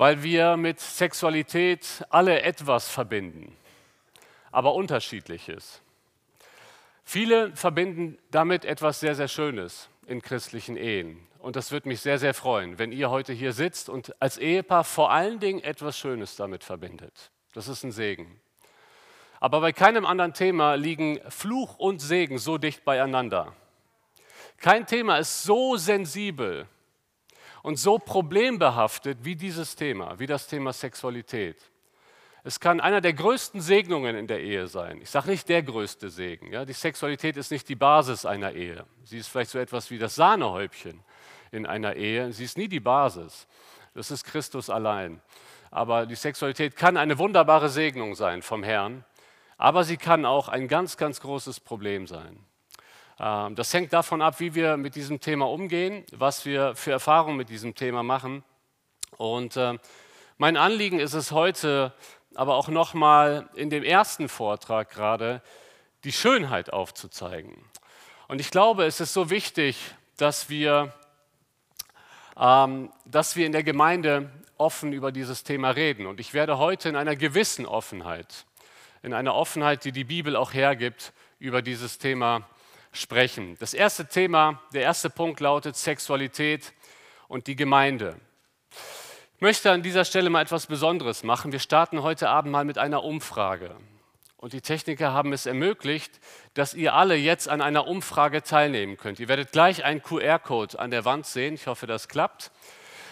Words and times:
weil 0.00 0.22
wir 0.22 0.56
mit 0.56 0.80
Sexualität 0.80 2.06
alle 2.08 2.40
etwas 2.40 2.88
verbinden, 2.88 3.54
aber 4.50 4.72
unterschiedliches. 4.72 5.82
Viele 7.04 7.54
verbinden 7.54 8.16
damit 8.30 8.64
etwas 8.64 9.00
sehr, 9.00 9.14
sehr 9.14 9.28
Schönes 9.28 9.90
in 10.06 10.22
christlichen 10.22 10.78
Ehen. 10.78 11.28
Und 11.38 11.54
das 11.54 11.70
würde 11.70 11.86
mich 11.86 12.00
sehr, 12.00 12.18
sehr 12.18 12.32
freuen, 12.32 12.78
wenn 12.78 12.92
ihr 12.92 13.10
heute 13.10 13.34
hier 13.34 13.52
sitzt 13.52 13.90
und 13.90 14.14
als 14.22 14.38
Ehepaar 14.38 14.84
vor 14.84 15.10
allen 15.10 15.38
Dingen 15.38 15.62
etwas 15.62 15.98
Schönes 15.98 16.34
damit 16.34 16.64
verbindet. 16.64 17.30
Das 17.52 17.68
ist 17.68 17.84
ein 17.84 17.92
Segen. 17.92 18.40
Aber 19.38 19.60
bei 19.60 19.74
keinem 19.74 20.06
anderen 20.06 20.32
Thema 20.32 20.76
liegen 20.76 21.20
Fluch 21.28 21.76
und 21.76 21.98
Segen 21.98 22.38
so 22.38 22.56
dicht 22.56 22.86
beieinander. 22.86 23.54
Kein 24.56 24.86
Thema 24.86 25.18
ist 25.18 25.42
so 25.42 25.76
sensibel 25.76 26.66
und 27.62 27.78
so 27.78 27.98
problembehaftet 27.98 29.18
wie 29.22 29.36
dieses 29.36 29.76
Thema, 29.76 30.18
wie 30.18 30.26
das 30.26 30.46
Thema 30.46 30.72
Sexualität. 30.72 31.56
Es 32.42 32.58
kann 32.58 32.80
einer 32.80 33.00
der 33.00 33.12
größten 33.12 33.60
Segnungen 33.60 34.16
in 34.16 34.26
der 34.26 34.40
Ehe 34.40 34.66
sein. 34.66 35.00
Ich 35.02 35.10
sage 35.10 35.30
nicht 35.30 35.48
der 35.48 35.62
größte 35.62 36.08
Segen. 36.08 36.52
Ja? 36.52 36.64
Die 36.64 36.72
Sexualität 36.72 37.36
ist 37.36 37.50
nicht 37.50 37.68
die 37.68 37.74
Basis 37.74 38.24
einer 38.24 38.52
Ehe. 38.52 38.86
Sie 39.04 39.18
ist 39.18 39.28
vielleicht 39.28 39.50
so 39.50 39.58
etwas 39.58 39.90
wie 39.90 39.98
das 39.98 40.14
Sahnehäubchen 40.14 41.00
in 41.52 41.66
einer 41.66 41.96
Ehe. 41.96 42.32
Sie 42.32 42.44
ist 42.44 42.56
nie 42.56 42.68
die 42.68 42.80
Basis. 42.80 43.46
Das 43.94 44.10
ist 44.10 44.24
Christus 44.24 44.70
allein. 44.70 45.20
Aber 45.70 46.06
die 46.06 46.14
Sexualität 46.14 46.76
kann 46.76 46.96
eine 46.96 47.18
wunderbare 47.18 47.68
Segnung 47.68 48.14
sein 48.14 48.42
vom 48.42 48.62
Herrn, 48.62 49.04
aber 49.56 49.84
sie 49.84 49.98
kann 49.98 50.24
auch 50.24 50.48
ein 50.48 50.66
ganz, 50.66 50.96
ganz 50.96 51.20
großes 51.20 51.60
Problem 51.60 52.06
sein. 52.06 52.44
Ähm, 53.20 53.54
das 53.54 53.72
hängt 53.74 53.92
davon 53.92 54.22
ab, 54.22 54.40
wie 54.40 54.54
wir 54.54 54.76
mit 54.78 54.94
diesem 54.94 55.20
Thema 55.20 55.48
umgehen, 55.48 56.04
was 56.12 56.46
wir 56.46 56.74
für 56.74 56.92
Erfahrungen 56.92 57.36
mit 57.36 57.50
diesem 57.50 57.74
Thema 57.74 58.02
machen. 58.02 58.42
Und 59.18 59.56
äh, 59.56 59.78
mein 60.38 60.56
Anliegen 60.56 60.98
ist 60.98 61.12
es 61.12 61.30
heute, 61.30 61.92
aber 62.34 62.54
auch 62.54 62.68
nochmal 62.68 63.50
in 63.54 63.68
dem 63.68 63.84
ersten 63.84 64.28
Vortrag 64.28 64.88
gerade, 64.88 65.42
die 66.04 66.12
Schönheit 66.12 66.72
aufzuzeigen. 66.72 67.62
Und 68.26 68.40
ich 68.40 68.50
glaube, 68.50 68.86
es 68.86 69.00
ist 69.00 69.12
so 69.12 69.28
wichtig, 69.28 69.76
dass 70.16 70.48
wir, 70.48 70.94
ähm, 72.38 72.90
dass 73.04 73.36
wir 73.36 73.44
in 73.44 73.52
der 73.52 73.64
Gemeinde 73.64 74.30
offen 74.56 74.94
über 74.94 75.12
dieses 75.12 75.44
Thema 75.44 75.70
reden. 75.70 76.06
Und 76.06 76.20
ich 76.20 76.32
werde 76.32 76.56
heute 76.56 76.88
in 76.88 76.96
einer 76.96 77.16
gewissen 77.16 77.66
Offenheit, 77.66 78.46
in 79.02 79.12
einer 79.12 79.34
Offenheit, 79.34 79.84
die 79.84 79.92
die 79.92 80.04
Bibel 80.04 80.36
auch 80.36 80.54
hergibt, 80.54 81.12
über 81.38 81.60
dieses 81.60 81.98
Thema 81.98 82.46
sprechen. 82.92 83.56
Das 83.60 83.74
erste 83.74 84.06
Thema, 84.06 84.62
der 84.72 84.82
erste 84.82 85.10
Punkt 85.10 85.40
lautet 85.40 85.76
Sexualität 85.76 86.72
und 87.28 87.46
die 87.46 87.56
Gemeinde. 87.56 88.16
Ich 89.36 89.42
möchte 89.42 89.70
an 89.70 89.82
dieser 89.82 90.04
Stelle 90.04 90.28
mal 90.28 90.42
etwas 90.42 90.66
Besonderes 90.66 91.22
machen. 91.22 91.52
Wir 91.52 91.60
starten 91.60 92.02
heute 92.02 92.28
Abend 92.28 92.52
mal 92.52 92.64
mit 92.64 92.76
einer 92.76 93.04
Umfrage. 93.04 93.76
Und 94.36 94.52
die 94.54 94.60
Techniker 94.60 95.12
haben 95.12 95.32
es 95.32 95.46
ermöglicht, 95.46 96.18
dass 96.54 96.74
ihr 96.74 96.94
alle 96.94 97.14
jetzt 97.14 97.48
an 97.48 97.60
einer 97.60 97.86
Umfrage 97.86 98.42
teilnehmen 98.42 98.96
könnt. 98.96 99.20
Ihr 99.20 99.28
werdet 99.28 99.52
gleich 99.52 99.84
einen 99.84 100.02
QR-Code 100.02 100.78
an 100.78 100.90
der 100.90 101.04
Wand 101.04 101.26
sehen. 101.26 101.54
Ich 101.54 101.66
hoffe, 101.66 101.86
das 101.86 102.08
klappt. 102.08 102.50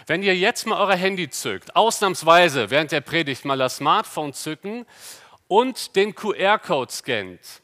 Wenn 0.07 0.23
ihr 0.23 0.35
jetzt 0.35 0.67
mal 0.67 0.81
euer 0.81 0.97
Handy 0.97 1.29
zückt, 1.29 1.77
ausnahmsweise 1.77 2.71
während 2.71 2.93
der 2.93 3.03
Predigt 3.03 3.45
mal 3.45 3.59
das 3.59 3.77
Smartphone 3.77 4.33
zücken 4.33 4.87
und 5.49 5.97
den 5.97 6.15
QR-Code 6.15 6.91
scannt, 6.91 7.63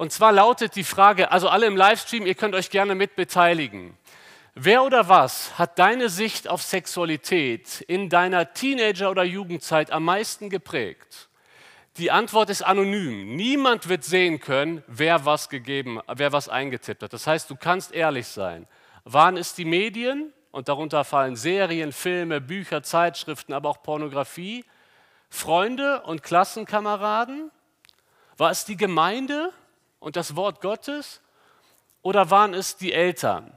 und 0.00 0.12
zwar 0.12 0.32
lautet 0.32 0.76
die 0.76 0.84
Frage, 0.84 1.30
also 1.30 1.50
alle 1.50 1.66
im 1.66 1.76
Livestream, 1.76 2.24
ihr 2.24 2.34
könnt 2.34 2.54
euch 2.54 2.70
gerne 2.70 2.94
mit 2.94 3.16
beteiligen. 3.16 3.98
Wer 4.54 4.82
oder 4.82 5.10
was 5.10 5.58
hat 5.58 5.78
deine 5.78 6.08
Sicht 6.08 6.48
auf 6.48 6.62
Sexualität 6.62 7.82
in 7.82 8.08
deiner 8.08 8.54
Teenager- 8.54 9.10
oder 9.10 9.24
Jugendzeit 9.24 9.90
am 9.90 10.06
meisten 10.06 10.48
geprägt? 10.48 11.28
Die 11.98 12.10
Antwort 12.10 12.48
ist 12.48 12.62
anonym. 12.62 13.36
Niemand 13.36 13.90
wird 13.90 14.02
sehen 14.02 14.40
können, 14.40 14.82
wer 14.86 15.26
was 15.26 15.50
gegeben, 15.50 16.00
wer 16.08 16.32
was 16.32 16.48
eingetippt 16.48 17.02
hat. 17.02 17.12
Das 17.12 17.26
heißt, 17.26 17.50
du 17.50 17.56
kannst 17.56 17.92
ehrlich 17.92 18.26
sein. 18.26 18.66
Waren 19.04 19.36
es 19.36 19.54
die 19.54 19.66
Medien? 19.66 20.32
Und 20.50 20.68
darunter 20.68 21.04
fallen 21.04 21.36
Serien, 21.36 21.92
Filme, 21.92 22.40
Bücher, 22.40 22.82
Zeitschriften, 22.82 23.52
aber 23.52 23.68
auch 23.68 23.82
Pornografie. 23.82 24.64
Freunde 25.28 26.00
und 26.04 26.22
Klassenkameraden? 26.22 27.50
War 28.38 28.50
es 28.50 28.64
die 28.64 28.78
Gemeinde? 28.78 29.52
Und 30.00 30.16
das 30.16 30.34
Wort 30.34 30.60
Gottes 30.60 31.20
oder 32.02 32.30
waren 32.30 32.54
es 32.54 32.76
die 32.76 32.92
Eltern? 32.92 33.52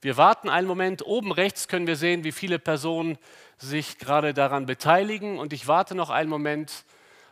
Wir 0.00 0.16
warten 0.16 0.48
einen 0.48 0.66
Moment. 0.68 1.04
Oben 1.04 1.32
rechts 1.32 1.66
können 1.66 1.86
wir 1.86 1.96
sehen, 1.96 2.22
wie 2.22 2.32
viele 2.32 2.58
Personen 2.58 3.18
sich 3.56 3.98
gerade 3.98 4.34
daran 4.34 4.66
beteiligen. 4.66 5.38
Und 5.38 5.52
ich 5.52 5.66
warte 5.66 5.94
noch 5.94 6.10
einen 6.10 6.30
Moment, 6.30 6.84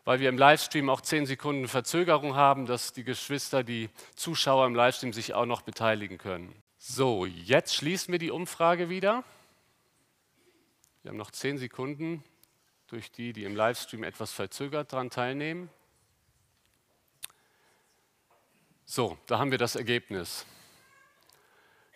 weil 0.04 0.18
wir 0.18 0.28
im 0.28 0.38
Livestream 0.38 0.90
auch 0.90 1.00
zehn 1.00 1.26
Sekunden 1.26 1.68
Verzögerung 1.68 2.34
haben, 2.34 2.66
dass 2.66 2.92
die 2.92 3.04
Geschwister, 3.04 3.62
die 3.62 3.90
Zuschauer 4.16 4.66
im 4.66 4.74
Livestream 4.74 5.12
sich 5.12 5.34
auch 5.34 5.46
noch 5.46 5.62
beteiligen 5.62 6.18
können. 6.18 6.54
So, 6.78 7.26
jetzt 7.26 7.74
schließen 7.74 8.12
wir 8.12 8.18
die 8.18 8.30
Umfrage 8.30 8.88
wieder. 8.88 9.22
Wir 11.02 11.10
haben 11.10 11.18
noch 11.18 11.30
zehn 11.30 11.58
Sekunden, 11.58 12.24
durch 12.88 13.10
die, 13.10 13.32
die 13.32 13.44
im 13.44 13.56
Livestream 13.56 14.04
etwas 14.04 14.32
verzögert 14.32 14.92
daran 14.92 15.10
teilnehmen. 15.10 15.70
So, 18.88 19.18
da 19.26 19.40
haben 19.40 19.50
wir 19.50 19.58
das 19.58 19.74
Ergebnis. 19.74 20.46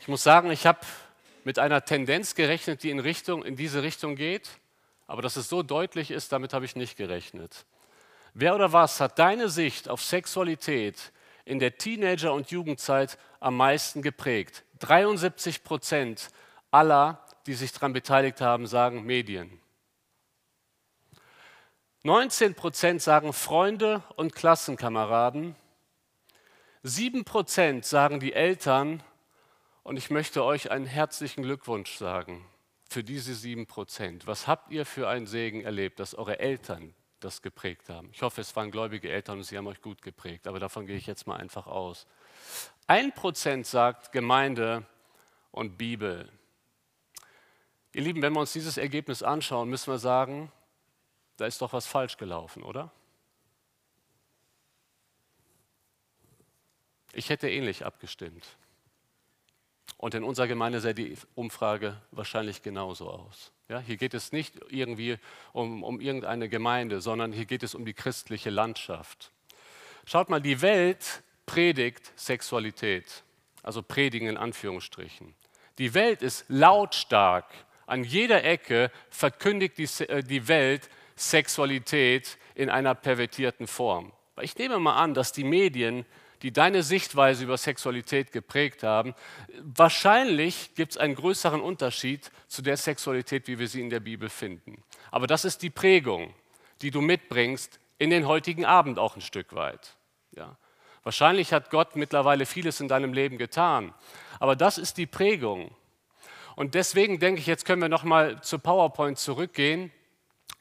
Ich 0.01 0.09
muss 0.09 0.25
sagen, 0.25 0.51
ich 0.51 0.67
habe 0.67 0.81
mit 1.45 1.61
einer 1.61 1.85
Tendenz 1.85 2.35
gerechnet, 2.35 2.83
die 2.83 2.91
in, 2.91 2.99
Richtung, 2.99 3.45
in 3.45 3.55
diese 3.55 3.85
Richtung 3.85 4.17
geht, 4.17 4.51
aber 5.07 5.23
dass 5.23 5.37
es 5.37 5.49
so 5.49 5.63
deutlich 5.63 6.11
ist, 6.11 6.33
damit 6.33 6.53
habe 6.53 6.65
ich 6.65 6.75
nicht 6.75 6.97
gerechnet. 6.97 7.65
Wer 8.35 8.57
oder 8.57 8.73
was 8.73 8.99
hat 9.01 9.21
deine 9.21 9.49
Sicht 9.49 9.89
auf 9.89 10.03
Sexualität 10.03 11.13
in 11.45 11.61
der 11.61 11.79
Teenager- 11.79 12.33
und 12.33 12.51
Jugendzeit 12.51 13.19
am 13.39 13.57
meisten 13.57 14.03
geprägt? 14.03 14.65
73 14.81 15.63
Prozent 15.63 16.31
aller, 16.73 17.25
die 17.47 17.55
sich 17.55 17.71
daran 17.71 17.93
beteiligt 17.93 18.41
haben, 18.41 18.67
sagen 18.67 19.05
Medien. 19.05 19.61
19 22.03 22.57
Prozent 22.57 23.01
sagen 23.01 23.33
Freunde 23.33 24.03
und 24.17 24.35
Klassenkameraden. 24.35 25.55
Sieben 26.83 27.27
Prozent 27.27 27.85
sagen 27.85 28.21
die 28.21 28.33
Eltern 28.33 29.03
und 29.83 29.99
ich 29.99 30.09
möchte 30.09 30.43
euch 30.43 30.71
einen 30.71 30.87
herzlichen 30.87 31.43
Glückwunsch 31.43 31.97
sagen 31.97 32.47
für 32.89 33.05
diese 33.05 33.35
sieben 33.35 33.67
Prozent. 33.67 34.27
Was 34.27 34.47
habt 34.47 34.73
ihr 34.73 34.87
für 34.87 35.07
einen 35.07 35.27
Segen 35.27 35.61
erlebt, 35.61 36.01
dass 36.01 36.15
eure 36.15 36.39
Eltern 36.39 36.95
das 37.21 37.43
geprägt 37.43 37.91
haben? 37.91 38.09
Ich 38.15 38.23
hoffe, 38.23 38.41
es 38.41 38.57
waren 38.57 38.71
gläubige 38.71 39.11
Eltern 39.11 39.37
und 39.37 39.45
sie 39.45 39.59
haben 39.59 39.67
euch 39.67 39.83
gut 39.83 40.01
geprägt, 40.01 40.47
aber 40.47 40.59
davon 40.59 40.87
gehe 40.87 40.97
ich 40.97 41.07
jetzt 41.07 41.27
mal 41.27 41.37
einfach 41.37 41.67
aus. 41.67 42.07
Ein 42.87 43.13
Prozent 43.13 43.67
sagt 43.67 44.11
Gemeinde 44.11 44.87
und 45.51 45.77
Bibel. 45.77 46.33
Ihr 47.93 48.03
Lieben, 48.05 48.23
wenn 48.23 48.33
wir 48.33 48.41
uns 48.41 48.55
dieses 48.55 48.79
Ergebnis 48.79 49.23
anschauen, 49.23 49.69
müssen 49.69 49.93
wir 49.93 49.99
sagen, 49.99 50.51
da 51.37 51.45
ist 51.45 51.61
doch 51.61 51.75
was 51.75 51.87
falsch 51.87 52.17
gelaufen, 52.17 52.63
oder? 52.63 52.91
Ich 57.13 57.29
hätte 57.29 57.49
ähnlich 57.49 57.85
abgestimmt. 57.85 58.57
Und 59.97 60.15
in 60.15 60.25
unserer 60.25 60.47
Gemeinde 60.47 60.81
sähe 60.81 60.95
die 60.95 61.15
Umfrage 61.35 62.01
wahrscheinlich 62.11 62.63
genauso 62.63 63.11
aus. 63.11 63.53
Ja, 63.69 63.81
hier 63.81 63.97
geht 63.97 64.15
es 64.15 64.33
nicht 64.33 64.55
irgendwie 64.69 65.19
um, 65.53 65.85
um 65.85 66.01
irgendeine 66.01 66.49
Gemeinde, 66.49 67.01
sondern 67.01 67.33
hier 67.33 67.45
geht 67.45 67.63
es 67.63 67.75
um 67.75 67.85
die 67.85 67.93
christliche 67.93 68.51
Landschaft. 68.51 69.31
Schaut 70.07 70.31
mal, 70.31 70.41
die 70.41 70.63
Welt 70.63 71.23
predigt 71.47 72.13
Sexualität, 72.19 73.23
also 73.63 73.83
predigen 73.83 74.29
in 74.29 74.37
Anführungsstrichen. 74.37 75.35
Die 75.79 75.95
Welt 75.95 76.23
ist 76.23 76.45
lautstark. 76.49 77.47
An 77.87 78.05
jeder 78.05 78.45
Ecke 78.45 78.91
verkündigt 79.11 79.79
die, 79.79 80.05
äh, 80.05 80.23
die 80.23 80.49
Welt 80.49 80.89
Sexualität 81.17 82.39
in 82.55 82.71
einer 82.71 82.95
pervertierten 82.95 83.67
Form. 83.67 84.13
Ich 84.41 84.57
nehme 84.57 84.79
mal 84.79 84.97
an, 84.97 85.13
dass 85.13 85.33
die 85.33 85.45
Medien 85.45 86.07
die 86.43 86.53
deine 86.53 86.83
Sichtweise 86.83 87.45
über 87.45 87.59
Sexualität 87.59 88.33
geprägt 88.33 88.83
haben. 88.83 89.15
Wahrscheinlich 89.63 90.75
gibt 90.75 90.93
es 90.93 90.99
einen 90.99 91.15
größeren 91.15 91.61
Unterschied 91.61 92.31
zu 92.49 92.63
der 92.63 92.77
Sexualität, 92.77 93.47
wie 93.47 93.59
wir 93.59 93.69
sie 93.69 93.81
in 93.81 93.91
der 93.91 94.01
Bibel 94.01 94.29
finden. 94.29 94.83
Aber 95.11 95.27
das 95.27 95.45
ist 95.45 95.63
die 95.63 95.71
Prägung, 95.71 96.35
die 96.83 96.91
du 96.91 97.01
mitbringst 97.01 97.79
in 97.99 98.11
den 98.11 98.27
heutigen 98.27 98.65
Abend 98.65 98.99
auch 98.99 99.17
ein 99.17 99.21
Stück 99.21 99.55
weit. 99.55 99.97
Ja. 100.35 100.57
Wahrscheinlich 101.03 101.53
hat 101.53 101.71
Gott 101.71 101.97
mittlerweile 101.97 102.47
vieles 102.47 102.81
in 102.81 102.89
deinem 102.89 103.13
Leben 103.13 103.39
getan, 103.39 103.95
aber 104.39 104.57
das 104.57 104.79
ist 104.79 104.99
die 104.99 105.07
Prägung. 105.07 105.75
Und 106.57 106.75
deswegen 106.75 107.19
denke 107.21 107.41
ich, 107.41 107.47
jetzt 107.47 107.65
können 107.65 107.81
wir 107.81 107.89
noch 107.89 108.05
mal 108.05 108.43
zu 108.43 108.59
PowerPoint 108.59 109.19
zurückgehen. 109.19 109.91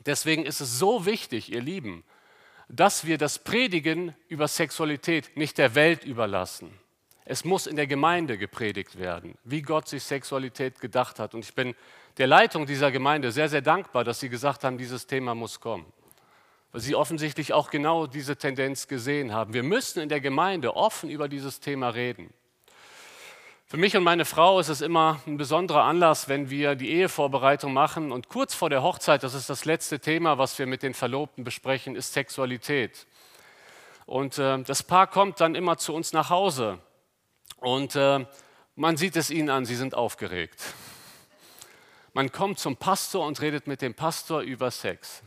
Deswegen 0.06 0.46
ist 0.46 0.62
es 0.62 0.80
so 0.80 1.06
wichtig, 1.06 1.52
ihr 1.52 1.62
Lieben, 1.62 2.06
dass 2.70 3.06
wir 3.06 3.18
das 3.18 3.40
Predigen 3.40 4.16
über 4.28 4.48
Sexualität 4.48 5.36
nicht 5.36 5.58
der 5.58 5.74
Welt 5.76 6.06
überlassen. 6.06 6.72
Es 7.26 7.44
muss 7.44 7.68
in 7.68 7.76
der 7.76 7.88
Gemeinde 7.88 8.38
gepredigt 8.38 8.98
werden, 8.98 9.38
wie 9.44 9.62
Gott 9.62 9.88
sich 9.88 10.04
Sexualität 10.04 10.80
gedacht 10.80 11.20
hat. 11.20 11.34
Und 11.34 11.44
ich 11.46 11.54
bin 11.54 11.76
der 12.18 12.28
Leitung 12.28 12.66
dieser 12.66 12.92
Gemeinde 12.92 13.32
sehr, 13.32 13.50
sehr 13.50 13.62
dankbar, 13.62 14.04
dass 14.04 14.20
sie 14.20 14.30
gesagt 14.30 14.64
haben, 14.64 14.78
dieses 14.78 15.08
Thema 15.08 15.36
muss 15.36 15.60
kommen. 15.60 15.86
Weil 16.72 16.82
sie 16.82 16.96
offensichtlich 16.96 17.54
auch 17.54 17.72
genau 17.72 18.08
diese 18.08 18.36
Tendenz 18.36 18.88
gesehen 18.88 19.34
haben. 19.34 19.54
Wir 19.54 19.64
müssen 19.64 20.02
in 20.02 20.10
der 20.10 20.22
Gemeinde 20.22 20.76
offen 20.76 21.10
über 21.10 21.28
dieses 21.28 21.60
Thema 21.60 21.90
reden. 21.90 22.32
Für 23.72 23.78
mich 23.78 23.96
und 23.96 24.04
meine 24.04 24.26
Frau 24.26 24.60
ist 24.60 24.70
es 24.70 24.82
immer 24.82 25.22
ein 25.28 25.38
besonderer 25.38 25.84
Anlass, 25.84 26.28
wenn 26.28 26.50
wir 26.50 26.74
die 26.74 26.90
Ehevorbereitung 26.90 27.72
machen. 27.72 28.12
Und 28.12 28.28
kurz 28.28 28.56
vor 28.56 28.72
der 28.72 28.82
Hochzeit, 28.82 29.22
das 29.22 29.36
ist 29.36 29.48
das 29.48 29.64
letzte 29.64 30.00
Thema, 30.00 30.40
was 30.40 30.58
wir 30.58 30.66
mit 30.66 30.82
den 30.82 30.96
Verlobten 30.96 31.44
besprechen, 31.44 31.96
ist 31.96 32.14
Sexualität. 32.14 33.06
Und 34.08 34.40
äh, 34.40 34.64
das 34.64 34.82
Paar 34.82 35.06
kommt 35.06 35.40
dann 35.40 35.54
immer 35.54 35.78
zu 35.78 35.94
uns 35.94 36.14
nach 36.14 36.32
Hause. 36.32 36.80
Und 37.58 37.96
äh, 37.96 38.26
man 38.76 38.98
sieht 38.98 39.16
es 39.16 39.30
ihnen 39.30 39.52
an, 39.52 39.66
sie 39.66 39.76
sind 39.76 39.94
aufgeregt. 39.94 40.60
Man 42.14 42.32
kommt 42.32 42.58
zum 42.58 42.76
Pastor 42.76 43.28
und 43.28 43.40
redet 43.40 43.68
mit 43.68 43.84
dem 43.84 43.94
Pastor 43.94 44.42
über 44.42 44.72
Sex. 44.72 45.22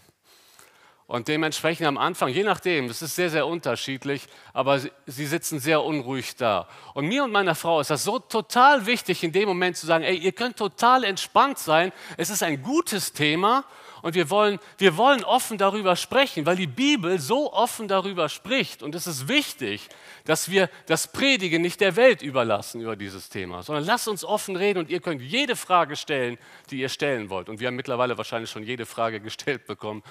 Und 1.12 1.28
dementsprechend 1.28 1.86
am 1.86 1.98
Anfang, 1.98 2.30
je 2.30 2.42
nachdem, 2.42 2.88
das 2.88 3.02
ist 3.02 3.16
sehr, 3.16 3.28
sehr 3.28 3.46
unterschiedlich, 3.46 4.26
aber 4.54 4.78
sie, 4.78 5.26
sitzen 5.26 5.60
sehr 5.60 5.84
unruhig 5.84 6.36
da. 6.36 6.66
Und 6.94 7.06
mir 7.06 7.24
und 7.24 7.32
meiner 7.32 7.54
Frau 7.54 7.80
ist 7.80 7.90
das 7.90 8.04
so 8.04 8.18
total 8.18 8.86
wichtig, 8.86 9.22
in 9.22 9.30
dem 9.30 9.46
Moment 9.46 9.76
zu 9.76 9.84
sagen, 9.84 10.04
ey, 10.04 10.16
ihr 10.16 10.32
könnt 10.32 10.56
total 10.56 11.04
entspannt 11.04 11.58
sein, 11.58 11.92
es 12.16 12.30
ist 12.30 12.42
ein 12.42 12.62
gutes 12.62 13.12
Thema 13.12 13.66
und 14.02 14.14
wir 14.14 14.28
wollen, 14.30 14.58
wir 14.78 14.96
wollen 14.96 15.24
offen 15.24 15.58
darüber 15.58 15.96
sprechen, 15.96 16.44
weil 16.44 16.56
die 16.56 16.66
Bibel 16.66 17.18
so 17.18 17.52
offen 17.52 17.88
darüber 17.88 18.28
spricht. 18.28 18.82
Und 18.82 18.94
es 18.94 19.06
ist 19.06 19.28
wichtig, 19.28 19.88
dass 20.24 20.50
wir 20.50 20.68
das 20.86 21.10
Predigen 21.10 21.62
nicht 21.62 21.80
der 21.80 21.96
Welt 21.96 22.20
überlassen 22.20 22.80
über 22.80 22.96
dieses 22.96 23.28
Thema, 23.28 23.62
sondern 23.62 23.84
lasst 23.84 24.08
uns 24.08 24.24
offen 24.24 24.56
reden 24.56 24.80
und 24.80 24.90
ihr 24.90 25.00
könnt 25.00 25.22
jede 25.22 25.56
Frage 25.56 25.96
stellen, 25.96 26.36
die 26.70 26.80
ihr 26.80 26.88
stellen 26.88 27.30
wollt. 27.30 27.48
Und 27.48 27.60
wir 27.60 27.68
haben 27.68 27.76
mittlerweile 27.76 28.18
wahrscheinlich 28.18 28.50
schon 28.50 28.64
jede 28.64 28.86
Frage 28.86 29.20
gestellt 29.22 29.66
bekommen, 29.66 30.02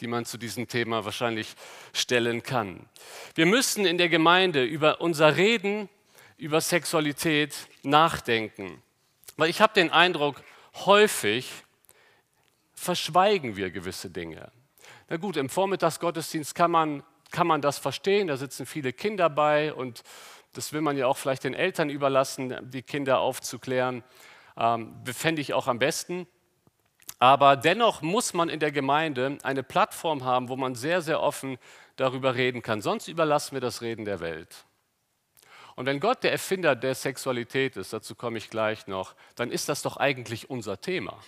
die 0.00 0.06
man 0.06 0.24
zu 0.24 0.38
diesem 0.38 0.68
Thema 0.68 1.04
wahrscheinlich 1.04 1.54
stellen 1.92 2.42
kann. 2.42 2.86
Wir 3.34 3.46
müssen 3.46 3.84
in 3.84 3.98
der 3.98 4.08
Gemeinde 4.08 4.64
über 4.64 5.00
unser 5.00 5.36
Reden 5.36 5.88
über 6.40 6.60
Sexualität 6.60 7.54
nachdenken. 7.82 8.82
Weil 9.36 9.50
ich 9.50 9.60
habe 9.60 9.74
den 9.74 9.90
Eindruck, 9.90 10.42
häufig 10.86 11.50
verschweigen 12.80 13.56
wir 13.56 13.70
gewisse 13.70 14.08
Dinge. 14.10 14.50
Na 15.08 15.18
gut, 15.18 15.36
im 15.36 15.50
Vormittagsgottesdienst 15.50 16.54
kann 16.54 16.70
man, 16.70 17.02
kann 17.30 17.46
man 17.46 17.60
das 17.60 17.78
verstehen, 17.78 18.26
da 18.26 18.36
sitzen 18.36 18.64
viele 18.64 18.92
Kinder 18.92 19.28
bei 19.28 19.74
und 19.74 20.02
das 20.54 20.72
will 20.72 20.80
man 20.80 20.96
ja 20.96 21.06
auch 21.06 21.18
vielleicht 21.18 21.44
den 21.44 21.54
Eltern 21.54 21.90
überlassen, 21.90 22.70
die 22.70 22.82
Kinder 22.82 23.20
aufzuklären. 23.20 24.02
Ähm, 24.56 24.96
fände 25.04 25.42
ich 25.42 25.52
auch 25.52 25.68
am 25.68 25.78
besten. 25.78 26.26
Aber 27.18 27.54
dennoch 27.56 28.00
muss 28.00 28.32
man 28.32 28.48
in 28.48 28.60
der 28.60 28.72
Gemeinde 28.72 29.36
eine 29.42 29.62
Plattform 29.62 30.24
haben, 30.24 30.48
wo 30.48 30.56
man 30.56 30.74
sehr, 30.74 31.02
sehr 31.02 31.20
offen 31.20 31.58
darüber 31.96 32.34
reden 32.34 32.62
kann. 32.62 32.80
Sonst 32.80 33.08
überlassen 33.08 33.52
wir 33.52 33.60
das 33.60 33.82
Reden 33.82 34.06
der 34.06 34.20
Welt. 34.20 34.64
Und 35.76 35.84
wenn 35.84 36.00
Gott 36.00 36.24
der 36.24 36.32
Erfinder 36.32 36.74
der 36.74 36.94
Sexualität 36.94 37.76
ist, 37.76 37.92
dazu 37.92 38.14
komme 38.14 38.38
ich 38.38 38.48
gleich 38.48 38.86
noch, 38.86 39.14
dann 39.34 39.50
ist 39.50 39.68
das 39.68 39.82
doch 39.82 39.98
eigentlich 39.98 40.48
unser 40.48 40.80
Thema. 40.80 41.18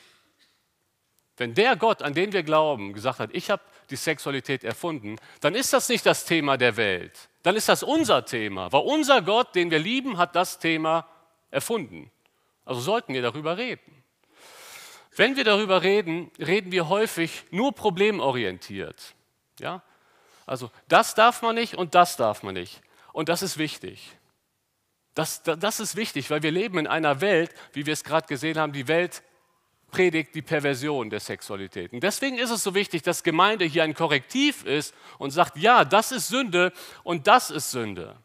Wenn 1.37 1.55
der 1.55 1.77
Gott, 1.77 2.03
an 2.03 2.15
den 2.15 2.33
wir 2.33 2.43
glauben, 2.43 2.93
gesagt 2.93 3.19
hat, 3.19 3.31
ich 3.33 3.51
habe 3.51 3.63
die 3.91 3.97
Sexualität 3.97 4.65
erfunden, 4.65 5.17
dann 5.41 5.55
ist 5.55 5.73
das 5.73 5.89
nicht 5.89 6.05
das 6.05 6.25
Thema 6.25 6.57
der 6.57 6.77
Welt. 6.77 7.29
Dann 7.43 7.57
ist 7.57 7.69
das 7.69 7.83
unser 7.83 8.25
Thema. 8.25 8.71
Weil 8.73 8.83
unser 8.83 9.23
Gott, 9.23 9.55
den 9.55 9.71
wir 9.71 9.79
lieben, 9.79 10.19
hat 10.19 10.37
das 10.37 10.59
Thema 10.59 11.09
erfunden. 11.51 12.11
Also 12.65 12.81
sollten 12.81 13.15
wir 13.15 13.23
darüber 13.23 13.57
reden. 13.57 14.03
Wenn 15.17 15.37
wir 15.37 15.45
darüber 15.45 15.83
reden, 15.83 16.31
reden 16.39 16.73
wir 16.73 16.89
häufig 16.89 17.45
nur 17.51 17.75
problemorientiert. 17.75 19.15
Ja? 19.59 19.83
Also 20.47 20.71
das 20.89 21.15
darf 21.15 21.43
man 21.43 21.55
nicht 21.55 21.75
und 21.75 21.95
das 21.95 22.17
darf 22.17 22.43
man 22.43 22.55
nicht. 22.55 22.81
Und 23.13 23.29
das 23.29 23.43
ist 23.43 23.59
wichtig. 23.59 24.17
Das, 25.15 25.43
das 25.43 25.81
ist 25.81 25.97
wichtig, 25.97 26.31
weil 26.31 26.43
wir 26.43 26.51
leben 26.51 26.79
in 26.79 26.87
einer 26.87 27.21
Welt, 27.21 27.53
wie 27.75 27.85
wir 27.85 27.93
es 27.93 28.05
gerade 28.05 28.27
gesehen 28.27 28.59
haben, 28.59 28.73
die 28.73 28.89
Welt 28.89 29.23
predigt 29.93 30.35
die 30.35 30.43
Perversion 30.43 31.11
der 31.11 31.21
Sexualität. 31.21 31.93
Und 31.93 32.03
deswegen 32.03 32.39
ist 32.39 32.51
es 32.51 32.65
so 32.65 32.75
wichtig, 32.75 33.03
dass 33.03 33.23
Gemeinde 33.23 33.65
hier 33.65 33.85
ein 33.85 33.95
Korrektiv 33.95 34.65
ist 34.65 34.95
und 35.19 35.31
sagt, 35.31 35.57
ja, 35.57 35.85
das 35.85 36.11
ist 36.11 36.27
Sünde 36.27 36.73
und 37.05 37.29
das 37.29 37.51
ist 37.51 37.71
Sünde. 37.71 38.17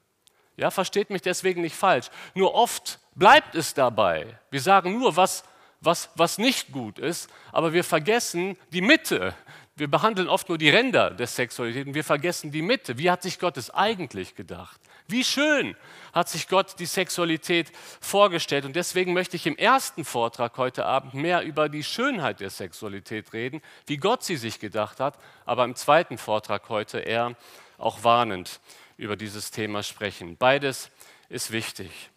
Ja, 0.55 0.71
versteht 0.71 1.11
mich 1.11 1.21
deswegen 1.21 1.61
nicht 1.61 1.75
falsch. 1.75 2.09
Nur 2.33 2.55
oft 2.55 2.99
bleibt 3.13 3.53
es 3.53 3.75
dabei. 3.75 4.39
Wir 4.49 4.61
sagen 4.61 4.97
nur, 4.97 5.15
was, 5.15 5.43
was, 5.81 6.09
was 6.15 6.39
nicht 6.39 6.71
gut 6.71 6.97
ist, 6.97 7.29
aber 7.51 7.73
wir 7.73 7.83
vergessen 7.83 8.57
die 8.71 8.81
Mitte. 8.81 9.35
Wir 9.75 9.87
behandeln 9.87 10.29
oft 10.29 10.49
nur 10.49 10.57
die 10.57 10.69
Ränder 10.69 11.11
der 11.11 11.27
Sexualität 11.27 11.85
und 11.85 11.93
wir 11.93 12.03
vergessen 12.03 12.51
die 12.51 12.63
Mitte. 12.63 12.97
Wie 12.97 13.11
hat 13.11 13.21
sich 13.21 13.37
Gott 13.37 13.57
es 13.57 13.69
eigentlich 13.69 14.33
gedacht? 14.33 14.81
Wie 15.07 15.23
schön 15.23 15.75
hat 16.11 16.27
sich 16.27 16.47
Gott 16.47 16.79
die 16.79 16.85
Sexualität 16.85 17.71
vorgestellt. 18.01 18.65
Und 18.65 18.75
deswegen 18.75 19.13
möchte 19.13 19.35
ich 19.35 19.45
im 19.45 19.55
ersten 19.55 20.03
Vortrag 20.03 20.57
heute 20.57 20.85
Abend 20.85 21.13
mehr 21.13 21.43
über 21.43 21.69
die 21.69 21.83
Schönheit 21.83 22.39
der 22.39 22.49
Sexualität 22.49 23.33
reden, 23.33 23.61
wie 23.85 23.97
Gott 23.97 24.23
sie 24.23 24.35
sich 24.35 24.59
gedacht 24.59 24.99
hat, 24.99 25.17
aber 25.45 25.63
im 25.63 25.75
zweiten 25.75 26.17
Vortrag 26.17 26.69
heute 26.69 26.99
eher 26.99 27.35
auch 27.77 28.03
warnend 28.03 28.59
über 28.97 29.15
dieses 29.15 29.51
Thema 29.51 29.83
sprechen. 29.83 30.37
Beides 30.37 30.89
ist 31.29 31.51
wichtig. 31.51 32.09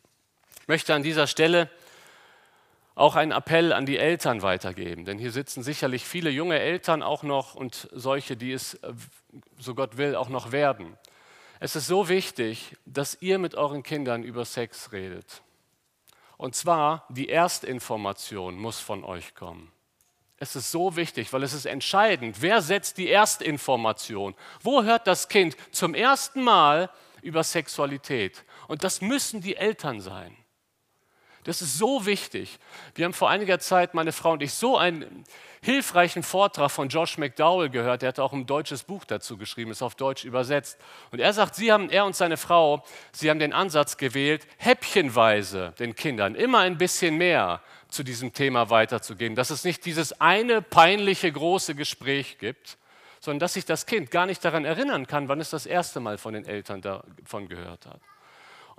Ich 0.62 0.68
möchte 0.68 0.94
an 0.94 1.02
dieser 1.02 1.26
Stelle 1.26 1.70
auch 2.94 3.16
einen 3.16 3.32
Appell 3.32 3.72
an 3.72 3.86
die 3.86 3.98
Eltern 3.98 4.42
weitergeben, 4.42 5.04
denn 5.04 5.18
hier 5.18 5.30
sitzen 5.30 5.62
sicherlich 5.62 6.04
viele 6.04 6.30
junge 6.30 6.58
Eltern 6.58 7.02
auch 7.02 7.22
noch 7.22 7.54
und 7.54 7.88
solche, 7.92 8.36
die 8.36 8.52
es, 8.52 8.74
äh, 8.74 8.92
so 9.58 9.74
Gott 9.74 9.96
will, 9.96 10.16
auch 10.16 10.28
noch 10.28 10.52
werden. 10.52 10.96
Es 11.62 11.76
ist 11.76 11.88
so 11.88 12.08
wichtig, 12.08 12.74
dass 12.86 13.18
ihr 13.20 13.38
mit 13.38 13.54
euren 13.54 13.82
Kindern 13.82 14.22
über 14.22 14.46
Sex 14.46 14.92
redet. 14.92 15.42
Und 16.38 16.54
zwar 16.56 17.06
die 17.10 17.28
Erstinformation 17.28 18.56
muss 18.56 18.80
von 18.80 19.04
euch 19.04 19.34
kommen. 19.34 19.70
Es 20.38 20.56
ist 20.56 20.70
so 20.70 20.96
wichtig, 20.96 21.34
weil 21.34 21.42
es 21.42 21.52
ist 21.52 21.66
entscheidend, 21.66 22.40
wer 22.40 22.62
setzt 22.62 22.96
die 22.96 23.10
Erstinformation? 23.10 24.34
Wo 24.62 24.82
hört 24.82 25.06
das 25.06 25.28
Kind 25.28 25.54
zum 25.70 25.92
ersten 25.92 26.42
Mal 26.42 26.88
über 27.20 27.44
Sexualität? 27.44 28.42
Und 28.66 28.82
das 28.82 29.02
müssen 29.02 29.42
die 29.42 29.56
Eltern 29.56 30.00
sein. 30.00 30.34
Das 31.44 31.62
ist 31.62 31.78
so 31.78 32.04
wichtig. 32.04 32.58
Wir 32.94 33.06
haben 33.06 33.14
vor 33.14 33.30
einiger 33.30 33.58
Zeit, 33.58 33.94
meine 33.94 34.12
Frau 34.12 34.32
und 34.32 34.42
ich, 34.42 34.52
so 34.52 34.76
einen 34.76 35.24
hilfreichen 35.62 36.22
Vortrag 36.22 36.70
von 36.70 36.88
Josh 36.88 37.16
McDowell 37.16 37.70
gehört. 37.70 38.02
Der 38.02 38.08
hat 38.08 38.18
auch 38.18 38.32
ein 38.32 38.46
deutsches 38.46 38.82
Buch 38.82 39.04
dazu 39.04 39.36
geschrieben, 39.36 39.70
ist 39.70 39.82
auf 39.82 39.94
Deutsch 39.94 40.24
übersetzt. 40.24 40.78
Und 41.10 41.20
er 41.20 41.32
sagt, 41.32 41.54
sie 41.54 41.72
haben, 41.72 41.88
er 41.88 42.04
und 42.04 42.14
seine 42.14 42.36
Frau, 42.36 42.84
sie 43.12 43.30
haben 43.30 43.38
den 43.38 43.52
Ansatz 43.52 43.96
gewählt, 43.96 44.46
häppchenweise 44.58 45.72
den 45.78 45.94
Kindern 45.94 46.34
immer 46.34 46.60
ein 46.60 46.76
bisschen 46.76 47.16
mehr 47.16 47.62
zu 47.88 48.02
diesem 48.02 48.32
Thema 48.32 48.70
weiterzugehen. 48.70 49.34
Dass 49.34 49.50
es 49.50 49.64
nicht 49.64 49.84
dieses 49.84 50.20
eine 50.20 50.60
peinliche 50.60 51.32
große 51.32 51.74
Gespräch 51.74 52.38
gibt, 52.38 52.76
sondern 53.20 53.40
dass 53.40 53.54
sich 53.54 53.64
das 53.64 53.86
Kind 53.86 54.10
gar 54.10 54.26
nicht 54.26 54.44
daran 54.44 54.64
erinnern 54.64 55.06
kann, 55.06 55.28
wann 55.28 55.40
es 55.40 55.50
das 55.50 55.66
erste 55.66 56.00
Mal 56.00 56.18
von 56.18 56.34
den 56.34 56.46
Eltern 56.46 56.80
davon 56.80 57.48
gehört 57.48 57.86
hat. 57.86 58.00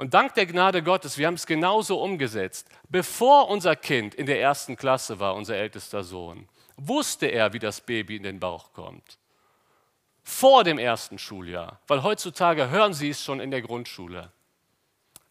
Und 0.01 0.15
dank 0.15 0.33
der 0.33 0.47
Gnade 0.47 0.81
Gottes, 0.81 1.19
wir 1.19 1.27
haben 1.27 1.35
es 1.35 1.45
genauso 1.45 2.01
umgesetzt. 2.01 2.67
Bevor 2.89 3.49
unser 3.49 3.75
Kind 3.75 4.15
in 4.15 4.25
der 4.25 4.41
ersten 4.41 4.75
Klasse 4.75 5.19
war, 5.19 5.35
unser 5.35 5.57
ältester 5.57 6.03
Sohn, 6.03 6.49
wusste 6.75 7.27
er, 7.27 7.53
wie 7.53 7.59
das 7.59 7.81
Baby 7.81 8.15
in 8.15 8.23
den 8.23 8.39
Bauch 8.39 8.73
kommt. 8.73 9.19
Vor 10.23 10.63
dem 10.63 10.79
ersten 10.79 11.19
Schuljahr, 11.19 11.79
weil 11.85 12.01
heutzutage 12.01 12.71
hören 12.71 12.95
sie 12.95 13.11
es 13.11 13.23
schon 13.23 13.39
in 13.39 13.51
der 13.51 13.61
Grundschule. 13.61 14.31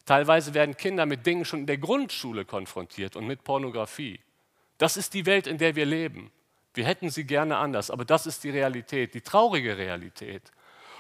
Teilweise 0.07 0.55
werden 0.55 0.77
Kinder 0.77 1.05
mit 1.05 1.27
Dingen 1.27 1.45
schon 1.45 1.63
in 1.63 1.67
der 1.67 1.79
Grundschule 1.79 2.45
konfrontiert 2.45 3.17
und 3.17 3.27
mit 3.27 3.43
Pornografie. 3.43 4.21
Das 4.79 4.97
ist 4.97 5.15
die 5.15 5.27
Welt, 5.27 5.49
in 5.49 5.59
der 5.59 5.75
wir 5.75 5.85
leben. 5.85 6.31
Wir 6.75 6.85
hätten 6.85 7.11
sie 7.11 7.25
gerne 7.25 7.57
anders, 7.57 7.91
aber 7.91 8.05
das 8.05 8.25
ist 8.25 8.45
die 8.45 8.51
Realität, 8.51 9.15
die 9.15 9.21
traurige 9.21 9.77
Realität. 9.77 10.53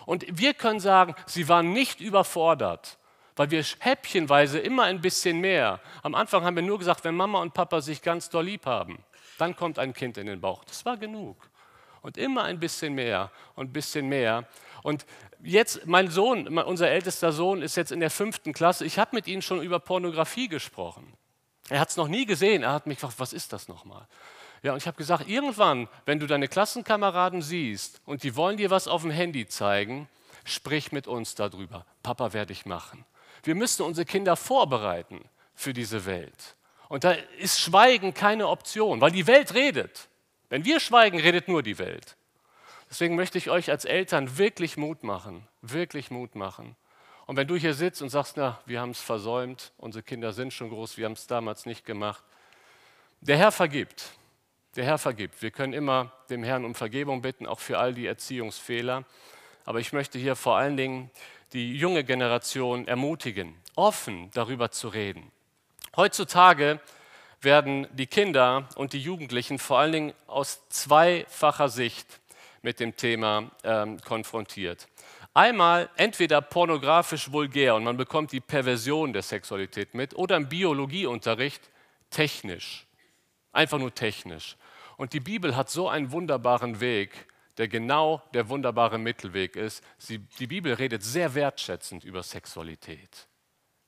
Und 0.06 0.26
wir 0.28 0.54
können 0.54 0.80
sagen, 0.80 1.14
sie 1.26 1.46
waren 1.46 1.72
nicht 1.72 2.00
überfordert, 2.00 2.98
weil 3.40 3.50
wir 3.50 3.64
häppchenweise 3.78 4.58
immer 4.58 4.82
ein 4.82 5.00
bisschen 5.00 5.40
mehr. 5.40 5.80
Am 6.02 6.14
Anfang 6.14 6.44
haben 6.44 6.56
wir 6.56 6.62
nur 6.62 6.78
gesagt, 6.78 7.04
wenn 7.04 7.16
Mama 7.16 7.40
und 7.40 7.54
Papa 7.54 7.80
sich 7.80 8.02
ganz 8.02 8.28
doll 8.28 8.44
lieb 8.44 8.66
haben. 8.66 9.02
Dann 9.38 9.56
kommt 9.56 9.78
ein 9.78 9.94
Kind 9.94 10.18
in 10.18 10.26
den 10.26 10.42
Bauch. 10.42 10.62
Das 10.64 10.84
war 10.84 10.98
genug. 10.98 11.48
Und 12.02 12.18
immer 12.18 12.42
ein 12.42 12.60
bisschen 12.60 12.94
mehr 12.94 13.30
und 13.54 13.70
ein 13.70 13.72
bisschen 13.72 14.10
mehr. 14.10 14.46
Und 14.82 15.06
jetzt, 15.42 15.86
mein 15.86 16.10
Sohn, 16.10 16.48
unser 16.58 16.90
ältester 16.90 17.32
Sohn, 17.32 17.62
ist 17.62 17.78
jetzt 17.78 17.92
in 17.92 18.00
der 18.00 18.10
fünften 18.10 18.52
Klasse. 18.52 18.84
Ich 18.84 18.98
habe 18.98 19.16
mit 19.16 19.26
ihm 19.26 19.40
schon 19.40 19.62
über 19.62 19.80
Pornografie 19.80 20.48
gesprochen. 20.48 21.10
Er 21.70 21.80
hat 21.80 21.88
es 21.88 21.96
noch 21.96 22.08
nie 22.08 22.26
gesehen. 22.26 22.62
Er 22.62 22.74
hat 22.74 22.86
mich 22.86 22.98
gefragt, 22.98 23.20
was 23.20 23.32
ist 23.32 23.54
das 23.54 23.68
nochmal? 23.68 24.06
Ja, 24.62 24.72
und 24.72 24.82
ich 24.82 24.86
habe 24.86 24.98
gesagt, 24.98 25.26
irgendwann, 25.30 25.88
wenn 26.04 26.20
du 26.20 26.26
deine 26.26 26.46
Klassenkameraden 26.46 27.40
siehst 27.40 28.02
und 28.04 28.22
die 28.22 28.36
wollen 28.36 28.58
dir 28.58 28.68
was 28.68 28.86
auf 28.86 29.00
dem 29.00 29.10
Handy 29.10 29.46
zeigen, 29.46 30.10
sprich 30.44 30.92
mit 30.92 31.06
uns 31.06 31.36
darüber. 31.36 31.86
Papa 32.02 32.34
werde 32.34 32.52
ich 32.52 32.66
machen. 32.66 33.06
Wir 33.42 33.54
müssen 33.54 33.82
unsere 33.82 34.04
Kinder 34.04 34.36
vorbereiten 34.36 35.24
für 35.54 35.72
diese 35.72 36.06
Welt. 36.06 36.56
Und 36.88 37.04
da 37.04 37.12
ist 37.38 37.60
Schweigen 37.60 38.14
keine 38.14 38.48
Option, 38.48 39.00
weil 39.00 39.12
die 39.12 39.26
Welt 39.26 39.54
redet. 39.54 40.08
Wenn 40.48 40.64
wir 40.64 40.80
schweigen, 40.80 41.20
redet 41.20 41.46
nur 41.46 41.62
die 41.62 41.78
Welt. 41.78 42.16
Deswegen 42.90 43.14
möchte 43.14 43.38
ich 43.38 43.50
euch 43.50 43.70
als 43.70 43.84
Eltern 43.84 44.36
wirklich 44.36 44.76
Mut 44.76 45.04
machen, 45.04 45.46
wirklich 45.62 46.10
Mut 46.10 46.34
machen. 46.34 46.74
Und 47.26 47.36
wenn 47.36 47.46
du 47.46 47.54
hier 47.54 47.74
sitzt 47.74 48.02
und 48.02 48.08
sagst, 48.08 48.36
na, 48.36 48.60
wir 48.66 48.80
haben 48.80 48.90
es 48.90 49.00
versäumt, 49.00 49.72
unsere 49.76 50.02
Kinder 50.02 50.32
sind 50.32 50.52
schon 50.52 50.70
groß, 50.70 50.96
wir 50.96 51.04
haben 51.04 51.12
es 51.12 51.28
damals 51.28 51.66
nicht 51.66 51.86
gemacht, 51.86 52.24
der 53.20 53.36
Herr 53.36 53.52
vergibt. 53.52 54.10
Der 54.74 54.84
Herr 54.84 54.98
vergibt. 54.98 55.40
Wir 55.40 55.52
können 55.52 55.72
immer 55.72 56.12
dem 56.30 56.42
Herrn 56.42 56.64
um 56.64 56.74
Vergebung 56.74 57.22
bitten, 57.22 57.46
auch 57.46 57.60
für 57.60 57.78
all 57.78 57.94
die 57.94 58.06
Erziehungsfehler. 58.06 59.04
Aber 59.64 59.78
ich 59.78 59.92
möchte 59.92 60.18
hier 60.18 60.34
vor 60.34 60.56
allen 60.56 60.76
Dingen 60.76 61.10
die 61.52 61.76
junge 61.76 62.04
Generation 62.04 62.86
ermutigen, 62.86 63.54
offen 63.74 64.30
darüber 64.32 64.70
zu 64.70 64.88
reden. 64.88 65.30
Heutzutage 65.96 66.80
werden 67.40 67.86
die 67.92 68.06
Kinder 68.06 68.68
und 68.76 68.92
die 68.92 69.00
Jugendlichen 69.00 69.58
vor 69.58 69.78
allen 69.78 69.92
Dingen 69.92 70.14
aus 70.26 70.68
zweifacher 70.68 71.68
Sicht 71.68 72.20
mit 72.62 72.78
dem 72.80 72.96
Thema 72.96 73.50
ähm, 73.64 74.00
konfrontiert. 74.00 74.86
Einmal 75.32 75.88
entweder 75.96 76.40
pornografisch 76.40 77.32
vulgär 77.32 77.74
und 77.74 77.84
man 77.84 77.96
bekommt 77.96 78.32
die 78.32 78.40
Perversion 78.40 79.12
der 79.12 79.22
Sexualität 79.22 79.94
mit 79.94 80.14
oder 80.14 80.36
im 80.36 80.48
Biologieunterricht 80.48 81.70
technisch, 82.10 82.86
einfach 83.52 83.78
nur 83.78 83.94
technisch. 83.94 84.56
Und 84.96 85.12
die 85.12 85.20
Bibel 85.20 85.56
hat 85.56 85.70
so 85.70 85.88
einen 85.88 86.12
wunderbaren 86.12 86.80
Weg, 86.80 87.26
der 87.60 87.68
genau 87.68 88.22
der 88.32 88.48
wunderbare 88.48 88.98
Mittelweg 88.98 89.54
ist. 89.54 89.84
Sie, 89.98 90.20
die 90.38 90.46
Bibel 90.46 90.72
redet 90.72 91.02
sehr 91.02 91.34
wertschätzend 91.34 92.04
über 92.04 92.22
Sexualität. 92.22 93.28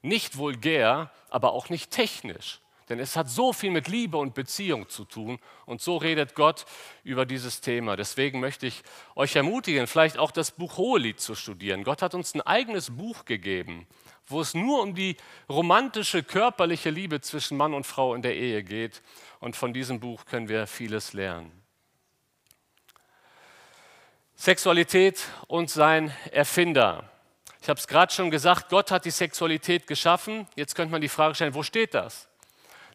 Nicht 0.03 0.37
vulgär, 0.37 1.11
aber 1.31 1.55
auch 1.55 1.71
nicht 1.71 1.91
technisch. 1.91 2.61
Denn 2.91 2.99
es 2.99 3.17
hat 3.17 3.31
so 3.31 3.55
viel 3.55 3.71
mit 3.71 3.89
Liebe 3.89 4.19
und 4.19 4.35
Beziehung 4.35 4.91
zu 4.91 5.07
tun. 5.07 5.39
Und 5.65 5.81
so 5.81 5.97
redet 5.97 6.35
Gott 6.35 6.67
über 7.03 7.25
dieses 7.25 7.63
Thema. 7.63 7.97
Deswegen 7.97 8.41
möchte 8.41 8.67
ich 8.67 8.83
euch 9.17 9.37
ermutigen, 9.37 9.87
vielleicht 9.87 10.19
auch 10.19 10.33
das 10.33 10.51
Buch 10.51 10.77
Hohelied 10.77 11.19
zu 11.19 11.35
studieren. 11.35 11.83
Gott 11.83 12.03
hat 12.03 12.15
uns 12.15 12.35
ein 12.35 12.43
eigenes 12.43 12.95
Buch 12.95 13.25
gegeben, 13.25 13.87
wo 14.27 14.43
es 14.43 14.53
nur 14.53 14.83
um 14.83 14.95
die 14.95 15.17
romantische, 15.49 16.23
körperliche 16.23 16.91
Liebe 16.91 17.23
zwischen 17.23 17.57
Mann 17.57 17.73
und 17.73 17.87
Frau 17.87 18.15
in 18.15 18.21
der 18.21 18.37
Ehe 18.37 18.63
geht. 18.63 19.01
Und 19.41 19.57
von 19.57 19.73
diesem 19.73 19.99
Buch 19.99 20.27
können 20.27 20.51
wir 20.51 20.67
vieles 20.67 21.15
lernen. 21.15 21.62
Sexualität 24.43 25.21
und 25.47 25.71
sein 25.71 26.13
Erfinder. 26.33 27.09
Ich 27.61 27.69
habe 27.69 27.79
es 27.79 27.87
gerade 27.87 28.13
schon 28.13 28.29
gesagt, 28.33 28.71
Gott 28.71 28.91
hat 28.91 29.05
die 29.05 29.13
Sexualität 29.13 29.87
geschaffen. 29.87 30.49
Jetzt 30.57 30.75
könnte 30.75 30.91
man 30.91 31.01
die 31.01 31.09
Frage 31.09 31.37
stellen, 31.37 31.55
wo 31.55 31.63
steht 31.63 31.95
das? 31.95 32.27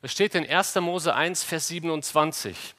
Das 0.01 0.11
steht 0.11 0.35
in 0.35 0.45
1. 0.45 0.75
Mose 0.75 1.15
1, 1.15 1.45
Vers 1.45 1.69
27. 1.69 2.75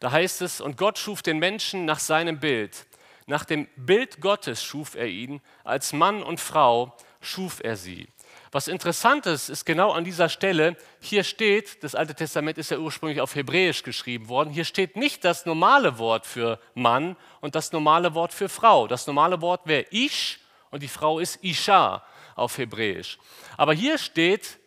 Da 0.00 0.10
heißt 0.10 0.42
es, 0.42 0.60
und 0.60 0.76
Gott 0.76 0.98
schuf 0.98 1.22
den 1.22 1.38
Menschen 1.38 1.86
nach 1.86 1.98
seinem 1.98 2.38
Bild. 2.38 2.84
Nach 3.24 3.46
dem 3.46 3.68
Bild 3.76 4.20
Gottes 4.20 4.62
schuf 4.62 4.96
er 4.96 5.06
ihn, 5.06 5.40
als 5.64 5.94
Mann 5.94 6.22
und 6.22 6.40
Frau 6.40 6.94
schuf 7.22 7.60
er 7.64 7.76
sie. 7.76 8.06
Was 8.52 8.66
interessant 8.66 9.26
ist, 9.26 9.48
ist 9.48 9.64
genau 9.64 9.92
an 9.92 10.04
dieser 10.04 10.28
Stelle, 10.28 10.76
hier 11.00 11.22
steht, 11.22 11.84
das 11.84 11.94
Alte 11.94 12.16
Testament 12.16 12.58
ist 12.58 12.70
ja 12.70 12.78
ursprünglich 12.78 13.20
auf 13.20 13.36
Hebräisch 13.36 13.84
geschrieben 13.84 14.28
worden, 14.28 14.50
hier 14.50 14.64
steht 14.64 14.96
nicht 14.96 15.24
das 15.24 15.46
normale 15.46 15.98
Wort 15.98 16.26
für 16.26 16.58
Mann 16.74 17.16
und 17.40 17.54
das 17.54 17.70
normale 17.70 18.14
Wort 18.14 18.34
für 18.34 18.48
Frau. 18.48 18.88
Das 18.88 19.06
normale 19.06 19.40
Wort 19.40 19.66
wäre 19.66 19.86
Ish 19.90 20.40
und 20.72 20.82
die 20.82 20.88
Frau 20.88 21.20
ist 21.20 21.36
Isha 21.44 22.04
auf 22.34 22.58
Hebräisch. 22.58 23.18
Aber 23.56 23.72
hier 23.72 23.98
steht 23.98 24.58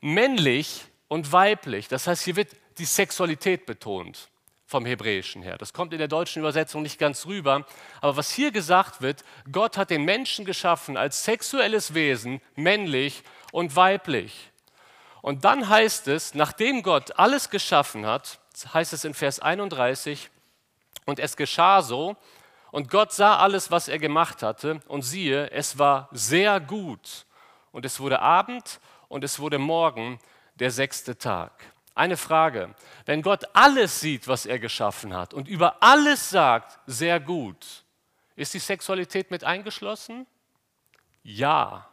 männlich 0.00 0.84
und 1.08 1.30
weiblich. 1.30 1.88
Das 1.88 2.06
heißt, 2.06 2.24
hier 2.24 2.36
wird 2.36 2.56
die 2.78 2.86
Sexualität 2.86 3.66
betont 3.66 4.30
vom 4.70 4.86
Hebräischen 4.86 5.42
her. 5.42 5.58
Das 5.58 5.72
kommt 5.72 5.92
in 5.92 5.98
der 5.98 6.06
deutschen 6.06 6.38
Übersetzung 6.38 6.82
nicht 6.82 6.96
ganz 6.96 7.26
rüber. 7.26 7.66
Aber 8.00 8.16
was 8.16 8.30
hier 8.30 8.52
gesagt 8.52 9.02
wird, 9.02 9.24
Gott 9.50 9.76
hat 9.76 9.90
den 9.90 10.04
Menschen 10.04 10.44
geschaffen 10.44 10.96
als 10.96 11.24
sexuelles 11.24 11.92
Wesen, 11.92 12.40
männlich 12.54 13.24
und 13.50 13.74
weiblich. 13.74 14.52
Und 15.22 15.44
dann 15.44 15.68
heißt 15.68 16.06
es, 16.06 16.34
nachdem 16.34 16.84
Gott 16.84 17.18
alles 17.18 17.50
geschaffen 17.50 18.06
hat, 18.06 18.38
heißt 18.72 18.92
es 18.92 19.04
in 19.04 19.12
Vers 19.12 19.40
31, 19.40 20.30
und 21.04 21.18
es 21.18 21.36
geschah 21.36 21.82
so, 21.82 22.16
und 22.70 22.88
Gott 22.88 23.12
sah 23.12 23.38
alles, 23.38 23.72
was 23.72 23.88
er 23.88 23.98
gemacht 23.98 24.44
hatte, 24.44 24.80
und 24.86 25.02
siehe, 25.02 25.50
es 25.50 25.80
war 25.80 26.08
sehr 26.12 26.60
gut. 26.60 27.26
Und 27.72 27.84
es 27.84 27.98
wurde 27.98 28.20
Abend 28.20 28.78
und 29.08 29.24
es 29.24 29.40
wurde 29.40 29.58
Morgen, 29.58 30.20
der 30.54 30.70
sechste 30.70 31.18
Tag. 31.18 31.52
Eine 31.94 32.16
Frage. 32.16 32.74
Wenn 33.04 33.22
Gott 33.22 33.44
alles 33.52 34.00
sieht, 34.00 34.28
was 34.28 34.46
er 34.46 34.58
geschaffen 34.58 35.14
hat 35.14 35.34
und 35.34 35.48
über 35.48 35.82
alles 35.82 36.30
sagt, 36.30 36.78
sehr 36.86 37.20
gut, 37.20 37.84
ist 38.36 38.54
die 38.54 38.58
Sexualität 38.58 39.30
mit 39.30 39.44
eingeschlossen? 39.44 40.26
Ja. 41.22 41.88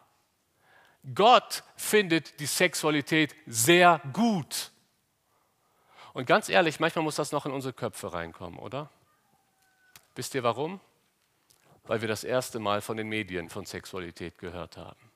Gott 1.14 1.64
findet 1.76 2.40
die 2.40 2.46
Sexualität 2.46 3.36
sehr 3.46 4.02
gut. 4.14 4.72
Und 6.14 6.26
ganz 6.26 6.50
ehrlich, 6.50 6.80
manchmal 6.80 7.04
muss 7.04 7.16
das 7.16 7.32
noch 7.32 7.46
in 7.46 7.52
unsere 7.52 7.74
Köpfe 7.74 8.14
reinkommen, 8.14 8.60
oder? 8.60 8.90
Wisst 10.16 10.36
ihr 10.36 10.44
warum? 10.44 10.80
Weil 11.84 12.02
wir 12.02 12.08
das 12.08 12.24
erste 12.24 12.60
Mal 12.60 12.82
von 12.82 12.98
den 12.98 13.08
Medien 13.08 13.50
von 13.50 13.66
Sexualität 13.66 14.38
gehört 14.38 14.78
haben 14.78 15.08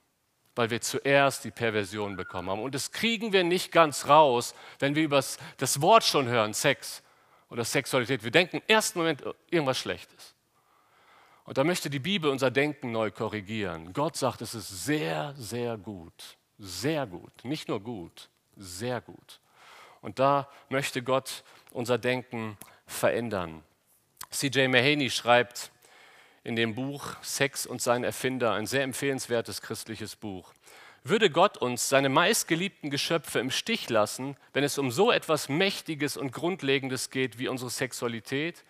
weil 0.56 0.70
wir 0.70 0.82
zuerst 0.82 1.44
die 1.44 1.52
Perversion 1.52 2.16
bekommen 2.16 2.50
haben. 2.50 2.62
Und 2.62 2.76
das 2.76 2.92
kriegen 2.92 3.34
wir 3.34 3.44
nicht 3.44 3.72
ganz 3.72 4.08
raus, 4.08 4.54
wenn 4.80 4.96
wir 4.96 5.04
über 5.04 5.24
das 5.58 5.82
Wort 5.82 6.04
schon 6.04 6.28
hören, 6.28 6.54
Sex 6.54 7.04
oder 7.50 7.64
Sexualität. 7.64 8.24
Wir 8.24 8.32
denken 8.32 8.58
im 8.58 8.64
ersten 8.68 9.00
Moment 9.00 9.26
oh, 9.26 9.34
irgendwas 9.50 9.80
Schlechtes. 9.80 10.36
Und 11.44 11.58
da 11.58 11.64
möchte 11.64 11.90
die 11.90 12.00
Bibel 12.00 12.30
unser 12.30 12.52
Denken 12.52 12.92
neu 12.92 13.12
korrigieren. 13.12 13.94
Gott 13.94 14.16
sagt, 14.16 14.42
es 14.42 14.54
ist 14.54 14.86
sehr, 14.86 15.34
sehr 15.36 15.78
gut. 15.78 16.38
Sehr 16.58 17.08
gut. 17.08 17.44
Nicht 17.44 17.68
nur 17.68 17.82
gut, 17.82 18.30
sehr 18.56 19.02
gut. 19.02 19.40
Und 20.02 20.20
da 20.20 20.50
möchte 20.70 21.02
Gott 21.02 21.44
unser 21.72 21.98
Denken 21.98 22.58
verändern. 22.86 23.64
C.J. 24.30 24.70
Mahaney 24.70 25.10
schreibt, 25.10 25.71
in 26.44 26.56
dem 26.56 26.76
Buch 26.76 27.16
Sex 27.22 27.66
und 27.66 27.82
sein 27.82 28.04
Erfinder, 28.04 28.54
ein 28.54 28.66
sehr 28.66 28.84
empfehlenswertes 28.84 29.62
christliches 29.62 30.16
Buch. 30.16 30.54
Würde 31.04 31.30
Gott 31.30 31.58
uns, 31.58 31.90
seine 31.90 32.10
meistgeliebten 32.10 32.92
Geschöpfe, 32.92 33.40
im 33.40 33.50
Stich 33.50 33.90
lassen, 33.90 34.38
wenn 34.54 34.64
es 34.64 34.78
um 34.78 34.92
so 34.92 35.12
etwas 35.12 35.50
Mächtiges 35.50 36.16
und 36.16 36.32
Grundlegendes 36.32 37.10
geht 37.10 37.40
wie 37.40 37.48
unsere 37.48 37.72
Sexualität? 37.72 38.64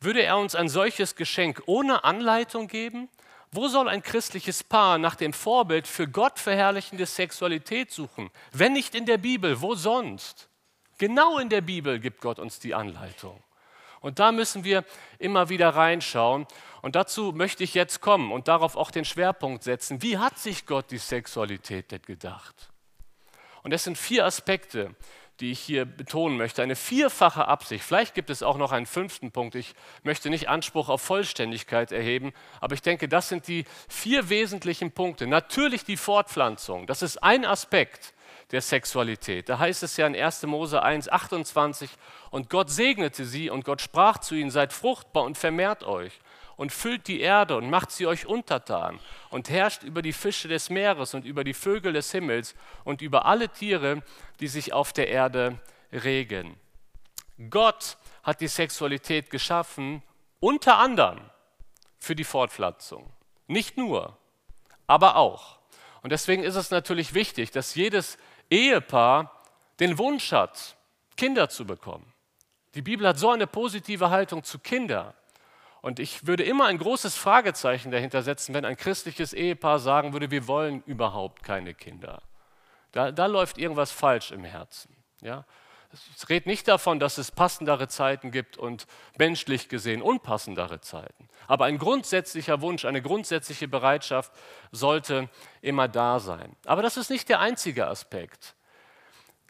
Würde 0.00 0.22
er 0.22 0.36
uns 0.36 0.54
ein 0.54 0.68
solches 0.68 1.16
Geschenk 1.16 1.62
ohne 1.66 2.04
Anleitung 2.04 2.68
geben? 2.68 3.08
Wo 3.50 3.68
soll 3.68 3.88
ein 3.88 4.02
christliches 4.02 4.62
Paar 4.62 4.98
nach 4.98 5.14
dem 5.14 5.32
Vorbild 5.32 5.86
für 5.86 6.06
Gott 6.06 6.38
verherrlichende 6.38 7.06
Sexualität 7.06 7.90
suchen? 7.90 8.30
Wenn 8.52 8.74
nicht 8.74 8.94
in 8.94 9.06
der 9.06 9.16
Bibel, 9.16 9.62
wo 9.62 9.74
sonst? 9.74 10.48
Genau 10.98 11.38
in 11.38 11.48
der 11.48 11.62
Bibel 11.62 11.98
gibt 11.98 12.20
Gott 12.20 12.38
uns 12.38 12.58
die 12.58 12.74
Anleitung. 12.74 13.42
Und 14.00 14.18
da 14.18 14.32
müssen 14.32 14.64
wir 14.64 14.84
immer 15.18 15.48
wieder 15.48 15.70
reinschauen. 15.70 16.46
Und 16.82 16.94
dazu 16.94 17.32
möchte 17.32 17.64
ich 17.64 17.74
jetzt 17.74 18.00
kommen 18.00 18.32
und 18.32 18.48
darauf 18.48 18.76
auch 18.76 18.90
den 18.90 19.04
Schwerpunkt 19.04 19.64
setzen. 19.64 20.02
Wie 20.02 20.18
hat 20.18 20.38
sich 20.38 20.66
Gott 20.66 20.90
die 20.90 20.98
Sexualität 20.98 21.90
denn 21.90 22.02
gedacht? 22.02 22.70
Und 23.62 23.72
das 23.72 23.84
sind 23.84 23.98
vier 23.98 24.24
Aspekte, 24.24 24.94
die 25.40 25.52
ich 25.52 25.60
hier 25.60 25.84
betonen 25.84 26.36
möchte. 26.36 26.62
Eine 26.62 26.76
vierfache 26.76 27.46
Absicht. 27.46 27.84
Vielleicht 27.84 28.14
gibt 28.14 28.30
es 28.30 28.42
auch 28.42 28.56
noch 28.56 28.72
einen 28.72 28.86
fünften 28.86 29.30
Punkt. 29.30 29.54
Ich 29.54 29.74
möchte 30.02 30.30
nicht 30.30 30.48
Anspruch 30.48 30.88
auf 30.88 31.00
Vollständigkeit 31.02 31.92
erheben, 31.92 32.32
aber 32.60 32.74
ich 32.74 32.82
denke, 32.82 33.08
das 33.08 33.28
sind 33.28 33.46
die 33.46 33.64
vier 33.88 34.30
wesentlichen 34.30 34.90
Punkte. 34.90 35.26
Natürlich 35.26 35.84
die 35.84 35.96
Fortpflanzung. 35.96 36.86
Das 36.86 37.02
ist 37.02 37.22
ein 37.22 37.44
Aspekt 37.44 38.14
der 38.50 38.62
Sexualität. 38.62 39.48
Da 39.48 39.58
heißt 39.58 39.82
es 39.82 39.96
ja 39.96 40.06
in 40.06 40.16
1. 40.16 40.44
Mose 40.44 40.82
1, 40.82 41.08
28, 41.08 41.90
und 42.30 42.48
Gott 42.50 42.70
segnete 42.70 43.24
sie 43.24 43.50
und 43.50 43.64
Gott 43.64 43.80
sprach 43.80 44.18
zu 44.18 44.34
ihnen, 44.34 44.50
seid 44.50 44.72
fruchtbar 44.72 45.24
und 45.24 45.36
vermehrt 45.36 45.84
euch 45.84 46.18
und 46.56 46.72
füllt 46.72 47.06
die 47.06 47.20
Erde 47.20 47.56
und 47.56 47.70
macht 47.70 47.90
sie 47.90 48.06
euch 48.06 48.26
untertan 48.26 48.98
und 49.30 49.48
herrscht 49.48 49.84
über 49.84 50.02
die 50.02 50.12
Fische 50.12 50.48
des 50.48 50.70
Meeres 50.70 51.14
und 51.14 51.24
über 51.24 51.44
die 51.44 51.54
Vögel 51.54 51.92
des 51.92 52.10
Himmels 52.10 52.54
und 52.84 53.00
über 53.00 53.26
alle 53.26 53.48
Tiere, 53.48 54.02
die 54.40 54.48
sich 54.48 54.72
auf 54.72 54.92
der 54.92 55.08
Erde 55.08 55.58
regen. 55.92 56.56
Gott 57.50 57.96
hat 58.24 58.40
die 58.40 58.48
Sexualität 58.48 59.30
geschaffen, 59.30 60.02
unter 60.40 60.78
anderem 60.78 61.20
für 61.98 62.16
die 62.16 62.24
Fortpflanzung. 62.24 63.08
Nicht 63.46 63.76
nur, 63.76 64.16
aber 64.86 65.16
auch. 65.16 65.58
Und 66.02 66.10
deswegen 66.10 66.42
ist 66.42 66.56
es 66.56 66.70
natürlich 66.70 67.14
wichtig, 67.14 67.50
dass 67.50 67.74
jedes 67.74 68.18
Ehepaar 68.50 69.32
den 69.80 69.98
Wunsch 69.98 70.32
hat, 70.32 70.76
Kinder 71.16 71.48
zu 71.48 71.66
bekommen. 71.66 72.12
Die 72.74 72.82
Bibel 72.82 73.06
hat 73.06 73.18
so 73.18 73.30
eine 73.30 73.46
positive 73.46 74.10
Haltung 74.10 74.44
zu 74.44 74.58
Kindern. 74.58 75.14
Und 75.80 76.00
ich 76.00 76.26
würde 76.26 76.42
immer 76.42 76.66
ein 76.66 76.78
großes 76.78 77.16
Fragezeichen 77.16 77.90
dahinter 77.90 78.22
setzen, 78.22 78.54
wenn 78.54 78.64
ein 78.64 78.76
christliches 78.76 79.32
Ehepaar 79.32 79.78
sagen 79.78 80.12
würde, 80.12 80.30
wir 80.30 80.46
wollen 80.48 80.82
überhaupt 80.86 81.42
keine 81.42 81.74
Kinder. 81.74 82.22
Da, 82.92 83.12
da 83.12 83.26
läuft 83.26 83.58
irgendwas 83.58 83.92
falsch 83.92 84.32
im 84.32 84.44
Herzen. 84.44 84.96
Ja? 85.20 85.44
Es 86.14 86.28
redet 86.28 86.46
nicht 86.46 86.68
davon, 86.68 87.00
dass 87.00 87.16
es 87.16 87.30
passendere 87.30 87.88
Zeiten 87.88 88.30
gibt 88.30 88.58
und 88.58 88.86
menschlich 89.16 89.68
gesehen 89.68 90.02
unpassendere 90.02 90.80
Zeiten. 90.80 91.28
Aber 91.46 91.64
ein 91.64 91.78
grundsätzlicher 91.78 92.60
Wunsch, 92.60 92.84
eine 92.84 93.00
grundsätzliche 93.00 93.68
Bereitschaft 93.68 94.32
sollte 94.70 95.30
immer 95.62 95.88
da 95.88 96.20
sein. 96.20 96.54
Aber 96.66 96.82
das 96.82 96.98
ist 96.98 97.10
nicht 97.10 97.28
der 97.30 97.40
einzige 97.40 97.86
Aspekt. 97.86 98.54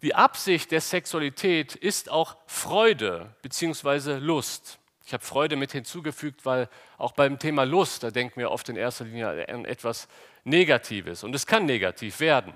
Die 0.02 0.14
Absicht 0.14 0.70
der 0.70 0.80
Sexualität 0.80 1.74
ist 1.74 2.08
auch 2.08 2.36
Freude 2.46 3.34
bzw. 3.42 4.18
Lust. 4.18 4.78
Ich 5.04 5.12
habe 5.12 5.24
Freude 5.24 5.56
mit 5.56 5.72
hinzugefügt, 5.72 6.46
weil 6.46 6.68
auch 6.98 7.12
beim 7.12 7.40
Thema 7.40 7.64
Lust, 7.64 8.04
da 8.04 8.12
denken 8.12 8.38
wir 8.38 8.52
oft 8.52 8.68
in 8.68 8.76
erster 8.76 9.06
Linie 9.06 9.48
an 9.48 9.64
etwas 9.64 10.06
Negatives 10.44 11.24
und 11.24 11.34
es 11.34 11.46
kann 11.46 11.66
negativ 11.66 12.20
werden. 12.20 12.52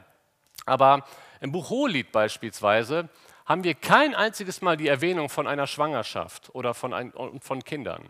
Aber 0.66 1.04
im 1.40 1.50
Buch 1.50 1.70
Hohelied 1.70 2.12
beispielsweise 2.12 3.08
haben 3.46 3.64
wir 3.64 3.74
kein 3.74 4.14
einziges 4.14 4.62
Mal 4.62 4.76
die 4.76 4.88
Erwähnung 4.88 5.28
von 5.28 5.46
einer 5.46 5.66
Schwangerschaft 5.66 6.54
oder 6.54 6.74
von, 6.74 6.92
ein, 6.92 7.12
von 7.40 7.64
Kindern. 7.64 8.08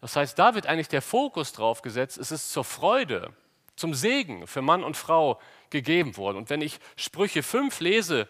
Das 0.00 0.16
heißt, 0.16 0.38
da 0.38 0.54
wird 0.54 0.66
eigentlich 0.66 0.88
der 0.88 1.02
Fokus 1.02 1.52
drauf 1.52 1.82
gesetzt, 1.82 2.18
es 2.18 2.30
ist 2.30 2.52
zur 2.52 2.64
Freude, 2.64 3.32
zum 3.76 3.94
Segen 3.94 4.46
für 4.46 4.62
Mann 4.62 4.84
und 4.84 4.96
Frau 4.96 5.40
gegeben 5.70 6.16
worden. 6.16 6.36
Und 6.36 6.50
wenn 6.50 6.60
ich 6.60 6.78
Sprüche 6.96 7.42
5 7.42 7.80
lese, 7.80 8.28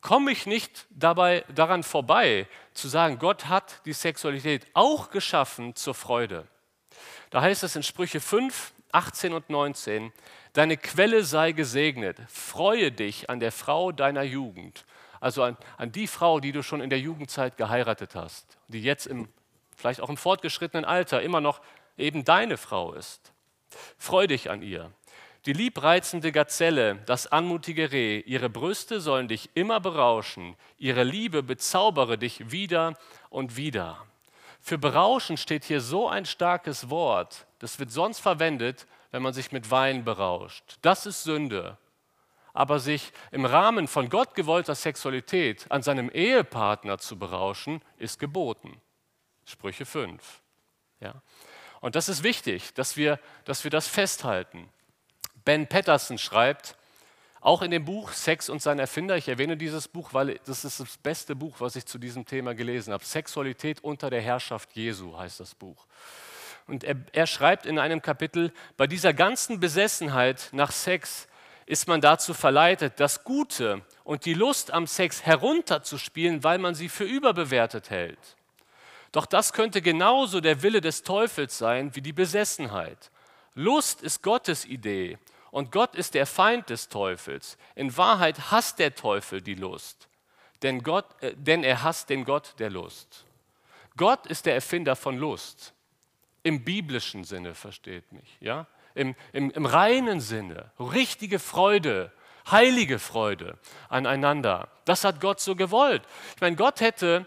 komme 0.00 0.30
ich 0.30 0.46
nicht 0.46 0.86
dabei 0.90 1.44
daran 1.54 1.82
vorbei, 1.82 2.46
zu 2.72 2.88
sagen, 2.88 3.18
Gott 3.18 3.46
hat 3.46 3.84
die 3.84 3.92
Sexualität 3.92 4.66
auch 4.74 5.10
geschaffen 5.10 5.74
zur 5.74 5.94
Freude. 5.94 6.46
Da 7.30 7.42
heißt 7.42 7.62
es 7.62 7.76
in 7.76 7.82
Sprüche 7.82 8.20
5, 8.20 8.72
18 8.92 9.32
und 9.32 9.50
19, 9.50 10.12
deine 10.52 10.76
Quelle 10.76 11.24
sei 11.24 11.52
gesegnet, 11.52 12.18
freue 12.28 12.90
dich 12.90 13.28
an 13.28 13.40
der 13.40 13.52
Frau 13.52 13.92
deiner 13.92 14.22
Jugend, 14.22 14.86
also 15.20 15.42
an, 15.42 15.56
an 15.76 15.92
die 15.92 16.06
Frau, 16.06 16.40
die 16.40 16.52
du 16.52 16.62
schon 16.62 16.80
in 16.80 16.90
der 16.90 17.00
Jugendzeit 17.00 17.56
geheiratet 17.56 18.14
hast, 18.14 18.58
die 18.68 18.82
jetzt 18.82 19.06
im, 19.06 19.28
vielleicht 19.76 20.00
auch 20.00 20.08
im 20.08 20.16
fortgeschrittenen 20.16 20.84
Alter 20.84 21.22
immer 21.22 21.40
noch 21.40 21.60
eben 21.96 22.24
deine 22.24 22.56
Frau 22.56 22.92
ist. 22.92 23.32
Freu 23.98 24.26
dich 24.26 24.50
an 24.50 24.62
ihr. 24.62 24.92
Die 25.46 25.52
liebreizende 25.52 26.32
Gazelle, 26.32 26.96
das 27.06 27.26
anmutige 27.26 27.92
Reh, 27.92 28.20
ihre 28.20 28.50
Brüste 28.50 29.00
sollen 29.00 29.28
dich 29.28 29.50
immer 29.54 29.80
berauschen, 29.80 30.56
ihre 30.78 31.04
Liebe 31.04 31.42
bezaubere 31.42 32.18
dich 32.18 32.50
wieder 32.50 32.94
und 33.30 33.56
wieder. 33.56 34.04
Für 34.60 34.78
berauschen 34.78 35.36
steht 35.36 35.64
hier 35.64 35.80
so 35.80 36.08
ein 36.08 36.26
starkes 36.26 36.90
Wort, 36.90 37.46
das 37.60 37.78
wird 37.78 37.90
sonst 37.92 38.18
verwendet, 38.18 38.86
wenn 39.10 39.22
man 39.22 39.32
sich 39.32 39.52
mit 39.52 39.70
Wein 39.70 40.04
berauscht. 40.04 40.78
Das 40.82 41.06
ist 41.06 41.22
Sünde. 41.22 41.78
Aber 42.58 42.80
sich 42.80 43.12
im 43.30 43.44
Rahmen 43.44 43.86
von 43.86 44.08
Gott 44.08 44.34
gewollter 44.34 44.74
Sexualität 44.74 45.70
an 45.70 45.84
seinem 45.84 46.10
Ehepartner 46.10 46.98
zu 46.98 47.16
berauschen, 47.16 47.80
ist 47.98 48.18
geboten. 48.18 48.80
Sprüche 49.44 49.86
5. 49.86 50.42
Ja. 50.98 51.22
Und 51.80 51.94
das 51.94 52.08
ist 52.08 52.24
wichtig, 52.24 52.74
dass 52.74 52.96
wir, 52.96 53.20
dass 53.44 53.62
wir 53.62 53.70
das 53.70 53.86
festhalten. 53.86 54.68
Ben 55.44 55.68
Patterson 55.68 56.18
schreibt, 56.18 56.76
auch 57.40 57.62
in 57.62 57.70
dem 57.70 57.84
Buch 57.84 58.10
Sex 58.10 58.48
und 58.48 58.60
sein 58.60 58.80
Erfinder, 58.80 59.16
ich 59.16 59.28
erwähne 59.28 59.56
dieses 59.56 59.86
Buch, 59.86 60.12
weil 60.12 60.40
das 60.44 60.64
ist 60.64 60.80
das 60.80 60.98
beste 60.98 61.36
Buch, 61.36 61.60
was 61.60 61.76
ich 61.76 61.86
zu 61.86 61.96
diesem 61.96 62.26
Thema 62.26 62.56
gelesen 62.56 62.92
habe. 62.92 63.04
Sexualität 63.04 63.84
unter 63.84 64.10
der 64.10 64.20
Herrschaft 64.20 64.74
Jesu 64.74 65.16
heißt 65.16 65.38
das 65.38 65.54
Buch. 65.54 65.86
Und 66.66 66.82
er, 66.82 66.96
er 67.12 67.28
schreibt 67.28 67.66
in 67.66 67.78
einem 67.78 68.02
Kapitel, 68.02 68.52
bei 68.76 68.88
dieser 68.88 69.14
ganzen 69.14 69.60
Besessenheit 69.60 70.48
nach 70.50 70.72
Sex 70.72 71.27
ist 71.68 71.86
man 71.86 72.00
dazu 72.00 72.32
verleitet, 72.32 72.94
das 72.98 73.24
Gute 73.24 73.82
und 74.02 74.24
die 74.24 74.32
Lust 74.32 74.72
am 74.72 74.86
Sex 74.86 75.26
herunterzuspielen, 75.26 76.42
weil 76.42 76.56
man 76.56 76.74
sie 76.74 76.88
für 76.88 77.04
überbewertet 77.04 77.90
hält. 77.90 78.36
Doch 79.12 79.26
das 79.26 79.52
könnte 79.52 79.82
genauso 79.82 80.40
der 80.40 80.62
Wille 80.62 80.80
des 80.80 81.02
Teufels 81.02 81.58
sein 81.58 81.94
wie 81.94 82.00
die 82.00 82.14
Besessenheit. 82.14 83.10
Lust 83.54 84.00
ist 84.00 84.22
Gottes 84.22 84.64
Idee 84.64 85.18
und 85.50 85.70
Gott 85.70 85.94
ist 85.94 86.14
der 86.14 86.26
Feind 86.26 86.70
des 86.70 86.88
Teufels. 86.88 87.58
In 87.74 87.94
Wahrheit 87.98 88.50
hasst 88.50 88.78
der 88.78 88.94
Teufel 88.94 89.42
die 89.42 89.54
Lust, 89.54 90.08
denn, 90.62 90.82
Gott, 90.82 91.22
äh, 91.22 91.34
denn 91.36 91.64
er 91.64 91.82
hasst 91.82 92.08
den 92.08 92.24
Gott 92.24 92.54
der 92.58 92.70
Lust. 92.70 93.26
Gott 93.98 94.26
ist 94.26 94.46
der 94.46 94.54
Erfinder 94.54 94.96
von 94.96 95.18
Lust. 95.18 95.74
Im 96.42 96.64
biblischen 96.64 97.24
Sinne, 97.24 97.54
versteht 97.54 98.10
mich. 98.10 98.38
Ja? 98.40 98.66
Im, 98.98 99.14
im, 99.32 99.50
Im 99.50 99.64
reinen 99.64 100.20
Sinne. 100.20 100.72
Richtige 100.78 101.38
Freude, 101.38 102.12
heilige 102.50 102.98
Freude 102.98 103.58
aneinander. 103.88 104.68
Das 104.84 105.04
hat 105.04 105.20
Gott 105.20 105.40
so 105.40 105.54
gewollt. 105.54 106.02
Ich 106.34 106.40
meine, 106.40 106.56
Gott 106.56 106.80
hätte 106.80 107.26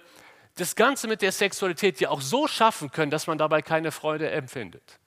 das 0.55 0.75
Ganze 0.75 1.07
mit 1.07 1.21
der 1.21 1.31
Sexualität 1.31 1.99
ja 1.99 2.10
auch 2.10 2.21
so 2.21 2.47
schaffen 2.47 2.91
können, 2.91 3.12
dass 3.12 3.27
man 3.27 3.38
dabei 3.38 3.62
keine 3.62 3.91
Freude 3.91 4.29
empfindet. 4.29 4.99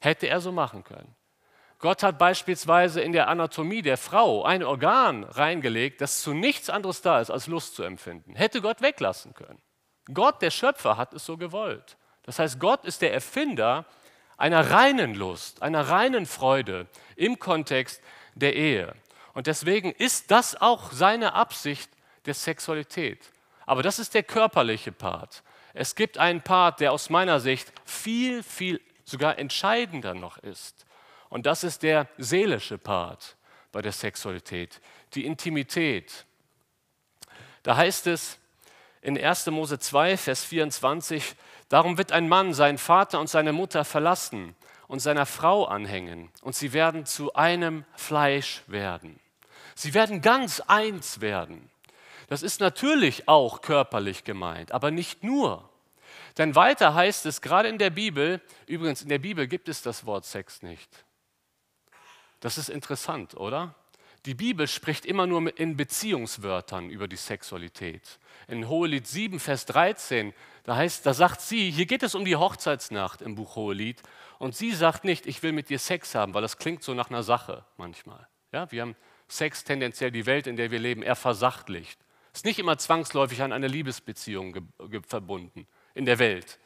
Hätte 0.00 0.26
er 0.26 0.40
so 0.40 0.52
machen 0.52 0.84
können. 0.84 1.14
Gott 1.78 2.02
hat 2.02 2.18
beispielsweise 2.18 3.00
in 3.00 3.12
der 3.12 3.28
Anatomie 3.28 3.82
der 3.82 3.98
Frau 3.98 4.42
ein 4.42 4.62
Organ 4.62 5.24
reingelegt, 5.24 6.00
das 6.00 6.22
zu 6.22 6.32
nichts 6.32 6.70
anderes 6.70 7.02
da 7.02 7.20
ist, 7.20 7.30
als 7.30 7.46
Lust 7.46 7.74
zu 7.74 7.82
empfinden. 7.82 8.34
Hätte 8.34 8.62
Gott 8.62 8.80
weglassen 8.80 9.34
können. 9.34 9.60
Gott, 10.12 10.42
der 10.42 10.50
Schöpfer, 10.50 10.96
hat 10.96 11.12
es 11.14 11.24
so 11.24 11.36
gewollt. 11.36 11.96
Das 12.22 12.38
heißt, 12.38 12.58
Gott 12.58 12.84
ist 12.84 13.02
der 13.02 13.12
Erfinder 13.12 13.84
einer 14.36 14.70
reinen 14.70 15.14
Lust, 15.14 15.62
einer 15.62 15.88
reinen 15.88 16.26
Freude 16.26 16.86
im 17.16 17.38
Kontext 17.38 18.02
der 18.34 18.54
Ehe. 18.56 18.94
Und 19.32 19.46
deswegen 19.46 19.92
ist 19.92 20.30
das 20.30 20.60
auch 20.60 20.92
seine 20.92 21.34
Absicht 21.34 21.90
der 22.26 22.34
Sexualität. 22.34 23.32
Aber 23.66 23.82
das 23.82 23.98
ist 23.98 24.14
der 24.14 24.22
körperliche 24.22 24.92
Part. 24.92 25.42
Es 25.72 25.94
gibt 25.94 26.18
einen 26.18 26.42
Part, 26.42 26.80
der 26.80 26.92
aus 26.92 27.10
meiner 27.10 27.40
Sicht 27.40 27.72
viel, 27.84 28.42
viel 28.42 28.80
sogar 29.04 29.38
entscheidender 29.38 30.14
noch 30.14 30.38
ist. 30.38 30.86
Und 31.28 31.46
das 31.46 31.64
ist 31.64 31.82
der 31.82 32.08
seelische 32.16 32.78
Part 32.78 33.36
bei 33.72 33.82
der 33.82 33.92
Sexualität, 33.92 34.80
die 35.14 35.26
Intimität. 35.26 36.26
Da 37.64 37.76
heißt 37.76 38.06
es 38.06 38.38
in 39.02 39.18
1. 39.18 39.46
Mose 39.46 39.78
2, 39.78 40.16
Vers 40.16 40.44
24, 40.44 41.34
darum 41.68 41.98
wird 41.98 42.12
ein 42.12 42.28
Mann 42.28 42.54
seinen 42.54 42.78
Vater 42.78 43.20
und 43.20 43.28
seine 43.28 43.52
Mutter 43.52 43.84
verlassen 43.84 44.54
und 44.86 45.00
seiner 45.00 45.26
Frau 45.26 45.64
anhängen 45.64 46.30
und 46.42 46.54
sie 46.54 46.72
werden 46.72 47.06
zu 47.06 47.34
einem 47.34 47.84
Fleisch 47.94 48.62
werden. 48.66 49.18
Sie 49.74 49.94
werden 49.94 50.20
ganz 50.20 50.60
eins 50.60 51.20
werden. 51.20 51.70
Das 52.28 52.42
ist 52.42 52.60
natürlich 52.60 53.28
auch 53.28 53.60
körperlich 53.60 54.24
gemeint, 54.24 54.72
aber 54.72 54.90
nicht 54.90 55.22
nur. 55.24 55.68
Denn 56.38 56.54
weiter 56.54 56.94
heißt 56.94 57.26
es, 57.26 57.40
gerade 57.40 57.68
in 57.68 57.78
der 57.78 57.90
Bibel, 57.90 58.40
übrigens 58.66 59.02
in 59.02 59.08
der 59.08 59.18
Bibel 59.18 59.46
gibt 59.46 59.68
es 59.68 59.82
das 59.82 60.06
Wort 60.06 60.24
Sex 60.24 60.62
nicht. 60.62 61.04
Das 62.40 62.58
ist 62.58 62.68
interessant, 62.68 63.34
oder? 63.36 63.74
Die 64.26 64.34
Bibel 64.34 64.66
spricht 64.66 65.04
immer 65.04 65.26
nur 65.26 65.56
in 65.58 65.76
Beziehungswörtern 65.76 66.88
über 66.88 67.08
die 67.08 67.16
Sexualität. 67.16 68.18
In 68.48 68.68
Hohelied 68.68 69.06
7, 69.06 69.38
Vers 69.38 69.66
13, 69.66 70.32
da 70.64 70.76
heißt, 70.76 71.06
da 71.06 71.14
sagt 71.14 71.40
sie, 71.40 71.70
hier 71.70 71.86
geht 71.86 72.02
es 72.02 72.14
um 72.14 72.24
die 72.24 72.36
Hochzeitsnacht 72.36 73.22
im 73.22 73.34
Buch 73.34 73.56
Hohelied, 73.56 74.02
und 74.38 74.56
sie 74.56 74.72
sagt 74.72 75.04
nicht, 75.04 75.26
ich 75.26 75.42
will 75.42 75.52
mit 75.52 75.68
dir 75.68 75.78
Sex 75.78 76.14
haben, 76.14 76.34
weil 76.34 76.42
das 76.42 76.58
klingt 76.58 76.82
so 76.82 76.92
nach 76.92 77.08
einer 77.08 77.22
Sache 77.22 77.64
manchmal. 77.76 78.26
Ja, 78.52 78.70
wir 78.72 78.82
haben 78.82 78.96
Sex 79.28 79.64
tendenziell 79.64 80.10
die 80.10 80.26
Welt, 80.26 80.46
in 80.46 80.56
der 80.56 80.70
wir 80.70 80.78
leben, 80.78 81.02
eher 81.02 81.16
versachtlicht. 81.16 81.98
Ist 82.32 82.44
nicht 82.44 82.58
immer 82.58 82.76
zwangsläufig 82.76 83.42
an 83.42 83.52
eine 83.52 83.68
Liebesbeziehung 83.68 84.68
verbunden 85.06 85.66
in 85.94 86.04
der 86.04 86.18
Welt. 86.18 86.58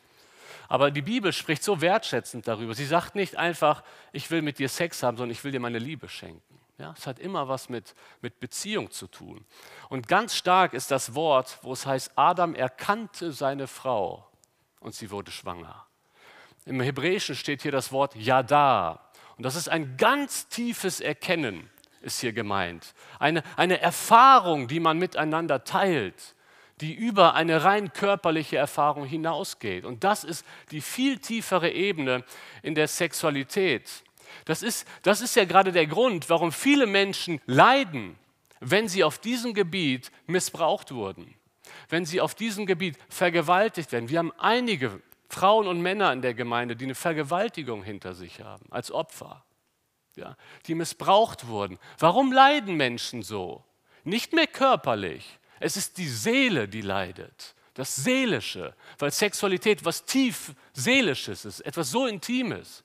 Aber 0.68 0.90
die 0.90 1.02
Bibel 1.02 1.32
spricht 1.32 1.62
so 1.62 1.80
wertschätzend 1.80 2.48
darüber. 2.48 2.74
Sie 2.74 2.87
sagt 2.87 3.14
nicht 3.14 3.37
einfach, 3.37 3.82
ich 4.12 4.30
will 4.30 4.42
mit 4.42 4.58
dir 4.58 4.68
Sex 4.68 5.02
haben, 5.02 5.16
sondern 5.16 5.32
ich 5.32 5.44
will 5.44 5.52
dir 5.52 5.61
meine 5.61 5.78
Liebe 5.78 6.08
schenken. 6.08 6.57
Ja, 6.78 6.94
es 6.96 7.08
hat 7.08 7.18
immer 7.18 7.48
was 7.48 7.68
mit, 7.68 7.94
mit 8.20 8.38
Beziehung 8.38 8.90
zu 8.90 9.08
tun. 9.08 9.44
Und 9.88 10.06
ganz 10.06 10.36
stark 10.36 10.74
ist 10.74 10.92
das 10.92 11.14
Wort, 11.14 11.58
wo 11.62 11.72
es 11.72 11.86
heißt, 11.86 12.12
Adam 12.14 12.54
erkannte 12.54 13.32
seine 13.32 13.66
Frau 13.66 14.28
und 14.78 14.94
sie 14.94 15.10
wurde 15.10 15.32
schwanger. 15.32 15.86
Im 16.64 16.80
Hebräischen 16.80 17.34
steht 17.34 17.62
hier 17.62 17.72
das 17.72 17.90
Wort 17.90 18.14
Yada. 18.14 19.10
Und 19.36 19.44
das 19.44 19.56
ist 19.56 19.68
ein 19.68 19.96
ganz 19.96 20.48
tiefes 20.48 21.00
Erkennen, 21.00 21.68
ist 22.00 22.20
hier 22.20 22.32
gemeint. 22.32 22.94
Eine, 23.18 23.42
eine 23.56 23.80
Erfahrung, 23.80 24.68
die 24.68 24.80
man 24.80 24.98
miteinander 24.98 25.64
teilt 25.64 26.36
die 26.80 26.94
über 26.94 27.34
eine 27.34 27.64
rein 27.64 27.92
körperliche 27.92 28.56
Erfahrung 28.56 29.04
hinausgeht. 29.04 29.84
Und 29.84 30.04
das 30.04 30.24
ist 30.24 30.46
die 30.70 30.80
viel 30.80 31.18
tiefere 31.18 31.70
Ebene 31.70 32.24
in 32.62 32.74
der 32.74 32.86
Sexualität. 32.86 34.04
Das 34.44 34.62
ist, 34.62 34.86
das 35.02 35.20
ist 35.20 35.36
ja 35.36 35.44
gerade 35.44 35.72
der 35.72 35.86
Grund, 35.86 36.30
warum 36.30 36.52
viele 36.52 36.86
Menschen 36.86 37.40
leiden, 37.46 38.18
wenn 38.60 38.88
sie 38.88 39.04
auf 39.04 39.18
diesem 39.18 39.54
Gebiet 39.54 40.10
missbraucht 40.26 40.92
wurden, 40.92 41.34
wenn 41.88 42.04
sie 42.04 42.20
auf 42.20 42.34
diesem 42.34 42.66
Gebiet 42.66 42.96
vergewaltigt 43.08 43.92
werden. 43.92 44.08
Wir 44.08 44.18
haben 44.18 44.32
einige 44.38 45.00
Frauen 45.28 45.66
und 45.66 45.80
Männer 45.80 46.12
in 46.12 46.22
der 46.22 46.34
Gemeinde, 46.34 46.74
die 46.74 46.84
eine 46.84 46.94
Vergewaltigung 46.94 47.82
hinter 47.82 48.14
sich 48.14 48.40
haben, 48.40 48.66
als 48.70 48.90
Opfer, 48.90 49.44
ja, 50.16 50.36
die 50.66 50.74
missbraucht 50.74 51.46
wurden. 51.46 51.78
Warum 51.98 52.32
leiden 52.32 52.76
Menschen 52.76 53.22
so? 53.22 53.64
Nicht 54.04 54.32
mehr 54.32 54.46
körperlich. 54.46 55.38
Es 55.60 55.76
ist 55.76 55.98
die 55.98 56.08
Seele, 56.08 56.68
die 56.68 56.80
leidet. 56.80 57.54
Das 57.74 57.94
Seelische, 57.94 58.74
weil 58.98 59.12
Sexualität 59.12 59.84
was 59.84 60.04
tief 60.04 60.54
Seelisches 60.72 61.44
ist, 61.44 61.60
etwas 61.60 61.90
so 61.90 62.06
Intimes. 62.06 62.82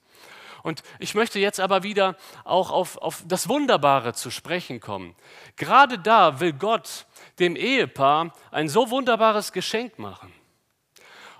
Und 0.64 0.82
ich 0.98 1.14
möchte 1.14 1.40
jetzt 1.40 1.60
aber 1.60 1.84
wieder 1.84 2.16
auch 2.46 2.72
auf, 2.72 2.98
auf 2.98 3.24
das 3.28 3.50
Wunderbare 3.50 4.14
zu 4.14 4.32
sprechen 4.32 4.80
kommen. 4.80 5.14
Gerade 5.58 6.00
da 6.00 6.40
will 6.40 6.54
Gott 6.54 7.06
dem 7.38 7.56
Ehepaar 7.56 8.34
ein 8.50 8.70
so 8.70 8.90
wunderbares 8.90 9.52
Geschenk 9.52 10.00
machen. 10.00 10.34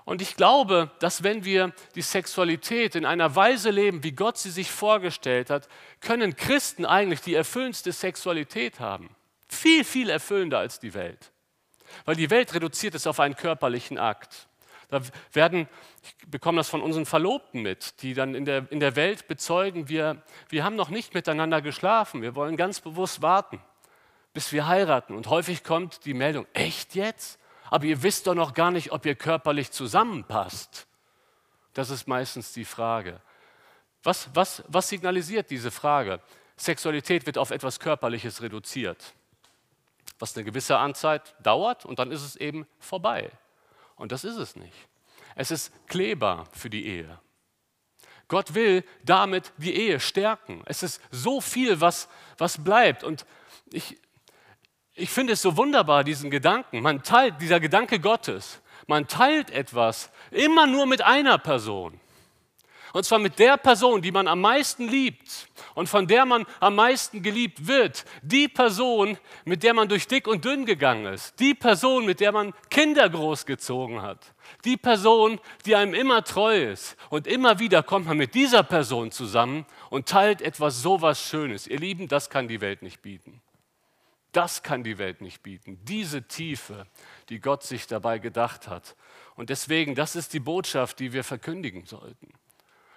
Und 0.04 0.20
ich 0.20 0.36
glaube, 0.36 0.90
dass 0.98 1.22
wenn 1.22 1.46
wir 1.46 1.72
die 1.94 2.02
Sexualität 2.02 2.94
in 2.94 3.06
einer 3.06 3.34
Weise 3.34 3.70
leben, 3.70 4.04
wie 4.04 4.12
Gott 4.12 4.36
sie 4.36 4.50
sich 4.50 4.70
vorgestellt 4.70 5.48
hat, 5.48 5.68
können 6.00 6.36
Christen 6.36 6.84
eigentlich 6.84 7.22
die 7.22 7.34
erfüllendste 7.34 7.92
Sexualität 7.92 8.80
haben. 8.80 9.08
Viel, 9.48 9.84
viel 9.84 10.10
erfüllender 10.10 10.58
als 10.58 10.78
die 10.78 10.92
Welt. 10.92 11.32
Weil 12.04 12.16
die 12.16 12.28
Welt 12.28 12.52
reduziert 12.52 12.94
es 12.94 13.06
auf 13.06 13.18
einen 13.20 13.36
körperlichen 13.36 13.98
Akt. 13.98 14.48
Da 14.94 15.02
werden, 15.32 15.68
ich 16.02 16.30
bekomme 16.30 16.56
das 16.56 16.68
von 16.68 16.82
unseren 16.82 17.06
Verlobten 17.06 17.62
mit, 17.62 18.02
die 18.02 18.14
dann 18.14 18.34
in 18.34 18.44
der, 18.44 18.70
in 18.70 18.80
der 18.80 18.96
Welt 18.96 19.28
bezeugen, 19.28 19.88
wir, 19.88 20.22
wir 20.48 20.64
haben 20.64 20.76
noch 20.76 20.88
nicht 20.88 21.14
miteinander 21.14 21.60
geschlafen, 21.60 22.22
wir 22.22 22.34
wollen 22.34 22.56
ganz 22.56 22.80
bewusst 22.80 23.22
warten, 23.22 23.60
bis 24.32 24.52
wir 24.52 24.66
heiraten. 24.66 25.14
Und 25.14 25.28
häufig 25.28 25.64
kommt 25.64 26.04
die 26.04 26.14
Meldung, 26.14 26.46
echt 26.52 26.94
jetzt? 26.94 27.38
aber 27.74 27.86
ihr 27.86 28.04
wisst 28.04 28.28
doch 28.28 28.36
noch 28.36 28.54
gar 28.54 28.70
nicht, 28.70 28.92
ob 28.92 29.04
ihr 29.04 29.16
körperlich 29.16 29.72
zusammenpasst. 29.72 30.86
Das 31.72 31.90
ist 31.90 32.06
meistens 32.06 32.52
die 32.52 32.64
Frage. 32.64 33.20
Was, 34.04 34.28
was, 34.32 34.62
was 34.68 34.88
signalisiert 34.88 35.50
diese 35.50 35.72
Frage? 35.72 36.20
Sexualität 36.56 37.26
wird 37.26 37.36
auf 37.36 37.50
etwas 37.50 37.80
Körperliches 37.80 38.42
reduziert, 38.42 39.14
was 40.20 40.36
eine 40.36 40.44
gewisse 40.44 40.78
Anzeit 40.78 41.34
dauert 41.42 41.84
und 41.84 41.98
dann 41.98 42.12
ist 42.12 42.22
es 42.22 42.36
eben 42.36 42.64
vorbei. 42.78 43.32
Und 43.96 44.12
das 44.12 44.24
ist 44.24 44.36
es 44.36 44.56
nicht. 44.56 44.88
Es 45.36 45.50
ist 45.50 45.72
Kleber 45.86 46.44
für 46.52 46.70
die 46.70 46.86
Ehe. 46.86 47.18
Gott 48.28 48.54
will 48.54 48.84
damit 49.04 49.52
die 49.58 49.74
Ehe 49.74 50.00
stärken. 50.00 50.62
Es 50.66 50.82
ist 50.82 51.00
so 51.10 51.40
viel, 51.40 51.80
was, 51.80 52.08
was 52.38 52.62
bleibt. 52.62 53.04
Und 53.04 53.26
ich, 53.70 53.98
ich 54.94 55.10
finde 55.10 55.34
es 55.34 55.42
so 55.42 55.56
wunderbar, 55.56 56.04
diesen 56.04 56.30
Gedanken. 56.30 56.80
Man 56.80 57.02
teilt, 57.02 57.40
dieser 57.40 57.60
Gedanke 57.60 58.00
Gottes, 58.00 58.60
man 58.86 59.08
teilt 59.08 59.50
etwas 59.50 60.10
immer 60.30 60.66
nur 60.66 60.86
mit 60.86 61.02
einer 61.02 61.38
Person. 61.38 62.00
Und 62.94 63.04
zwar 63.04 63.18
mit 63.18 63.40
der 63.40 63.56
Person, 63.56 64.02
die 64.02 64.12
man 64.12 64.28
am 64.28 64.40
meisten 64.40 64.86
liebt 64.86 65.48
und 65.74 65.88
von 65.88 66.06
der 66.06 66.24
man 66.24 66.46
am 66.60 66.76
meisten 66.76 67.22
geliebt 67.22 67.66
wird. 67.66 68.04
Die 68.22 68.46
Person, 68.46 69.18
mit 69.44 69.64
der 69.64 69.74
man 69.74 69.88
durch 69.88 70.06
dick 70.06 70.28
und 70.28 70.44
dünn 70.44 70.64
gegangen 70.64 71.12
ist. 71.12 71.40
Die 71.40 71.54
Person, 71.54 72.06
mit 72.06 72.20
der 72.20 72.30
man 72.30 72.54
Kinder 72.70 73.10
großgezogen 73.10 74.00
hat. 74.00 74.32
Die 74.64 74.76
Person, 74.76 75.40
die 75.66 75.74
einem 75.74 75.92
immer 75.92 76.22
treu 76.22 76.70
ist. 76.70 76.96
Und 77.10 77.26
immer 77.26 77.58
wieder 77.58 77.82
kommt 77.82 78.06
man 78.06 78.16
mit 78.16 78.32
dieser 78.32 78.62
Person 78.62 79.10
zusammen 79.10 79.66
und 79.90 80.08
teilt 80.08 80.40
etwas 80.40 80.80
so 80.80 81.02
was 81.02 81.20
Schönes. 81.20 81.66
Ihr 81.66 81.80
Lieben, 81.80 82.06
das 82.06 82.30
kann 82.30 82.46
die 82.46 82.60
Welt 82.60 82.82
nicht 82.82 83.02
bieten. 83.02 83.42
Das 84.30 84.62
kann 84.62 84.84
die 84.84 84.98
Welt 84.98 85.20
nicht 85.20 85.42
bieten. 85.42 85.80
Diese 85.82 86.28
Tiefe, 86.28 86.86
die 87.28 87.40
Gott 87.40 87.64
sich 87.64 87.88
dabei 87.88 88.20
gedacht 88.20 88.68
hat. 88.68 88.94
Und 89.34 89.50
deswegen, 89.50 89.96
das 89.96 90.14
ist 90.14 90.32
die 90.32 90.38
Botschaft, 90.38 91.00
die 91.00 91.12
wir 91.12 91.24
verkündigen 91.24 91.86
sollten. 91.86 92.32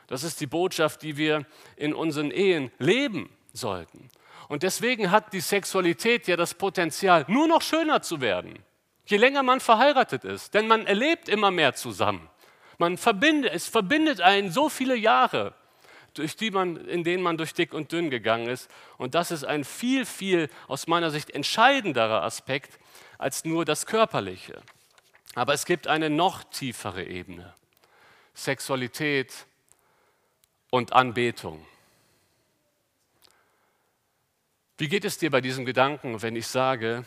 Das 0.07 0.23
ist 0.23 0.39
die 0.39 0.47
Botschaft, 0.47 1.01
die 1.01 1.17
wir 1.17 1.45
in 1.75 1.93
unseren 1.93 2.31
Ehen 2.31 2.71
leben 2.79 3.29
sollten. 3.53 4.09
Und 4.47 4.63
deswegen 4.63 5.11
hat 5.11 5.33
die 5.33 5.41
Sexualität 5.41 6.27
ja 6.27 6.37
das 6.37 6.53
Potenzial, 6.53 7.25
nur 7.27 7.47
noch 7.47 7.61
schöner 7.61 8.01
zu 8.01 8.21
werden, 8.21 8.59
je 9.05 9.17
länger 9.17 9.43
man 9.43 9.59
verheiratet 9.59 10.23
ist. 10.23 10.53
Denn 10.53 10.67
man 10.67 10.87
erlebt 10.87 11.27
immer 11.27 11.51
mehr 11.51 11.75
zusammen. 11.75 12.29
Man 12.77 12.97
verbindet, 12.97 13.53
es 13.53 13.67
verbindet 13.67 14.21
einen 14.21 14.51
so 14.51 14.69
viele 14.69 14.95
Jahre 14.95 15.53
durch 16.17 16.35
die 16.35 16.51
man, 16.51 16.77
in 16.87 17.03
denen 17.03 17.21
man 17.21 17.37
durch 17.37 17.53
dick 17.53 17.73
und 17.73 17.91
dünn 17.91 18.09
gegangen 18.09 18.47
ist. 18.47 18.69
Und 18.97 19.15
das 19.15 19.31
ist 19.31 19.43
ein 19.43 19.63
viel, 19.63 20.05
viel 20.05 20.49
aus 20.67 20.87
meiner 20.87 21.11
Sicht 21.11 21.29
entscheidenderer 21.29 22.23
Aspekt 22.23 22.79
als 23.17 23.45
nur 23.45 23.65
das 23.65 23.85
Körperliche. 23.85 24.61
Aber 25.35 25.53
es 25.53 25.65
gibt 25.65 25.87
eine 25.87 26.09
noch 26.09 26.43
tiefere 26.43 27.03
Ebene. 27.03 27.53
Sexualität 28.33 29.31
und 30.69 30.93
Anbetung. 30.93 31.65
Wie 34.77 34.87
geht 34.87 35.05
es 35.05 35.17
dir 35.17 35.31
bei 35.31 35.41
diesem 35.41 35.65
Gedanken, 35.65 36.21
wenn 36.21 36.35
ich 36.35 36.47
sage, 36.47 37.05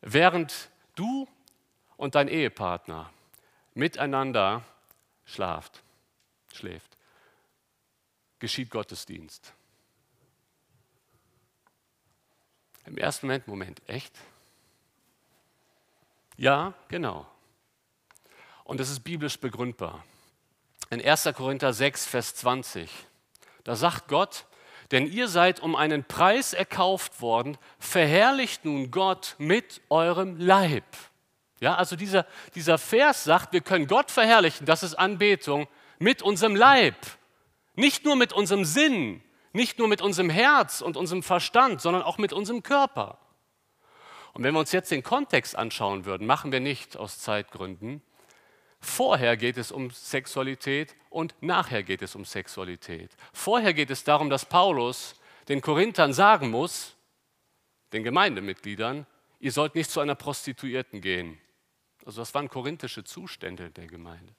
während 0.00 0.70
du 0.94 1.28
und 1.96 2.14
dein 2.14 2.28
Ehepartner 2.28 3.12
miteinander 3.74 4.64
schlaft, 5.24 5.82
schläft, 6.52 6.96
geschieht 8.38 8.70
Gottesdienst. 8.70 9.52
Im 12.86 12.96
ersten 12.96 13.26
Moment, 13.26 13.46
Moment, 13.46 13.82
echt? 13.88 14.16
Ja, 16.36 16.74
genau. 16.88 17.26
Und 18.64 18.80
das 18.80 18.88
ist 18.88 19.00
biblisch 19.00 19.38
begründbar. 19.38 20.04
In 20.90 21.00
1. 21.00 21.30
Korinther 21.36 21.72
6, 21.72 22.06
Vers 22.06 22.34
20, 22.34 22.90
da 23.62 23.76
sagt 23.76 24.08
Gott, 24.08 24.46
denn 24.90 25.06
ihr 25.06 25.28
seid 25.28 25.60
um 25.60 25.76
einen 25.76 26.02
Preis 26.02 26.52
erkauft 26.52 27.20
worden, 27.20 27.56
verherrlicht 27.78 28.64
nun 28.64 28.90
Gott 28.90 29.36
mit 29.38 29.80
eurem 29.88 30.36
Leib. 30.36 30.84
Ja, 31.60 31.76
also 31.76 31.94
dieser, 31.94 32.26
dieser 32.56 32.76
Vers 32.76 33.22
sagt, 33.22 33.52
wir 33.52 33.60
können 33.60 33.86
Gott 33.86 34.10
verherrlichen, 34.10 34.66
das 34.66 34.82
ist 34.82 34.94
Anbetung, 34.94 35.68
mit 36.00 36.22
unserem 36.22 36.56
Leib. 36.56 36.96
Nicht 37.76 38.04
nur 38.04 38.16
mit 38.16 38.32
unserem 38.32 38.64
Sinn, 38.64 39.22
nicht 39.52 39.78
nur 39.78 39.86
mit 39.86 40.02
unserem 40.02 40.30
Herz 40.30 40.80
und 40.80 40.96
unserem 40.96 41.22
Verstand, 41.22 41.80
sondern 41.80 42.02
auch 42.02 42.18
mit 42.18 42.32
unserem 42.32 42.64
Körper. 42.64 43.18
Und 44.32 44.42
wenn 44.42 44.54
wir 44.54 44.60
uns 44.60 44.72
jetzt 44.72 44.90
den 44.90 45.04
Kontext 45.04 45.54
anschauen 45.54 46.04
würden, 46.04 46.26
machen 46.26 46.50
wir 46.50 46.60
nicht 46.60 46.96
aus 46.96 47.20
Zeitgründen. 47.20 48.02
Vorher 48.80 49.36
geht 49.36 49.58
es 49.58 49.70
um 49.72 49.90
Sexualität 49.90 50.96
und 51.10 51.34
nachher 51.40 51.82
geht 51.82 52.02
es 52.02 52.14
um 52.14 52.24
Sexualität. 52.24 53.10
Vorher 53.32 53.74
geht 53.74 53.90
es 53.90 54.04
darum, 54.04 54.30
dass 54.30 54.46
Paulus 54.46 55.14
den 55.48 55.60
Korinthern 55.60 56.12
sagen 56.12 56.50
muss, 56.50 56.96
den 57.92 58.04
Gemeindemitgliedern, 58.04 59.06
ihr 59.38 59.52
sollt 59.52 59.74
nicht 59.74 59.90
zu 59.90 60.00
einer 60.00 60.14
Prostituierten 60.14 61.00
gehen. 61.00 61.38
Also 62.06 62.22
das 62.22 62.32
waren 62.34 62.48
korinthische 62.48 63.04
Zustände 63.04 63.70
der 63.70 63.86
Gemeinde. 63.86 64.34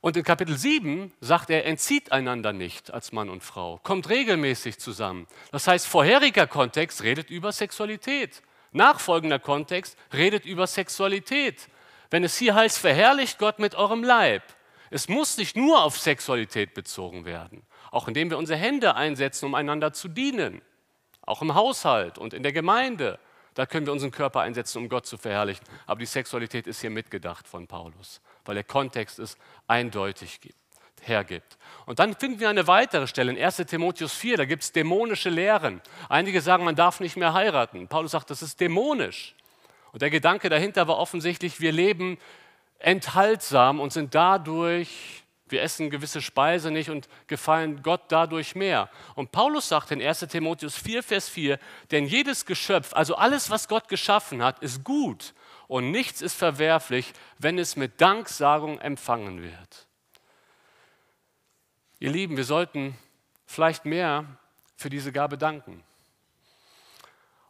Und 0.00 0.16
in 0.16 0.24
Kapitel 0.24 0.56
7 0.56 1.12
sagt 1.20 1.50
er, 1.50 1.64
entzieht 1.64 2.12
einander 2.12 2.52
nicht 2.52 2.92
als 2.92 3.12
Mann 3.12 3.30
und 3.30 3.42
Frau, 3.42 3.78
kommt 3.82 4.08
regelmäßig 4.08 4.78
zusammen. 4.78 5.26
Das 5.52 5.66
heißt, 5.66 5.86
vorheriger 5.86 6.46
Kontext 6.46 7.02
redet 7.02 7.30
über 7.30 7.52
Sexualität. 7.52 8.42
Nachfolgender 8.72 9.38
Kontext 9.38 9.96
redet 10.12 10.44
über 10.44 10.66
Sexualität. 10.66 11.68
Wenn 12.10 12.24
es 12.24 12.36
hier 12.36 12.54
heißt, 12.54 12.78
verherrlicht 12.78 13.38
Gott 13.38 13.58
mit 13.58 13.74
eurem 13.74 14.04
Leib. 14.04 14.42
Es 14.90 15.08
muss 15.08 15.36
nicht 15.36 15.56
nur 15.56 15.82
auf 15.82 15.98
Sexualität 15.98 16.74
bezogen 16.74 17.24
werden, 17.24 17.62
auch 17.90 18.08
indem 18.08 18.30
wir 18.30 18.38
unsere 18.38 18.58
Hände 18.58 18.94
einsetzen, 18.94 19.46
um 19.46 19.54
einander 19.54 19.92
zu 19.92 20.08
dienen. 20.08 20.62
Auch 21.22 21.42
im 21.42 21.54
Haushalt 21.54 22.18
und 22.18 22.34
in 22.34 22.42
der 22.42 22.52
Gemeinde. 22.52 23.18
Da 23.54 23.66
können 23.66 23.86
wir 23.86 23.92
unseren 23.92 24.12
Körper 24.12 24.40
einsetzen, 24.40 24.78
um 24.78 24.88
Gott 24.88 25.06
zu 25.06 25.18
verherrlichen. 25.18 25.66
Aber 25.86 25.98
die 25.98 26.06
Sexualität 26.06 26.66
ist 26.66 26.80
hier 26.80 26.90
mitgedacht 26.90 27.48
von 27.48 27.66
Paulus 27.66 28.20
weil 28.46 28.54
der 28.54 28.64
Kontext 28.64 29.18
es 29.18 29.36
eindeutig 29.66 30.40
gibt, 30.40 30.56
hergibt. 31.02 31.58
Und 31.84 31.98
dann 31.98 32.14
finden 32.14 32.40
wir 32.40 32.48
eine 32.48 32.66
weitere 32.66 33.06
Stelle 33.06 33.32
in 33.32 33.42
1 33.42 33.56
Timotheus 33.66 34.14
4, 34.14 34.38
da 34.38 34.44
gibt 34.44 34.62
es 34.62 34.72
dämonische 34.72 35.30
Lehren. 35.30 35.82
Einige 36.08 36.40
sagen, 36.40 36.64
man 36.64 36.76
darf 36.76 37.00
nicht 37.00 37.16
mehr 37.16 37.34
heiraten. 37.34 37.88
Paulus 37.88 38.12
sagt, 38.12 38.30
das 38.30 38.42
ist 38.42 38.60
dämonisch. 38.60 39.34
Und 39.96 40.02
der 40.02 40.10
Gedanke 40.10 40.50
dahinter 40.50 40.88
war 40.88 40.98
offensichtlich, 40.98 41.58
wir 41.62 41.72
leben 41.72 42.18
enthaltsam 42.78 43.80
und 43.80 43.94
sind 43.94 44.14
dadurch, 44.14 45.24
wir 45.48 45.62
essen 45.62 45.88
gewisse 45.88 46.20
Speise 46.20 46.70
nicht 46.70 46.90
und 46.90 47.08
gefallen 47.28 47.82
Gott 47.82 48.02
dadurch 48.08 48.54
mehr. 48.54 48.90
Und 49.14 49.32
Paulus 49.32 49.70
sagt 49.70 49.92
in 49.92 50.02
1 50.02 50.20
Timotheus 50.28 50.76
4, 50.76 51.02
Vers 51.02 51.30
4, 51.30 51.58
denn 51.92 52.04
jedes 52.04 52.44
Geschöpf, 52.44 52.92
also 52.92 53.14
alles, 53.14 53.48
was 53.48 53.68
Gott 53.68 53.88
geschaffen 53.88 54.42
hat, 54.42 54.58
ist 54.58 54.84
gut 54.84 55.32
und 55.66 55.92
nichts 55.92 56.20
ist 56.20 56.34
verwerflich, 56.34 57.14
wenn 57.38 57.58
es 57.58 57.74
mit 57.76 57.98
Danksagung 57.98 58.78
empfangen 58.80 59.42
wird. 59.42 59.86
Ihr 62.00 62.10
Lieben, 62.10 62.36
wir 62.36 62.44
sollten 62.44 62.98
vielleicht 63.46 63.86
mehr 63.86 64.26
für 64.76 64.90
diese 64.90 65.10
Gabe 65.10 65.38
danken. 65.38 65.82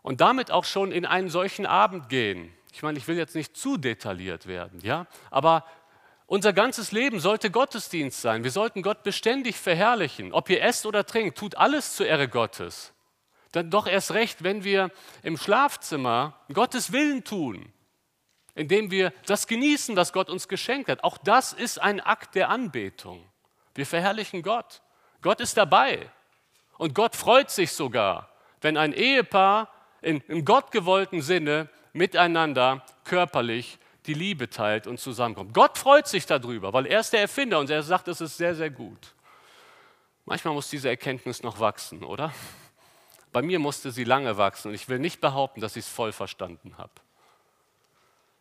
Und 0.07 0.21
damit 0.21 0.53
auch 0.53 0.65
schon 0.65 0.93
in 0.93 1.05
einen 1.05 1.29
solchen 1.29 1.67
Abend 1.67 2.09
gehen. 2.09 2.55
Ich 2.71 2.85
meine, 2.85 2.97
ich 2.97 3.09
will 3.09 3.17
jetzt 3.17 3.35
nicht 3.35 3.57
zu 3.57 3.77
detailliert 3.77 4.47
werden, 4.47 4.79
ja, 4.81 5.09
aber 5.33 5.65
Unser 6.27 6.53
ganzes 6.53 6.91
Leben 6.91 7.21
sollte 7.21 7.51
Gottesdienst 7.51 8.21
sein. 8.21 8.43
Wir 8.43 8.51
sollten 8.51 8.83
Gott 8.83 9.05
beständig 9.05 9.57
verherrlichen. 9.57 10.33
Ob 10.33 10.51
ihr 10.51 10.61
esst 10.61 10.85
oder 10.85 11.07
trinkt, 11.07 11.39
tut 11.39 11.57
alles 11.57 11.95
zur 11.95 12.07
Ehre 12.07 12.29
Gottes. 12.29 12.93
Dann 13.53 13.71
doch 13.71 13.87
erst 13.87 14.13
recht, 14.13 14.43
wenn 14.43 14.65
wir 14.65 14.91
im 15.23 15.37
Schlafzimmer 15.37 16.35
Gottes 16.53 16.91
Willen 16.91 17.23
tun, 17.23 17.73
indem 18.57 18.91
wir 18.91 19.13
das 19.27 19.47
genießen, 19.47 19.95
was 19.95 20.13
Gott 20.13 20.29
uns 20.29 20.49
geschenkt 20.49 20.89
hat. 20.89 21.05
Auch 21.05 21.17
das 21.17 21.53
ist 21.53 21.81
ein 21.81 22.01
Akt 22.01 22.35
der 22.35 22.49
Anbetung. 22.49 23.25
Wir 23.77 23.87
verherrlichen 23.87 24.43
Gott. 24.43 24.83
Gott 25.23 25.41
ist 25.41 25.57
dabei. 25.57 26.11
Und 26.77 26.93
Gott 26.93 27.15
freut 27.15 27.51
sich 27.51 27.71
sogar, 27.71 28.31
wenn 28.61 28.77
ein 28.77 28.93
Ehepaar 28.93 29.71
in, 30.03 30.21
im 30.29 30.45
gottgewollten 30.45 31.23
Sinne 31.23 31.69
miteinander 31.93 32.85
körperlich 33.05 33.79
die 34.07 34.15
Liebe 34.15 34.49
teilt 34.49 34.87
und 34.87 35.01
zusammenkommt. 35.01 35.53
Gott 35.55 35.79
freut 35.79 36.07
sich 36.07 36.27
darüber, 36.27 36.73
weil 36.73 36.87
er 36.87 37.01
ist 37.01 37.13
der 37.13 37.21
Erfinder 37.21 37.59
und 37.59 37.71
er 37.71 37.83
sagt, 37.83 38.09
es 38.09 38.21
ist 38.21 38.37
sehr, 38.37 38.55
sehr 38.55 38.71
gut. 38.71 39.15
Manchmal 40.25 40.55
muss 40.55 40.71
diese 40.71 40.89
Erkenntnis 40.89 41.43
noch 41.43 41.61
wachsen, 41.61 42.03
oder? 42.05 42.33
Bei 43.33 43.43
mir 43.43 43.59
musste 43.59 43.91
sie 43.91 44.05
lange 44.05 44.37
wachsen 44.37 44.69
und 44.69 44.75
ich 44.75 44.89
will 44.89 44.99
nicht 44.99 45.21
behaupten, 45.21 45.61
dass 45.61 45.77
ich 45.77 45.85
es 45.85 45.91
voll 45.91 46.13
verstanden 46.13 46.79
habe. 46.79 46.93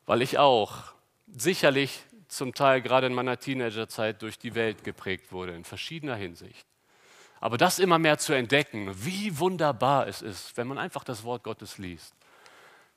Weil 0.06 0.22
ich 0.22 0.38
auch 0.38 0.94
sicherlich 1.36 2.04
zum 2.28 2.54
Teil 2.54 2.82
gerade 2.82 3.08
in 3.08 3.14
meiner 3.14 3.40
Teenagerzeit 3.40 4.22
durch 4.22 4.38
die 4.38 4.56
Welt 4.56 4.84
geprägt 4.84 5.32
wurde, 5.32 5.54
in 5.54 5.64
verschiedener 5.64 6.16
Hinsicht. 6.16 6.66
Aber 7.40 7.58
das 7.58 7.80
immer 7.80 8.00
mehr 8.00 8.18
zu 8.18 8.34
entdecken, 8.34 8.92
wie 9.06 9.38
wunderbar 9.38 10.08
es 10.08 10.22
ist, 10.22 10.58
wenn 10.58 10.68
man 10.68 10.78
einfach 10.78 11.04
das 11.04 11.24
Wort 11.24 11.44
Gottes 11.44 11.78
liest. 11.78 12.16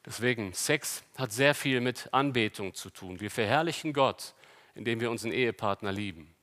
Deswegen, 0.07 0.53
Sex 0.55 1.03
hat 1.19 1.33
sehr 1.33 1.55
viel 1.55 1.81
mit 1.81 2.09
Anbetung 2.13 2.73
zu 2.73 2.89
tun. 2.91 3.21
Wir 3.21 3.31
verherrlichen 3.31 3.93
Gott, 3.93 4.35
indem 4.75 5.01
wir 5.01 5.11
unseren 5.11 5.33
Ehepartner 5.33 5.93
lieben. 5.93 6.35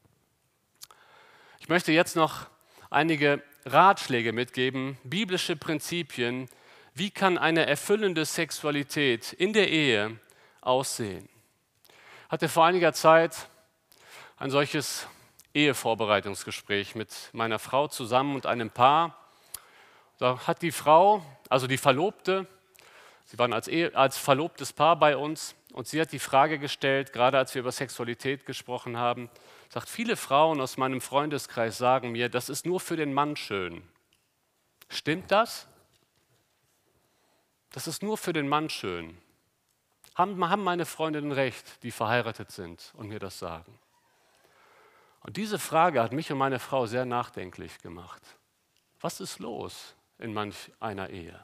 Ich 1.60 1.70
möchte 1.70 1.92
jetzt 1.92 2.16
noch 2.16 2.48
einige 2.92 3.42
Ratschläge 3.66 4.34
mitgeben, 4.34 4.98
biblische 5.04 5.56
Prinzipien. 5.56 6.48
Wie 6.94 7.10
kann 7.10 7.38
eine 7.38 7.66
erfüllende 7.66 8.26
Sexualität 8.26 9.34
in 9.34 9.52
der 9.54 9.70
Ehe 9.70 10.20
aussehen? 10.62 11.28
Ich 11.88 12.32
hatte 12.32 12.50
vor 12.50 12.66
einiger 12.66 12.94
Zeit 12.94 13.50
ein 14.38 14.52
solches 14.52 15.08
Ehevorbereitungsgespräch 15.56 16.96
mit 16.96 17.30
meiner 17.34 17.60
Frau 17.60 17.88
zusammen 17.88 18.36
und 18.36 18.46
einem 18.46 18.70
Paar. 18.70 19.18
Da 20.20 20.46
hat 20.46 20.62
die 20.62 20.72
Frau, 20.72 21.26
also 21.50 21.68
die 21.68 21.78
Verlobte, 21.78 22.48
Sie 23.26 23.40
waren 23.40 23.54
als, 23.54 23.68
Ehe, 23.68 23.96
als 23.96 24.18
verlobtes 24.18 24.72
Paar 24.72 24.98
bei 24.98 25.18
uns 25.18 25.56
und 25.74 25.88
sie 25.88 26.00
hat 26.00 26.12
die 26.12 26.20
Frage 26.20 26.60
gestellt, 26.60 27.12
gerade 27.12 27.38
als 27.40 27.56
wir 27.56 27.62
über 27.62 27.72
Sexualität 27.72 28.46
gesprochen 28.46 28.98
haben, 28.98 29.30
sagt, 29.70 29.90
viele 29.90 30.16
Frauen 30.16 30.62
aus 30.62 30.78
meinem 30.78 31.02
Freundeskreis 31.02 31.78
sagen 31.78 32.12
mir, 32.12 32.30
das 32.30 32.50
ist 32.50 32.68
nur 32.68 32.80
für 32.80 32.96
den 32.96 33.14
Mann 33.14 33.36
schön. 33.36 33.82
Stimmt 34.90 35.32
das? 35.32 35.68
Das 37.72 37.88
ist 37.88 38.04
nur 38.04 38.18
für 38.18 38.32
den 38.32 38.48
Mann 38.48 38.70
schön. 38.70 39.18
Haben, 40.14 40.48
haben 40.48 40.64
meine 40.64 40.86
Freundinnen 40.86 41.32
recht, 41.32 41.84
die 41.84 41.92
verheiratet 41.92 42.52
sind 42.52 42.94
und 42.96 43.10
mir 43.10 43.20
das 43.20 43.40
sagen? 43.40 43.80
Und 45.26 45.38
diese 45.38 45.58
Frage 45.58 46.04
hat 46.04 46.12
mich 46.14 46.32
und 46.32 46.38
meine 46.38 46.60
Frau 46.60 46.86
sehr 46.86 47.04
nachdenklich 47.04 47.80
gemacht. 47.80 48.22
Was 49.02 49.20
ist 49.20 49.40
los 49.40 49.96
in 50.20 50.36
manch 50.36 50.72
einer 50.80 51.10
Ehe? 51.10 51.44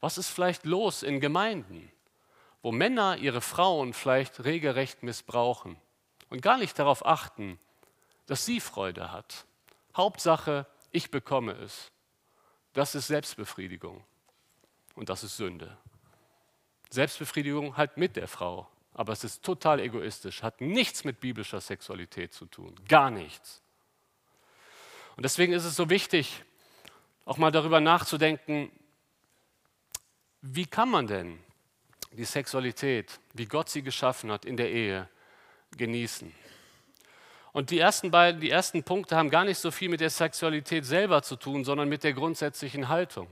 Was 0.00 0.18
ist 0.18 0.28
vielleicht 0.28 0.64
los 0.64 1.04
in 1.04 1.20
Gemeinden, 1.20 1.92
wo 2.62 2.72
Männer 2.72 3.16
ihre 3.16 3.40
Frauen 3.40 3.92
vielleicht 3.92 4.42
regelrecht 4.42 5.04
missbrauchen 5.04 5.76
und 6.30 6.42
gar 6.42 6.58
nicht 6.58 6.76
darauf 6.80 7.06
achten, 7.06 7.60
dass 8.26 8.44
sie 8.44 8.58
Freude 8.58 9.12
hat? 9.12 9.46
Hauptsache, 9.96 10.66
ich 10.90 11.12
bekomme 11.12 11.52
es. 11.52 11.92
Das 12.72 12.96
ist 12.96 13.06
Selbstbefriedigung 13.06 14.02
und 14.96 15.10
das 15.10 15.22
ist 15.22 15.36
Sünde. 15.36 15.78
Selbstbefriedigung 16.90 17.76
halt 17.76 17.98
mit 17.98 18.16
der 18.16 18.26
Frau, 18.26 18.68
aber 18.96 19.12
es 19.12 19.24
ist 19.24 19.44
total 19.44 19.80
egoistisch, 19.80 20.42
hat 20.42 20.62
nichts 20.62 21.04
mit 21.04 21.20
biblischer 21.20 21.60
Sexualität 21.60 22.32
zu 22.32 22.46
tun, 22.46 22.74
gar 22.88 23.10
nichts. 23.10 23.60
Und 25.16 25.22
deswegen 25.24 25.52
ist 25.52 25.64
es 25.64 25.76
so 25.76 25.90
wichtig, 25.90 26.42
auch 27.26 27.36
mal 27.36 27.52
darüber 27.52 27.78
nachzudenken, 27.78 28.72
wie 30.40 30.64
kann 30.64 30.90
man 30.90 31.06
denn 31.06 31.38
die 32.12 32.24
Sexualität, 32.24 33.20
wie 33.34 33.44
Gott 33.44 33.68
sie 33.68 33.82
geschaffen 33.82 34.32
hat, 34.32 34.46
in 34.46 34.56
der 34.56 34.70
Ehe 34.70 35.08
genießen? 35.76 36.32
Und 37.52 37.70
die 37.70 37.78
ersten 37.78 38.10
beiden, 38.10 38.40
die 38.40 38.50
ersten 38.50 38.82
Punkte 38.82 39.16
haben 39.16 39.28
gar 39.28 39.44
nicht 39.44 39.58
so 39.58 39.70
viel 39.70 39.90
mit 39.90 40.00
der 40.00 40.10
Sexualität 40.10 40.86
selber 40.86 41.22
zu 41.22 41.36
tun, 41.36 41.64
sondern 41.64 41.88
mit 41.88 42.02
der 42.02 42.14
grundsätzlichen 42.14 42.88
Haltung. 42.88 43.28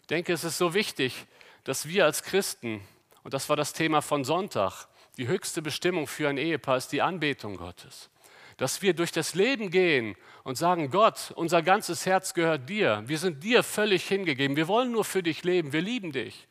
Ich 0.00 0.06
denke, 0.06 0.32
es 0.32 0.44
ist 0.44 0.56
so 0.56 0.72
wichtig, 0.72 1.26
dass 1.64 1.86
wir 1.86 2.06
als 2.06 2.22
Christen, 2.22 2.80
und 3.26 3.34
das 3.34 3.48
war 3.48 3.56
das 3.56 3.72
Thema 3.72 4.02
von 4.02 4.22
Sonntag, 4.22 4.86
die 5.16 5.26
höchste 5.26 5.60
Bestimmung 5.60 6.06
für 6.06 6.28
ein 6.28 6.38
Ehepaar 6.38 6.76
ist 6.76 6.92
die 6.92 7.02
Anbetung 7.02 7.56
Gottes. 7.56 8.08
Dass 8.56 8.82
wir 8.82 8.94
durch 8.94 9.10
das 9.10 9.34
Leben 9.34 9.72
gehen 9.72 10.14
und 10.44 10.56
sagen, 10.56 10.92
Gott, 10.92 11.32
unser 11.34 11.60
ganzes 11.60 12.06
Herz 12.06 12.34
gehört 12.34 12.68
dir. 12.68 13.02
Wir 13.06 13.18
sind 13.18 13.42
dir 13.42 13.64
völlig 13.64 14.06
hingegeben. 14.06 14.56
Wir 14.56 14.68
wollen 14.68 14.92
nur 14.92 15.04
für 15.04 15.24
dich 15.24 15.42
leben. 15.42 15.72
Wir 15.72 15.82
lieben 15.82 16.12
dich. 16.12 16.46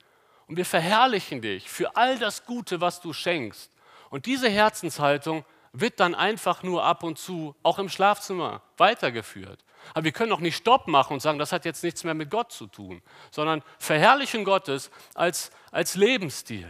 Und 0.47 0.57
wir 0.57 0.65
verherrlichen 0.65 1.41
dich 1.41 1.69
für 1.69 1.95
all 1.95 2.19
das 2.19 2.45
Gute, 2.45 2.81
was 2.81 2.99
du 2.99 3.13
schenkst. 3.13 3.71
Und 4.09 4.25
diese 4.25 4.49
Herzenshaltung 4.49 5.45
wird 5.71 6.01
dann 6.01 6.13
einfach 6.13 6.61
nur 6.61 6.83
ab 6.83 7.03
und 7.03 7.17
zu 7.17 7.55
auch 7.63 7.79
im 7.79 7.87
Schlafzimmer 7.87 8.61
weitergeführt. 8.75 9.63
Aber 9.93 10.03
wir 10.03 10.11
können 10.11 10.31
auch 10.31 10.39
nicht 10.39 10.57
Stopp 10.57 10.87
machen 10.87 11.13
und 11.13 11.19
sagen, 11.19 11.39
das 11.39 11.51
hat 11.51 11.65
jetzt 11.65 11.83
nichts 11.83 12.03
mehr 12.03 12.13
mit 12.13 12.29
Gott 12.29 12.51
zu 12.51 12.67
tun, 12.67 13.01
sondern 13.31 13.61
verherrlichen 13.79 14.43
Gottes 14.43 14.91
als, 15.13 15.51
als 15.71 15.95
Lebensstil. 15.95 16.67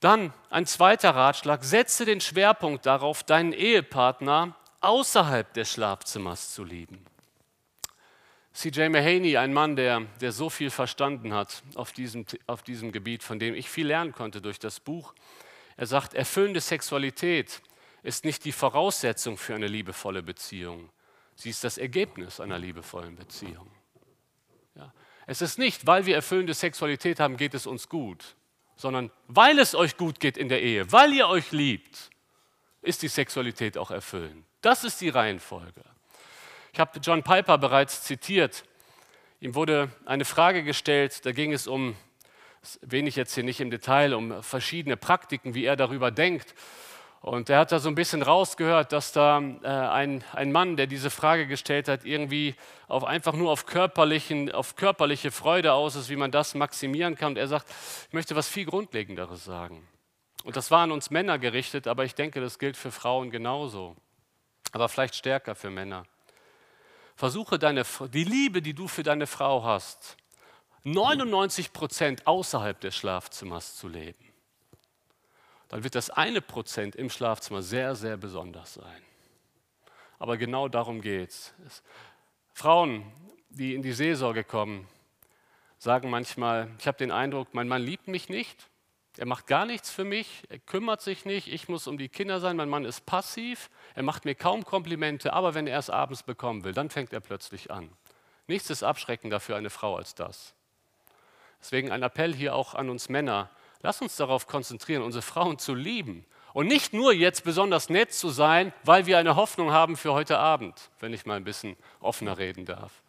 Dann 0.00 0.32
ein 0.50 0.66
zweiter 0.66 1.10
Ratschlag, 1.10 1.64
setze 1.64 2.04
den 2.04 2.20
Schwerpunkt 2.20 2.86
darauf, 2.86 3.24
deinen 3.24 3.52
Ehepartner 3.52 4.54
außerhalb 4.80 5.52
des 5.54 5.72
Schlafzimmers 5.72 6.54
zu 6.54 6.62
lieben. 6.62 7.04
C.J. 8.52 8.90
Mahaney, 8.90 9.36
ein 9.36 9.52
Mann, 9.52 9.76
der, 9.76 10.02
der 10.20 10.32
so 10.32 10.50
viel 10.50 10.70
verstanden 10.70 11.32
hat 11.32 11.62
auf 11.74 11.92
diesem, 11.92 12.26
auf 12.46 12.62
diesem 12.62 12.92
Gebiet, 12.92 13.22
von 13.22 13.38
dem 13.38 13.54
ich 13.54 13.70
viel 13.70 13.86
lernen 13.86 14.12
konnte 14.12 14.40
durch 14.40 14.58
das 14.58 14.80
Buch, 14.80 15.14
er 15.76 15.86
sagt, 15.86 16.14
erfüllende 16.14 16.60
Sexualität 16.60 17.62
ist 18.02 18.24
nicht 18.24 18.44
die 18.44 18.52
Voraussetzung 18.52 19.36
für 19.36 19.54
eine 19.54 19.68
liebevolle 19.68 20.24
Beziehung, 20.24 20.90
sie 21.38 21.50
ist 21.50 21.64
das 21.64 21.78
Ergebnis 21.78 22.40
einer 22.40 22.58
liebevollen 22.58 23.16
Beziehung. 23.16 23.70
Ja. 24.74 24.92
Es 25.26 25.40
ist 25.40 25.58
nicht, 25.58 25.86
weil 25.86 26.04
wir 26.04 26.14
erfüllende 26.14 26.54
Sexualität 26.54 27.20
haben, 27.20 27.36
geht 27.36 27.54
es 27.54 27.66
uns 27.66 27.88
gut 27.88 28.36
sondern 28.78 29.10
weil 29.26 29.58
es 29.58 29.74
euch 29.74 29.96
gut 29.96 30.20
geht 30.20 30.38
in 30.38 30.48
der 30.48 30.62
Ehe, 30.62 30.90
weil 30.90 31.12
ihr 31.12 31.28
euch 31.28 31.50
liebt, 31.50 32.10
ist 32.80 33.02
die 33.02 33.08
Sexualität 33.08 33.76
auch 33.76 33.90
erfüllend. 33.90 34.46
Das 34.62 34.84
ist 34.84 35.00
die 35.00 35.08
Reihenfolge. 35.08 35.82
Ich 36.72 36.80
habe 36.80 37.00
John 37.00 37.22
Piper 37.22 37.58
bereits 37.58 38.04
zitiert. 38.04 38.64
Ihm 39.40 39.54
wurde 39.54 39.90
eine 40.04 40.24
Frage 40.24 40.62
gestellt, 40.62 41.26
da 41.26 41.32
ging 41.32 41.52
es 41.52 41.66
um, 41.66 41.96
wenig 42.80 43.16
jetzt 43.16 43.34
hier 43.34 43.42
nicht 43.42 43.60
im 43.60 43.70
Detail, 43.70 44.14
um 44.14 44.42
verschiedene 44.42 44.96
Praktiken, 44.96 45.54
wie 45.54 45.64
er 45.64 45.76
darüber 45.76 46.10
denkt. 46.12 46.54
Und 47.20 47.50
er 47.50 47.58
hat 47.58 47.72
da 47.72 47.80
so 47.80 47.88
ein 47.88 47.96
bisschen 47.96 48.22
rausgehört, 48.22 48.92
dass 48.92 49.12
da 49.12 49.40
äh, 49.40 49.66
ein, 49.66 50.22
ein 50.32 50.52
Mann, 50.52 50.76
der 50.76 50.86
diese 50.86 51.10
Frage 51.10 51.46
gestellt 51.48 51.88
hat, 51.88 52.04
irgendwie 52.04 52.54
auf, 52.86 53.04
einfach 53.04 53.32
nur 53.32 53.50
auf, 53.50 53.66
körperlichen, 53.66 54.52
auf 54.52 54.76
körperliche 54.76 55.32
Freude 55.32 55.72
aus 55.72 55.96
ist, 55.96 56.10
wie 56.10 56.16
man 56.16 56.30
das 56.30 56.54
maximieren 56.54 57.16
kann. 57.16 57.32
Und 57.32 57.38
er 57.38 57.48
sagt, 57.48 57.66
ich 58.06 58.12
möchte 58.12 58.36
was 58.36 58.48
viel 58.48 58.66
Grundlegenderes 58.66 59.44
sagen. 59.44 59.86
Und 60.44 60.56
das 60.56 60.70
war 60.70 60.82
an 60.82 60.92
uns 60.92 61.10
Männer 61.10 61.38
gerichtet, 61.38 61.88
aber 61.88 62.04
ich 62.04 62.14
denke, 62.14 62.40
das 62.40 62.60
gilt 62.60 62.76
für 62.76 62.92
Frauen 62.92 63.30
genauso. 63.30 63.96
Aber 64.70 64.88
vielleicht 64.88 65.16
stärker 65.16 65.56
für 65.56 65.70
Männer. 65.70 66.04
Versuche 67.16 67.58
deine, 67.58 67.82
die 68.12 68.24
Liebe, 68.24 68.62
die 68.62 68.74
du 68.74 68.86
für 68.86 69.02
deine 69.02 69.26
Frau 69.26 69.64
hast, 69.64 70.16
99 70.84 71.72
Prozent 71.72 72.26
außerhalb 72.28 72.80
des 72.80 72.94
Schlafzimmers 72.94 73.74
zu 73.74 73.88
leben 73.88 74.27
dann 75.68 75.84
wird 75.84 75.94
das 75.94 76.10
eine 76.10 76.40
Prozent 76.40 76.96
im 76.96 77.10
Schlafzimmer 77.10 77.62
sehr, 77.62 77.94
sehr 77.94 78.16
besonders 78.16 78.74
sein. 78.74 79.02
Aber 80.18 80.36
genau 80.36 80.68
darum 80.68 81.00
geht 81.00 81.30
es. 81.30 81.82
Frauen, 82.52 83.10
die 83.50 83.74
in 83.74 83.82
die 83.82 83.92
Seelsorge 83.92 84.44
kommen, 84.44 84.88
sagen 85.78 86.10
manchmal, 86.10 86.68
ich 86.78 86.86
habe 86.86 86.98
den 86.98 87.12
Eindruck, 87.12 87.54
mein 87.54 87.68
Mann 87.68 87.82
liebt 87.82 88.08
mich 88.08 88.28
nicht, 88.28 88.68
er 89.16 89.26
macht 89.26 89.46
gar 89.46 89.66
nichts 89.66 89.90
für 89.90 90.04
mich, 90.04 90.44
er 90.48 90.58
kümmert 90.58 91.02
sich 91.02 91.24
nicht, 91.24 91.48
ich 91.52 91.68
muss 91.68 91.86
um 91.86 91.98
die 91.98 92.08
Kinder 92.08 92.40
sein, 92.40 92.56
mein 92.56 92.68
Mann 92.68 92.84
ist 92.84 93.04
passiv, 93.06 93.70
er 93.94 94.02
macht 94.02 94.24
mir 94.24 94.34
kaum 94.34 94.64
Komplimente, 94.64 95.32
aber 95.32 95.54
wenn 95.54 95.66
er 95.66 95.78
es 95.78 95.90
abends 95.90 96.22
bekommen 96.22 96.64
will, 96.64 96.72
dann 96.72 96.90
fängt 96.90 97.12
er 97.12 97.20
plötzlich 97.20 97.70
an. 97.70 97.90
Nichts 98.46 98.70
ist 98.70 98.82
abschreckender 98.82 99.40
für 99.40 99.56
eine 99.56 99.70
Frau 99.70 99.96
als 99.96 100.14
das. 100.14 100.54
Deswegen 101.60 101.90
ein 101.90 102.02
Appell 102.02 102.34
hier 102.34 102.54
auch 102.54 102.74
an 102.74 102.88
uns 102.90 103.08
Männer, 103.08 103.50
Lass 103.82 104.02
uns 104.02 104.16
darauf 104.16 104.46
konzentrieren, 104.46 105.02
unsere 105.02 105.22
Frauen 105.22 105.58
zu 105.58 105.74
lieben 105.74 106.24
Und 106.52 106.66
nicht 106.66 106.92
nur 106.92 107.12
jetzt 107.12 107.44
besonders 107.44 107.88
nett 107.88 108.12
zu 108.12 108.30
sein, 108.30 108.72
weil 108.82 109.06
wir 109.06 109.18
eine 109.18 109.36
Hoffnung 109.36 109.70
haben 109.70 109.96
für 109.96 110.12
heute 110.12 110.38
Abend, 110.38 110.90
wenn 110.98 111.12
ich 111.12 111.26
mal 111.26 111.36
ein 111.36 111.44
bisschen 111.44 111.76
offener 112.00 112.38
reden 112.38 112.64
darf. 112.64 113.02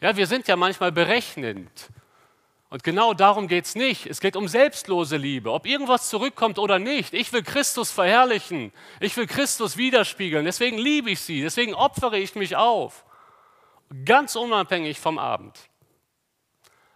Ja, 0.00 0.16
wir 0.16 0.26
sind 0.26 0.48
ja 0.48 0.56
manchmal 0.56 0.92
berechnend. 0.92 1.90
Und 2.68 2.82
genau 2.82 3.14
darum 3.14 3.48
geht 3.48 3.64
es 3.64 3.74
nicht. 3.74 4.06
Es 4.06 4.20
geht 4.20 4.36
um 4.36 4.48
selbstlose 4.48 5.16
Liebe. 5.16 5.52
Ob 5.52 5.66
irgendwas 5.66 6.08
zurückkommt 6.08 6.58
oder 6.58 6.78
nicht. 6.78 7.14
Ich 7.14 7.32
will 7.32 7.42
Christus 7.42 7.92
verherrlichen. 7.92 8.72
Ich 9.00 9.16
will 9.16 9.26
Christus 9.26 9.76
widerspiegeln. 9.76 10.44
Deswegen 10.44 10.76
liebe 10.76 11.10
ich 11.10 11.20
sie. 11.20 11.42
Deswegen 11.42 11.74
opfere 11.74 12.18
ich 12.18 12.34
mich 12.34 12.56
auf. 12.56 13.04
Ganz 14.04 14.34
unabhängig 14.34 14.98
vom 14.98 15.18
Abend. 15.18 15.56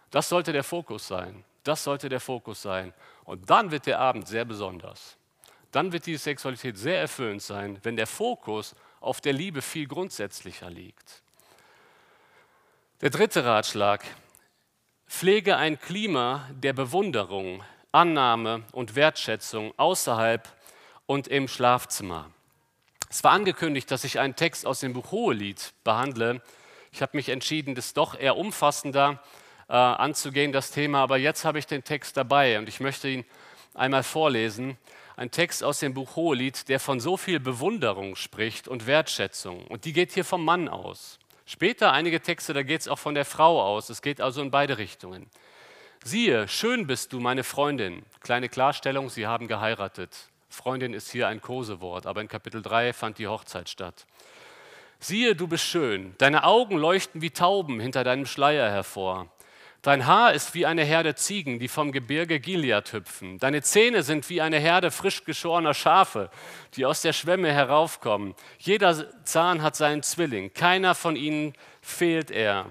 Das 0.09 0.27
sollte 0.27 0.51
der 0.51 0.63
Fokus 0.63 1.07
sein. 1.07 1.45
Das 1.63 1.83
sollte 1.83 2.09
der 2.09 2.19
Fokus 2.19 2.61
sein. 2.61 2.93
Und 3.23 3.49
dann 3.49 3.71
wird 3.71 3.85
der 3.85 3.99
Abend 3.99 4.27
sehr 4.27 4.45
besonders. 4.45 5.17
Dann 5.71 5.91
wird 5.93 6.05
die 6.05 6.17
Sexualität 6.17 6.77
sehr 6.77 6.99
erfüllend 6.99 7.41
sein, 7.41 7.79
wenn 7.83 7.95
der 7.95 8.07
Fokus 8.07 8.75
auf 8.99 9.21
der 9.21 9.33
Liebe 9.33 9.61
viel 9.61 9.87
grundsätzlicher 9.87 10.69
liegt. 10.69 11.23
Der 13.01 13.09
dritte 13.09 13.45
Ratschlag. 13.45 14.03
Pflege 15.07 15.57
ein 15.57 15.79
Klima 15.79 16.47
der 16.53 16.71
Bewunderung, 16.71 17.63
Annahme 17.91 18.63
und 18.71 18.95
Wertschätzung 18.95 19.73
außerhalb 19.77 20.47
und 21.05 21.27
im 21.27 21.47
Schlafzimmer. 21.47 22.31
Es 23.09 23.23
war 23.23 23.31
angekündigt, 23.31 23.91
dass 23.91 24.05
ich 24.05 24.19
einen 24.19 24.37
Text 24.37 24.65
aus 24.65 24.79
dem 24.79 24.93
Buch 24.93 25.11
Hohelied 25.11 25.73
behandle. 25.83 26.41
Ich 26.93 27.01
habe 27.01 27.17
mich 27.17 27.27
entschieden, 27.27 27.75
das 27.75 27.93
doch 27.93 28.17
eher 28.17 28.37
umfassender 28.37 29.21
äh, 29.71 29.73
anzugehen, 29.73 30.51
das 30.51 30.71
Thema, 30.71 30.99
aber 30.99 31.17
jetzt 31.17 31.45
habe 31.45 31.57
ich 31.57 31.65
den 31.65 31.85
Text 31.85 32.17
dabei 32.17 32.59
und 32.59 32.67
ich 32.67 32.81
möchte 32.81 33.07
ihn 33.07 33.25
einmal 33.73 34.03
vorlesen. 34.03 34.77
Ein 35.15 35.31
Text 35.31 35.63
aus 35.63 35.79
dem 35.79 35.93
Buch 35.93 36.17
Hohelied, 36.17 36.67
der 36.67 36.79
von 36.79 36.99
so 36.99 37.15
viel 37.15 37.39
Bewunderung 37.39 38.17
spricht 38.17 38.67
und 38.67 38.85
Wertschätzung. 38.85 39.65
Und 39.67 39.85
die 39.85 39.93
geht 39.93 40.11
hier 40.11 40.25
vom 40.25 40.43
Mann 40.43 40.67
aus. 40.67 41.19
Später 41.45 41.93
einige 41.93 42.21
Texte, 42.21 42.53
da 42.53 42.63
geht 42.63 42.81
es 42.81 42.87
auch 42.89 42.99
von 42.99 43.15
der 43.15 43.23
Frau 43.23 43.61
aus. 43.61 43.89
Es 43.89 44.01
geht 44.01 44.19
also 44.19 44.41
in 44.41 44.51
beide 44.51 44.77
Richtungen. 44.77 45.27
Siehe, 46.03 46.49
schön 46.49 46.85
bist 46.85 47.13
du, 47.13 47.19
meine 47.19 47.43
Freundin. 47.45 48.03
Kleine 48.21 48.49
Klarstellung, 48.49 49.09
sie 49.09 49.27
haben 49.27 49.47
geheiratet. 49.47 50.29
Freundin 50.49 50.93
ist 50.93 51.11
hier 51.11 51.29
ein 51.29 51.41
Kosewort, 51.41 52.07
aber 52.07 52.19
in 52.19 52.27
Kapitel 52.27 52.61
3 52.61 52.91
fand 52.91 53.19
die 53.19 53.27
Hochzeit 53.27 53.69
statt. 53.69 54.05
Siehe, 54.99 55.35
du 55.35 55.47
bist 55.47 55.63
schön. 55.63 56.13
Deine 56.17 56.43
Augen 56.43 56.77
leuchten 56.77 57.21
wie 57.21 57.31
Tauben 57.31 57.79
hinter 57.79 58.03
deinem 58.03 58.25
Schleier 58.25 58.69
hervor. 58.69 59.29
Dein 59.81 60.05
Haar 60.05 60.33
ist 60.33 60.53
wie 60.53 60.67
eine 60.67 60.83
Herde 60.83 61.15
Ziegen, 61.15 61.57
die 61.57 61.67
vom 61.67 61.91
Gebirge 61.91 62.39
Gilead 62.39 62.93
hüpfen. 62.93 63.39
Deine 63.39 63.63
Zähne 63.63 64.03
sind 64.03 64.29
wie 64.29 64.39
eine 64.39 64.59
Herde 64.59 64.91
frisch 64.91 65.23
geschorener 65.23 65.73
Schafe, 65.73 66.29
die 66.75 66.85
aus 66.85 67.01
der 67.01 67.13
Schwemme 67.13 67.51
heraufkommen. 67.51 68.35
Jeder 68.59 69.23
Zahn 69.23 69.63
hat 69.63 69.75
seinen 69.75 70.03
Zwilling, 70.03 70.53
keiner 70.53 70.93
von 70.93 71.15
ihnen 71.15 71.53
fehlt 71.81 72.29
er. 72.29 72.67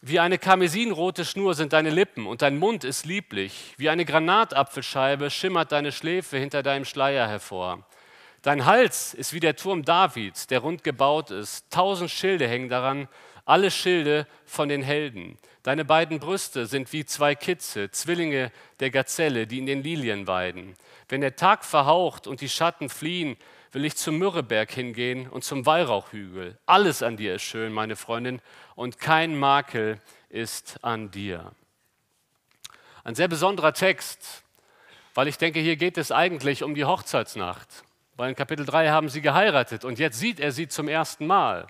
Wie 0.00 0.20
eine 0.20 0.38
karmesinrote 0.38 1.24
Schnur 1.24 1.54
sind 1.54 1.72
deine 1.72 1.90
Lippen 1.90 2.28
und 2.28 2.42
dein 2.42 2.56
Mund 2.56 2.84
ist 2.84 3.04
lieblich. 3.04 3.74
Wie 3.78 3.88
eine 3.88 4.04
Granatapfelscheibe 4.04 5.28
schimmert 5.28 5.72
deine 5.72 5.90
Schläfe 5.90 6.38
hinter 6.38 6.62
deinem 6.62 6.84
Schleier 6.84 7.26
hervor. 7.26 7.84
Dein 8.42 8.66
Hals 8.66 9.14
ist 9.14 9.32
wie 9.32 9.40
der 9.40 9.56
Turm 9.56 9.84
Davids, 9.84 10.46
der 10.46 10.60
rund 10.60 10.84
gebaut 10.84 11.30
ist. 11.30 11.70
Tausend 11.70 12.10
Schilde 12.10 12.46
hängen 12.46 12.68
daran 12.68 13.08
alle 13.48 13.70
Schilde 13.70 14.26
von 14.44 14.68
den 14.68 14.82
Helden. 14.82 15.38
Deine 15.62 15.84
beiden 15.84 16.20
Brüste 16.20 16.66
sind 16.66 16.92
wie 16.92 17.06
zwei 17.06 17.34
Kitze, 17.34 17.90
Zwillinge 17.90 18.52
der 18.78 18.90
Gazelle, 18.90 19.46
die 19.46 19.58
in 19.58 19.66
den 19.66 19.82
Lilien 19.82 20.26
weiden. 20.26 20.74
Wenn 21.08 21.22
der 21.22 21.34
Tag 21.34 21.64
verhaucht 21.64 22.26
und 22.26 22.42
die 22.42 22.48
Schatten 22.50 22.90
fliehen, 22.90 23.36
will 23.72 23.86
ich 23.86 23.96
zum 23.96 24.18
Myrrheberg 24.18 24.70
hingehen 24.70 25.28
und 25.28 25.44
zum 25.44 25.64
Weihrauchhügel. 25.64 26.58
Alles 26.66 27.02
an 27.02 27.16
dir 27.16 27.36
ist 27.36 27.42
schön, 27.42 27.72
meine 27.72 27.96
Freundin, 27.96 28.40
und 28.74 28.98
kein 28.98 29.36
Makel 29.36 29.98
ist 30.28 30.84
an 30.84 31.10
dir. 31.10 31.52
Ein 33.02 33.14
sehr 33.14 33.28
besonderer 33.28 33.72
Text, 33.72 34.42
weil 35.14 35.26
ich 35.26 35.38
denke, 35.38 35.60
hier 35.60 35.76
geht 35.76 35.96
es 35.96 36.12
eigentlich 36.12 36.62
um 36.62 36.74
die 36.74 36.84
Hochzeitsnacht. 36.84 37.84
Weil 38.18 38.30
in 38.30 38.34
Kapitel 38.34 38.66
3 38.66 38.88
haben 38.88 39.08
sie 39.08 39.20
geheiratet 39.20 39.84
und 39.84 40.00
jetzt 40.00 40.18
sieht 40.18 40.40
er 40.40 40.50
sie 40.50 40.66
zum 40.66 40.88
ersten 40.88 41.24
Mal. 41.24 41.68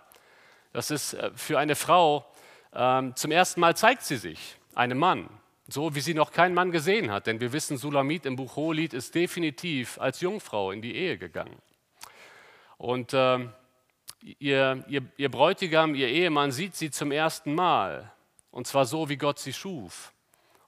Das 0.72 0.90
ist 0.90 1.12
äh, 1.12 1.30
für 1.34 1.58
eine 1.58 1.76
Frau, 1.76 2.24
ähm, 2.72 3.14
zum 3.16 3.32
ersten 3.32 3.61
Mal 3.61 3.76
zeigt 3.76 4.02
sie 4.02 4.16
sich, 4.16 4.56
einem 4.74 4.96
Mann, 4.96 5.28
so 5.68 5.94
wie 5.94 6.00
sie 6.00 6.14
noch 6.14 6.32
kein 6.32 6.54
Mann 6.54 6.72
gesehen 6.72 7.11
hat. 7.11 7.26
Denn 7.26 7.38
wir 7.40 7.52
wissen, 7.52 7.76
Sulamit 7.76 8.24
im 8.24 8.37
Buch 8.37 8.56
Hohelied 8.56 8.94
ist 8.94 9.14
definitiv 9.14 10.00
als 10.00 10.22
Jungfrau 10.22 10.70
in 10.70 10.80
die 10.80 10.96
Ehe 10.96 11.18
gegangen. 11.18 11.58
Und 12.78 13.12
äh, 13.12 13.40
ihr, 14.38 14.84
ihr, 14.88 15.02
ihr 15.18 15.30
Bräutigam, 15.30 15.94
ihr 15.94 16.08
Ehemann 16.08 16.50
sieht 16.50 16.76
sie 16.76 16.90
zum 16.90 17.12
ersten 17.12 17.54
Mal. 17.54 18.11
Und 18.50 18.66
zwar 18.66 18.87
so, 18.87 19.11
wie 19.11 19.18
Gott 19.18 19.38
sie 19.38 19.52
schuf. 19.52 20.14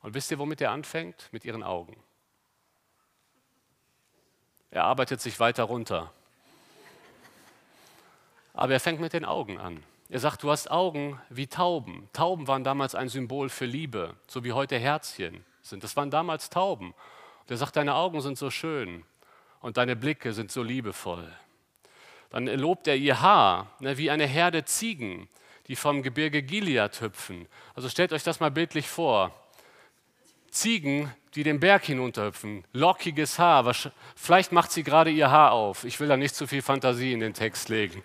Und 0.03 0.13
wisst 0.13 0.31
ihr, 0.31 0.39
womit 0.39 0.61
er 0.61 0.73
anfängt? 0.73 1.31
Mit 1.33 1.47
ihren 1.47 1.63
Augen. 1.63 1.97
Er 4.71 4.85
arbeitet 4.85 5.21
sich 5.21 5.41
weiter 5.41 5.65
runter. 5.65 6.13
Aber 8.55 8.73
er 8.73 8.81
fängt 8.81 9.01
mit 9.01 9.13
den 9.13 9.25
Augen 9.25 9.59
an. 9.59 9.83
Er 10.09 10.19
sagt, 10.19 10.43
du 10.43 10.51
hast 10.51 10.71
Augen 10.71 11.21
wie 11.29 11.47
Tauben. 11.47 12.09
Tauben 12.13 12.49
waren 12.49 12.65
damals 12.65 12.95
ein 12.95 13.09
Symbol 13.09 13.49
für 13.49 13.65
Liebe, 13.65 14.17
so 14.27 14.43
wie 14.45 14.53
heute 14.53 14.79
Herzchen 14.79 15.45
sind. 15.63 15.85
Das 15.85 15.97
waren 15.97 16.11
damals 16.11 16.51
Tauben. 16.51 16.89
Und 16.89 17.51
er 17.51 17.57
sagt, 17.57 17.77
deine 17.77 17.95
Augen 17.95 18.21
sind 18.21 18.37
so 18.37 18.51
schön 18.51 19.05
und 19.61 19.77
deine 19.77 19.97
Blicke 19.97 20.33
sind 20.33 20.51
so 20.51 20.63
liebevoll. 20.63 21.31
Dann 22.31 22.47
lobt 22.47 22.87
er 22.87 22.97
ihr 22.97 23.21
Haar, 23.21 23.71
ne, 23.81 23.99
wie 23.99 24.11
eine 24.11 24.27
Herde 24.27 24.65
Ziegen, 24.65 25.29
die 25.67 25.77
vom 25.77 26.03
Gebirge 26.03 26.43
Gilead 26.43 27.01
hüpfen. 27.01 27.47
Also 27.75 27.89
stellt 27.89 28.13
euch 28.13 28.25
das 28.25 28.41
mal 28.41 28.51
bildlich 28.51 28.89
vor. 28.89 29.33
Ziegen, 30.51 31.13
die 31.35 31.43
den 31.43 31.61
Berg 31.61 31.85
hinunterhüpfen, 31.85 32.65
lockiges 32.73 33.39
Haar. 33.39 33.73
Vielleicht 34.17 34.53
macht 34.53 34.73
sie 34.73 34.83
gerade 34.83 35.11
ihr 35.11 35.31
Haar 35.31 35.53
auf. 35.53 35.85
Ich 35.85 36.01
will 36.01 36.09
da 36.09 36.17
nicht 36.17 36.35
zu 36.35 36.47
viel 36.47 36.63
Fantasie 36.63 37.13
in 37.13 37.21
den 37.21 37.35
Text 37.35 37.69
legen. 37.69 38.03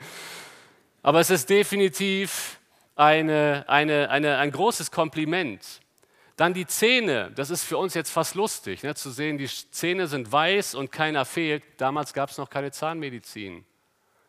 Aber 1.02 1.20
es 1.20 1.30
ist 1.30 1.50
definitiv 1.50 2.60
eine, 2.96 3.66
eine, 3.68 4.10
eine, 4.10 4.38
ein 4.38 4.52
großes 4.52 4.92
Kompliment. 4.92 5.82
Dann 6.36 6.54
die 6.54 6.66
Zähne, 6.66 7.32
das 7.36 7.50
ist 7.50 7.64
für 7.64 7.78
uns 7.78 7.94
jetzt 7.94 8.10
fast 8.10 8.36
lustig, 8.36 8.84
ne, 8.84 8.94
zu 8.94 9.10
sehen, 9.10 9.38
die 9.38 9.48
Zähne 9.48 10.08
sind 10.08 10.32
weiß 10.32 10.76
und 10.76 10.92
keiner 10.92 11.24
fehlt. 11.24 11.64
Damals 11.78 12.14
gab 12.14 12.30
es 12.30 12.38
noch 12.38 12.50
keine 12.50 12.72
Zahnmedizin. 12.72 13.66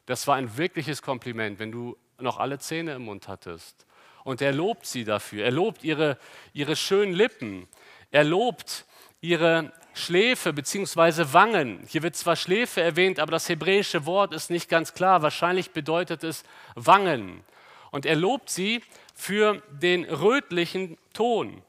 Das 0.06 0.26
war 0.28 0.36
ein 0.36 0.56
wirkliches 0.56 1.02
Kompliment, 1.02 1.58
wenn 1.58 1.72
du 1.72 1.96
noch 2.18 2.38
alle 2.38 2.58
Zähne 2.58 2.94
im 2.94 3.02
Mund 3.02 3.26
hattest. 3.26 3.86
Und 4.22 4.40
er 4.40 4.52
lobt 4.52 4.86
sie 4.86 5.04
dafür. 5.04 5.44
Er 5.44 5.50
lobt 5.50 5.84
ihre, 5.84 6.18
ihre 6.52 6.76
schönen 6.76 7.12
Lippen. 7.12 7.68
Er 8.10 8.24
lobt 8.24 8.84
ihre 9.20 9.72
Schläfe 9.94 10.52
bzw. 10.52 11.32
Wangen. 11.32 11.82
Hier 11.88 12.02
wird 12.02 12.16
zwar 12.16 12.36
Schläfe 12.36 12.82
erwähnt, 12.82 13.18
aber 13.18 13.32
das 13.32 13.48
hebräische 13.48 14.04
Wort 14.06 14.34
ist 14.34 14.50
nicht 14.50 14.68
ganz 14.68 14.92
klar. 14.92 15.22
Wahrscheinlich 15.22 15.70
bedeutet 15.70 16.22
es 16.22 16.44
Wangen. 16.74 17.42
Und 17.90 18.04
er 18.04 18.16
lobt 18.16 18.50
sie 18.50 18.82
für 19.14 19.62
den 19.70 20.04
rötlichen 20.04 20.98
Ton. 21.14 21.62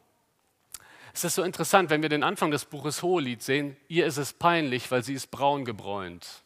Es 1.13 1.23
ist 1.23 1.35
so 1.35 1.43
interessant, 1.43 1.89
wenn 1.89 2.01
wir 2.01 2.09
den 2.09 2.23
Anfang 2.23 2.51
des 2.51 2.65
Buches 2.65 3.01
Hohelied 3.01 3.41
sehen. 3.41 3.77
Ihr 3.87 4.05
ist 4.05 4.17
es 4.17 4.33
peinlich, 4.33 4.91
weil 4.91 5.03
sie 5.03 5.13
ist 5.13 5.31
braun 5.31 5.65
gebräunt. 5.65 6.43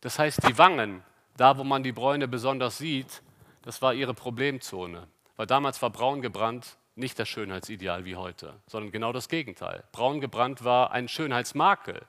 Das 0.00 0.18
heißt, 0.18 0.48
die 0.48 0.56
Wangen, 0.56 1.02
da 1.36 1.58
wo 1.58 1.64
man 1.64 1.82
die 1.82 1.92
Bräune 1.92 2.28
besonders 2.28 2.78
sieht, 2.78 3.22
das 3.62 3.82
war 3.82 3.92
ihre 3.92 4.14
Problemzone. 4.14 5.06
Weil 5.36 5.46
damals 5.46 5.82
war 5.82 5.90
braun 5.90 6.22
gebrannt 6.22 6.78
nicht 6.94 7.18
das 7.18 7.28
Schönheitsideal 7.28 8.04
wie 8.04 8.16
heute, 8.16 8.54
sondern 8.66 8.92
genau 8.92 9.12
das 9.12 9.28
Gegenteil. 9.28 9.84
Braun 9.92 10.20
gebrannt 10.20 10.64
war 10.64 10.92
ein 10.92 11.08
Schönheitsmakel. 11.08 12.02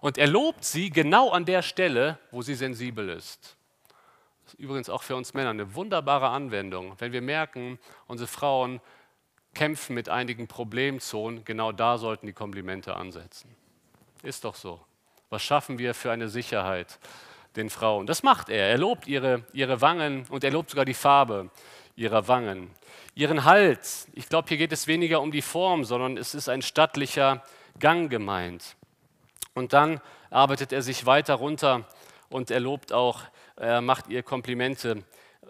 Und 0.00 0.18
er 0.18 0.26
lobt 0.26 0.64
sie 0.64 0.90
genau 0.90 1.30
an 1.30 1.44
der 1.44 1.62
Stelle, 1.62 2.18
wo 2.30 2.42
sie 2.42 2.54
sensibel 2.54 3.08
ist. 3.08 3.56
Das 4.44 4.54
ist 4.54 4.60
übrigens 4.60 4.88
auch 4.88 5.02
für 5.02 5.16
uns 5.16 5.34
Männer 5.34 5.50
eine 5.50 5.74
wunderbare 5.74 6.28
Anwendung. 6.28 6.94
Wenn 6.98 7.12
wir 7.12 7.22
merken, 7.22 7.78
unsere 8.06 8.28
Frauen 8.28 8.80
kämpfen 9.54 9.94
mit 9.94 10.08
einigen 10.08 10.48
Problemzonen, 10.48 11.44
genau 11.44 11.72
da 11.72 11.98
sollten 11.98 12.26
die 12.26 12.32
Komplimente 12.32 12.96
ansetzen. 12.96 13.54
Ist 14.22 14.44
doch 14.44 14.54
so. 14.54 14.80
Was 15.28 15.42
schaffen 15.42 15.78
wir 15.78 15.94
für 15.94 16.10
eine 16.10 16.28
Sicherheit 16.28 16.98
den 17.56 17.70
Frauen? 17.70 18.06
Das 18.06 18.22
macht 18.22 18.48
er. 18.48 18.68
Er 18.68 18.78
lobt 18.78 19.06
ihre, 19.06 19.44
ihre 19.52 19.80
Wangen 19.80 20.26
und 20.30 20.44
er 20.44 20.50
lobt 20.50 20.70
sogar 20.70 20.84
die 20.84 20.94
Farbe 20.94 21.50
ihrer 22.00 22.26
Wangen 22.28 22.70
ihren 23.14 23.44
Hals. 23.44 24.06
Ich 24.14 24.28
glaube, 24.28 24.48
hier 24.48 24.56
geht 24.56 24.72
es 24.72 24.86
weniger 24.86 25.20
um 25.20 25.30
die 25.30 25.42
Form, 25.42 25.84
sondern 25.84 26.16
es 26.16 26.34
ist 26.34 26.48
ein 26.48 26.62
stattlicher 26.62 27.42
Gang 27.78 28.10
gemeint. 28.10 28.76
Und 29.54 29.72
dann 29.72 30.00
arbeitet 30.30 30.72
er 30.72 30.82
sich 30.82 31.06
weiter 31.06 31.34
runter 31.34 31.86
und 32.30 32.50
er 32.50 32.60
lobt 32.60 32.92
auch, 32.92 33.22
er 33.56 33.82
macht 33.82 34.08
ihr 34.08 34.22
Komplimente 34.22 35.02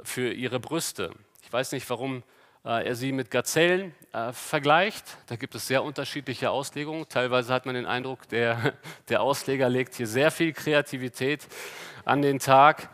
für 0.03 0.33
ihre 0.33 0.59
Brüste. 0.59 1.13
Ich 1.43 1.53
weiß 1.53 1.73
nicht, 1.73 1.89
warum 1.91 2.23
äh, 2.65 2.87
er 2.87 2.95
sie 2.97 3.13
mit 3.13 3.31
Gazellen 3.31 3.95
äh, 4.13 4.33
vergleicht. 4.33 5.05
Da 5.27 5.37
gibt 5.37 5.55
es 5.55 5.67
sehr 5.67 5.85
unterschiedliche 5.85 6.51
Auslegungen. 6.51 7.07
Teilweise 7.09 7.53
hat 7.53 7.67
man 7.67 7.75
den 7.75 7.87
Eindruck, 7.87 8.29
der, 8.29 8.73
der 9.09 9.23
Ausleger 9.23 9.69
legt 9.69 9.95
hier 9.95 10.07
sehr 10.07 10.31
viel 10.31 10.53
Kreativität 10.53 11.47
an 12.05 12.23
den 12.23 12.39
Tag. 12.39 12.89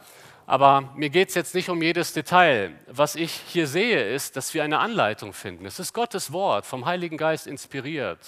Aber 0.46 0.92
mir 0.94 1.10
geht 1.10 1.30
es 1.30 1.34
jetzt 1.34 1.56
nicht 1.56 1.68
um 1.68 1.82
jedes 1.82 2.12
Detail. 2.12 2.78
Was 2.86 3.16
ich 3.16 3.32
hier 3.32 3.66
sehe, 3.66 4.14
ist, 4.14 4.36
dass 4.36 4.54
wir 4.54 4.62
eine 4.62 4.78
Anleitung 4.78 5.32
finden. 5.32 5.66
Es 5.66 5.80
ist 5.80 5.92
Gottes 5.92 6.32
Wort, 6.32 6.66
vom 6.66 6.86
Heiligen 6.86 7.16
Geist 7.16 7.48
inspiriert 7.48 8.20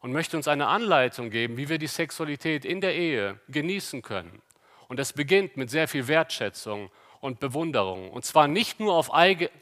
und 0.00 0.12
möchte 0.12 0.36
uns 0.36 0.46
eine 0.46 0.66
Anleitung 0.66 1.30
geben, 1.30 1.56
wie 1.56 1.70
wir 1.70 1.78
die 1.78 1.86
Sexualität 1.86 2.66
in 2.66 2.82
der 2.82 2.94
Ehe 2.94 3.40
genießen 3.48 4.02
können. 4.02 4.42
Und 4.88 5.00
es 5.00 5.14
beginnt 5.14 5.56
mit 5.56 5.70
sehr 5.70 5.88
viel 5.88 6.06
Wertschätzung 6.06 6.90
und 7.20 7.40
Bewunderung. 7.40 8.10
Und 8.10 8.26
zwar 8.26 8.46
nicht 8.46 8.78
nur 8.78 8.94
auf, 8.94 9.10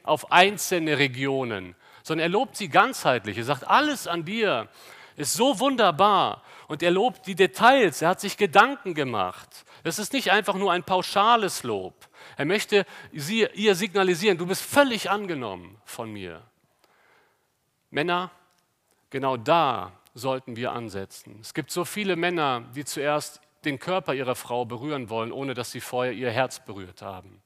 auf 0.03 0.33
einzelne 0.33 0.99
Regionen, 0.99 1.77
sondern 2.03 2.27
er 2.27 2.31
lobt 2.31 2.57
sie 2.57 2.69
ganzheitlich. 2.69 3.39
Er 3.39 3.45
sagt, 3.45 3.67
alles 3.67 4.09
an 4.09 4.25
dir 4.25 4.69
ist 5.17 5.35
so 5.35 5.59
wunderbar. 5.61 6.43
Und 6.69 6.83
er 6.83 6.91
lobt 6.91 7.27
die 7.27 7.37
Details. 7.37 8.03
Er 8.03 8.11
hat 8.11 8.21
sich 8.21 8.37
Gedanken 8.37 8.93
gemacht. 8.95 9.65
Das 9.87 10.01
ist 10.01 10.13
nicht 10.13 10.33
einfach 10.33 10.57
nur 10.57 10.73
ein 10.73 10.83
pauschales 10.83 11.63
Lob. 11.63 12.09
Er 12.37 12.45
möchte 12.45 12.85
sie, 13.13 13.47
ihr 13.55 13.77
signalisieren, 13.77 14.37
du 14.37 14.45
bist 14.45 14.63
völlig 14.63 15.11
angenommen 15.11 15.81
von 15.85 16.13
mir. 16.13 16.43
Männer, 17.91 18.33
genau 19.11 19.37
da 19.37 19.93
sollten 20.13 20.57
wir 20.57 20.73
ansetzen. 20.73 21.39
Es 21.41 21.55
gibt 21.55 21.71
so 21.71 21.85
viele 21.85 22.17
Männer, 22.17 22.65
die 22.75 22.85
zuerst 22.85 23.41
den 23.65 23.79
Körper 23.79 24.13
ihrer 24.13 24.35
Frau 24.35 24.65
berühren 24.65 25.09
wollen, 25.09 25.31
ohne 25.31 25.55
dass 25.55 25.71
sie 25.71 25.81
vorher 25.81 26.15
ihr 26.15 26.33
Herz 26.33 26.59
berührt 26.65 27.01
haben. 27.01 27.41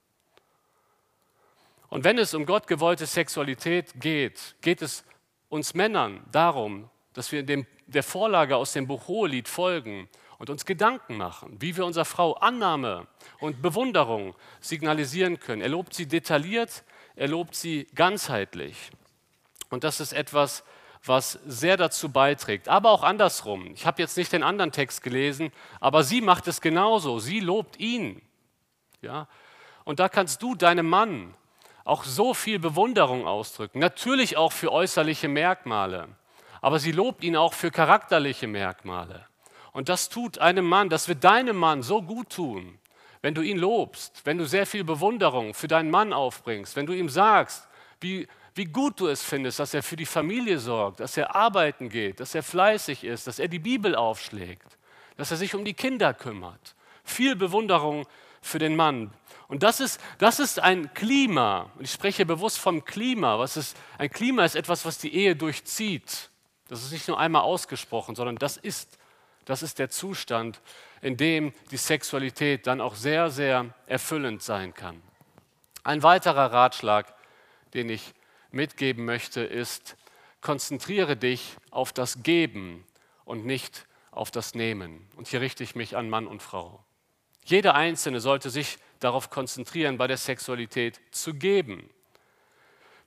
Und 1.89 2.03
wenn 2.03 2.17
es 2.17 2.33
um 2.33 2.47
Gott 2.47 2.65
gewollte 2.65 3.05
Sexualität 3.05 4.01
geht, 4.01 4.55
geht 4.61 4.81
es 4.81 5.05
uns 5.49 5.75
Männern 5.75 6.25
darum, 6.31 6.89
dass 7.13 7.31
wir 7.31 7.43
dem, 7.43 7.67
der 7.85 8.01
Vorlage 8.01 8.55
aus 8.55 8.73
dem 8.73 8.87
Buch 8.87 9.07
Hohelied 9.07 9.47
folgen 9.47 10.09
und 10.41 10.49
uns 10.49 10.65
Gedanken 10.65 11.17
machen, 11.17 11.55
wie 11.59 11.77
wir 11.77 11.85
unserer 11.85 12.03
Frau 12.03 12.33
Annahme 12.33 13.05
und 13.39 13.61
Bewunderung 13.61 14.33
signalisieren 14.59 15.39
können. 15.39 15.61
Er 15.61 15.69
lobt 15.69 15.93
sie 15.93 16.07
detailliert, 16.07 16.83
er 17.15 17.27
lobt 17.27 17.53
sie 17.53 17.85
ganzheitlich. 17.93 18.89
Und 19.69 19.83
das 19.83 19.99
ist 19.99 20.13
etwas, 20.13 20.63
was 21.05 21.33
sehr 21.45 21.77
dazu 21.77 22.11
beiträgt. 22.11 22.69
Aber 22.69 22.89
auch 22.89 23.03
andersrum. 23.03 23.67
Ich 23.75 23.85
habe 23.85 24.01
jetzt 24.01 24.17
nicht 24.17 24.33
den 24.33 24.41
anderen 24.41 24.71
Text 24.71 25.03
gelesen, 25.03 25.51
aber 25.79 26.01
sie 26.01 26.21
macht 26.21 26.47
es 26.47 26.59
genauso. 26.59 27.19
Sie 27.19 27.39
lobt 27.39 27.79
ihn. 27.79 28.19
Ja? 29.03 29.27
Und 29.83 29.99
da 29.99 30.09
kannst 30.09 30.41
du 30.41 30.55
deinem 30.55 30.89
Mann 30.89 31.35
auch 31.83 32.03
so 32.03 32.33
viel 32.33 32.57
Bewunderung 32.57 33.27
ausdrücken. 33.27 33.77
Natürlich 33.77 34.37
auch 34.37 34.53
für 34.53 34.71
äußerliche 34.71 35.27
Merkmale, 35.27 36.07
aber 36.61 36.79
sie 36.79 36.93
lobt 36.93 37.23
ihn 37.23 37.35
auch 37.35 37.53
für 37.53 37.69
charakterliche 37.69 38.47
Merkmale. 38.47 39.27
Und 39.73 39.89
das 39.89 40.09
tut 40.09 40.39
einem 40.39 40.65
Mann, 40.65 40.89
das 40.89 41.07
wird 41.07 41.23
deinem 41.23 41.55
Mann 41.55 41.81
so 41.81 42.01
gut 42.01 42.29
tun, 42.29 42.77
wenn 43.21 43.33
du 43.33 43.41
ihn 43.41 43.57
lobst, 43.57 44.21
wenn 44.25 44.37
du 44.37 44.45
sehr 44.45 44.65
viel 44.65 44.83
Bewunderung 44.83 45.53
für 45.53 45.67
deinen 45.67 45.91
Mann 45.91 46.11
aufbringst, 46.13 46.75
wenn 46.75 46.85
du 46.85 46.93
ihm 46.93 47.09
sagst, 47.09 47.67
wie, 48.01 48.27
wie 48.55 48.65
gut 48.65 48.99
du 48.99 49.07
es 49.07 49.23
findest, 49.23 49.59
dass 49.59 49.73
er 49.73 49.83
für 49.83 49.95
die 49.95 50.05
Familie 50.05 50.59
sorgt, 50.59 50.99
dass 50.99 51.15
er 51.17 51.35
arbeiten 51.35 51.89
geht, 51.89 52.19
dass 52.19 52.35
er 52.35 52.43
fleißig 52.43 53.03
ist, 53.03 53.27
dass 53.27 53.39
er 53.39 53.47
die 53.47 53.59
Bibel 53.59 53.95
aufschlägt, 53.95 54.77
dass 55.17 55.31
er 55.31 55.37
sich 55.37 55.55
um 55.55 55.63
die 55.63 55.73
Kinder 55.73 56.13
kümmert. 56.13 56.75
Viel 57.03 57.35
Bewunderung 57.35 58.05
für 58.41 58.59
den 58.59 58.75
Mann. 58.75 59.13
Und 59.47 59.63
das 59.63 59.79
ist, 59.79 59.99
das 60.17 60.39
ist 60.39 60.59
ein 60.59 60.93
Klima. 60.93 61.71
Und 61.75 61.83
ich 61.83 61.91
spreche 61.91 62.25
bewusst 62.25 62.57
vom 62.57 62.83
Klima. 62.85 63.37
Was 63.37 63.57
ist, 63.57 63.77
ein 63.97 64.09
Klima 64.09 64.45
ist 64.45 64.55
etwas, 64.55 64.85
was 64.85 64.97
die 64.97 65.13
Ehe 65.13 65.35
durchzieht. 65.35 66.29
Das 66.67 66.83
ist 66.83 66.91
nicht 66.91 67.07
nur 67.07 67.19
einmal 67.19 67.41
ausgesprochen, 67.41 68.15
sondern 68.15 68.37
das 68.37 68.57
ist, 68.57 68.97
das 69.45 69.63
ist 69.63 69.79
der 69.79 69.89
Zustand, 69.89 70.61
in 71.01 71.17
dem 71.17 71.53
die 71.71 71.77
Sexualität 71.77 72.67
dann 72.67 72.81
auch 72.81 72.95
sehr, 72.95 73.29
sehr 73.29 73.73
erfüllend 73.87 74.43
sein 74.43 74.73
kann. 74.73 75.01
Ein 75.83 76.03
weiterer 76.03 76.51
Ratschlag, 76.51 77.13
den 77.73 77.89
ich 77.89 78.13
mitgeben 78.51 79.05
möchte, 79.05 79.41
ist, 79.41 79.95
konzentriere 80.41 81.17
dich 81.17 81.55
auf 81.71 81.93
das 81.93 82.23
Geben 82.23 82.85
und 83.25 83.45
nicht 83.45 83.87
auf 84.11 84.29
das 84.29 84.53
Nehmen. 84.53 85.07
Und 85.15 85.27
hier 85.27 85.41
richte 85.41 85.63
ich 85.63 85.75
mich 85.75 85.95
an 85.95 86.09
Mann 86.09 86.27
und 86.27 86.41
Frau. 86.41 86.83
Jeder 87.45 87.75
Einzelne 87.75 88.19
sollte 88.19 88.49
sich 88.49 88.77
darauf 88.99 89.29
konzentrieren, 89.29 89.97
bei 89.97 90.07
der 90.07 90.17
Sexualität 90.17 90.99
zu 91.11 91.33
geben. 91.33 91.89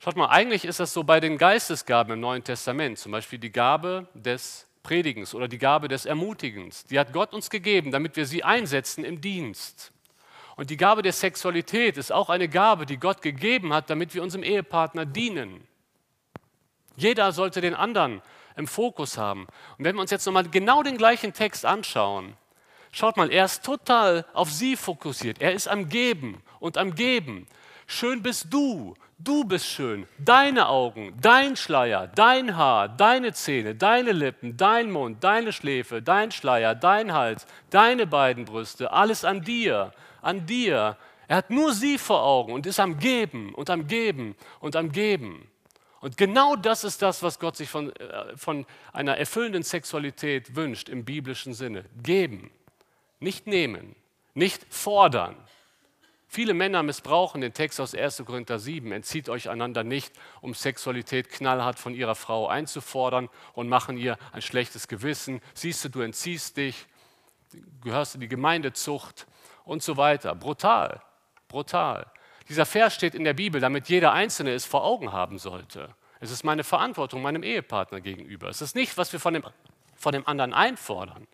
Schaut 0.01 0.17
mal, 0.17 0.29
eigentlich 0.29 0.65
ist 0.65 0.81
das 0.81 0.93
so 0.93 1.05
bei 1.05 1.21
den 1.21 1.39
Geistesgaben 1.39 2.15
im 2.15 2.21
Neuen 2.21 2.43
Testament, 2.43 2.99
zum 2.99 3.13
Beispiel 3.13 3.39
die 3.39 3.53
Gabe 3.53 4.09
des 4.15 4.67
Predigens 4.85 5.35
oder 5.35 5.49
die 5.49 5.59
Gabe 5.59 5.89
des 5.89 6.07
Ermutigens. 6.07 6.85
Die 6.85 7.01
hat 7.01 7.13
Gott 7.13 7.35
uns 7.35 7.51
gegeben, 7.51 7.91
damit 7.91 8.15
wir 8.15 8.27
sie 8.27 8.45
einsetzen 8.45 9.05
im 9.05 9.21
Dienst. 9.21 9.91
Und 10.55 10.71
die 10.71 10.77
Gabe 10.77 11.03
der 11.03 11.13
Sexualität 11.13 11.97
ist 11.97 12.13
auch 12.13 12.31
eine 12.31 12.49
Gabe, 12.49 12.87
die 12.87 12.99
Gott 12.99 13.21
gegeben 13.21 13.73
hat, 13.73 13.91
damit 13.91 14.15
wir 14.15 14.23
unserem 14.23 14.45
Ehepartner 14.45 15.05
dienen. 15.05 15.67
Jeder 16.95 17.33
sollte 17.33 17.61
den 17.61 17.75
anderen 17.75 18.23
im 18.57 18.69
Fokus 18.69 19.19
haben. 19.19 19.49
Und 19.77 19.85
wenn 19.85 19.97
wir 19.97 20.03
uns 20.03 20.13
jetzt 20.13 20.27
nochmal 20.27 20.49
genau 20.49 20.85
den 20.85 20.97
gleichen 20.97 21.33
Text 21.33 21.67
anschauen, 21.67 22.37
Schaut 22.97 23.17
mal, 23.17 23.33
er 23.33 23.47
ist 23.47 23.65
total 23.65 24.25
auf 24.35 24.53
sie 24.53 24.77
fokussiert. 24.77 25.41
Er 25.41 25.53
ist 25.53 25.67
am 25.67 25.89
Geben 25.89 26.41
und 26.61 26.79
am 26.79 26.95
Geben. 26.95 27.49
Schön 27.89 28.23
bist 28.23 28.47
du. 28.51 28.95
Du 29.19 29.45
bist 29.45 29.67
schön. 29.67 30.07
Deine 30.19 30.69
Augen, 30.69 31.15
dein 31.21 31.57
Schleier, 31.57 32.09
dein 32.09 32.57
Haar, 32.57 32.89
deine 32.89 33.33
Zähne, 33.33 33.75
deine 33.75 34.13
Lippen, 34.13 34.57
dein 34.57 34.91
Mund, 34.91 35.23
deine 35.23 35.53
Schläfe, 35.53 36.03
dein 36.03 36.33
Schleier, 36.33 36.75
dein 36.75 37.13
Hals, 37.13 37.47
deine 37.71 38.07
beiden 38.07 38.45
Brüste. 38.45 38.93
Alles 38.93 39.25
an 39.25 39.43
dir, 39.43 39.93
an 40.21 40.47
dir. 40.47 40.97
Er 41.29 41.37
hat 41.37 41.51
nur 41.51 41.73
sie 41.73 41.97
vor 41.97 42.25
Augen 42.25 42.53
und 42.53 42.67
ist 42.67 42.81
am 42.81 42.99
Geben 42.99 43.55
und 43.55 43.71
am 43.71 43.87
Geben 43.87 44.35
und 44.61 44.75
am 44.75 44.91
Geben. 44.91 45.49
Und 46.01 46.17
genau 46.17 46.57
das 46.57 46.85
ist 46.85 47.01
das, 47.01 47.23
was 47.23 47.39
Gott 47.39 47.57
sich 47.57 47.71
von, 47.71 47.95
äh, 47.97 48.37
von 48.37 48.67
einer 48.93 49.17
erfüllenden 49.17 49.63
Sexualität 49.63 50.55
wünscht 50.55 50.89
im 50.89 51.05
biblischen 51.05 51.55
Sinne. 51.55 51.85
Geben. 52.03 52.51
Nicht 53.21 53.47
nehmen, 53.47 53.97
nicht 54.35 54.67
fordern. 54.69 55.37
Viele 56.35 56.53
Männer 56.53 56.83
missbrauchen 56.83 57.43
den 57.43 57.55
Text 57.55 57.81
aus 57.81 57.95
1. 57.95 58.25
Korinther 58.27 58.59
7, 58.59 58.91
entzieht 58.91 59.29
euch 59.29 59.49
einander 59.49 59.85
nicht, 59.85 60.13
um 60.41 60.53
Sexualität 60.53 61.31
knallhart 61.31 61.79
von 61.79 61.95
ihrer 61.95 62.17
Frau 62.17 62.49
einzufordern 62.49 63.29
und 63.53 63.69
machen 63.69 63.97
ihr 63.97 64.19
ein 64.33 64.43
schlechtes 64.43 64.89
Gewissen. 64.89 65.41
Siehst 65.55 65.85
du, 65.85 65.91
du 65.91 66.01
entziehst 66.01 66.57
dich, 66.57 66.89
gehörst 67.85 68.17
in 68.17 68.21
die 68.21 68.27
Gemeindezucht 68.27 69.29
und 69.65 69.85
so 69.85 69.97
weiter. 69.97 70.35
Brutal, 70.35 71.01
brutal. 71.47 72.11
Dieser 72.49 72.67
Vers 72.67 72.97
steht 72.97 73.15
in 73.15 73.23
der 73.23 73.35
Bibel, 73.35 73.61
damit 73.61 73.89
jeder 73.89 74.13
Einzelne 74.13 74.55
es 74.55 74.65
vor 74.65 74.83
Augen 74.83 75.13
haben 75.13 75.39
sollte. 75.39 75.95
Es 76.19 76.33
ist 76.33 76.43
meine 76.43 76.65
Verantwortung 76.65 77.23
meinem 77.23 77.45
Ehepartner 77.45 78.01
gegenüber. 78.01 78.49
Es 78.49 78.61
ist 78.61 78.75
nicht, 78.75 78.99
was 78.99 79.13
wir 79.13 79.21
von 79.21 79.35
dem, 79.35 79.45
von 79.95 80.11
dem 80.11 80.27
anderen 80.27 80.53
einfordern. 80.53 81.29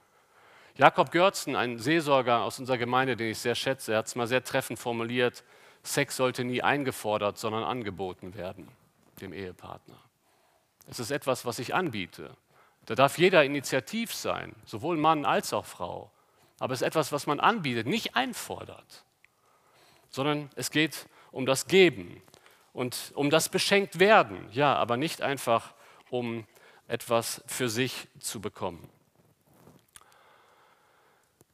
Jakob 0.81 1.11
Görzen, 1.11 1.57
ein 1.57 1.79
Seelsorger 1.79 2.41
aus 2.41 2.59
unserer 2.59 2.79
Gemeinde, 2.79 3.15
den 3.15 3.33
ich 3.33 3.39
sehr 3.39 3.55
schätze, 3.55 3.95
hat 3.95 4.07
es 4.07 4.15
mal 4.15 4.27
sehr 4.27 4.43
treffend 4.43 4.79
formuliert, 4.79 5.45
Sex 5.83 6.17
sollte 6.17 6.43
nie 6.43 6.63
eingefordert, 6.63 7.37
sondern 7.37 7.65
angeboten 7.65 8.35
werden, 8.35 8.67
dem 9.21 9.35
Ehepartner. 9.35 9.99
Es 10.89 10.99
ist 10.99 11.11
etwas, 11.11 11.45
was 11.45 11.59
ich 11.59 11.75
anbiete. 11.75 12.35
Da 12.87 12.95
darf 12.95 13.19
jeder 13.19 13.45
initiativ 13.45 14.15
sein, 14.15 14.57
sowohl 14.65 14.97
Mann 14.97 15.27
als 15.27 15.53
auch 15.53 15.67
Frau. 15.67 16.11
Aber 16.59 16.73
es 16.73 16.81
ist 16.81 16.87
etwas, 16.87 17.13
was 17.13 17.27
man 17.27 17.41
anbietet, 17.41 17.87
nicht 17.87 18.17
einfordert, 18.17 19.05
sondern 20.09 20.49
es 20.57 20.71
geht 20.71 21.09
um 21.31 21.45
das 21.45 21.67
Geben 21.67 22.23
und 22.73 23.13
um 23.15 23.29
das 23.29 23.51
Beschenkt 23.51 23.99
werden. 23.99 24.49
Ja, 24.53 24.77
aber 24.77 24.97
nicht 24.97 25.21
einfach 25.21 25.75
um 26.09 26.47
etwas 26.89 27.45
für 27.47 27.69
sich 27.69 28.09
zu 28.19 28.41
bekommen. 28.41 28.89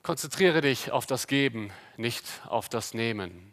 Konzentriere 0.06 0.60
dich 0.60 0.92
auf 0.92 1.04
das 1.04 1.26
Geben, 1.26 1.72
nicht 1.96 2.24
auf 2.46 2.68
das 2.68 2.94
Nehmen. 2.94 3.50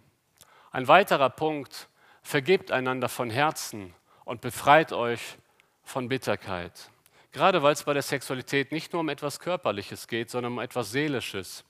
Ein 0.72 0.88
weiterer 0.88 1.32
Punkt, 1.32 1.90
vergebt 2.22 2.72
einander 2.72 3.10
von 3.10 3.32
Herzen 3.32 3.96
und 4.24 4.42
befreit 4.42 4.94
euch 4.94 5.40
von 5.84 6.10
Bitterkeit. 6.10 6.92
Gerade 7.32 7.64
weil 7.64 7.74
es 7.74 7.82
bei 7.82 7.94
der 7.94 8.04
Sexualität 8.04 8.72
nicht 8.72 8.94
nur 8.94 9.00
um 9.00 9.10
etwas 9.10 9.40
Körperliches 9.40 10.08
geht, 10.08 10.30
sondern 10.30 10.54
um 10.54 10.60
etwas 10.60 10.92
Seelisches, 10.92 11.64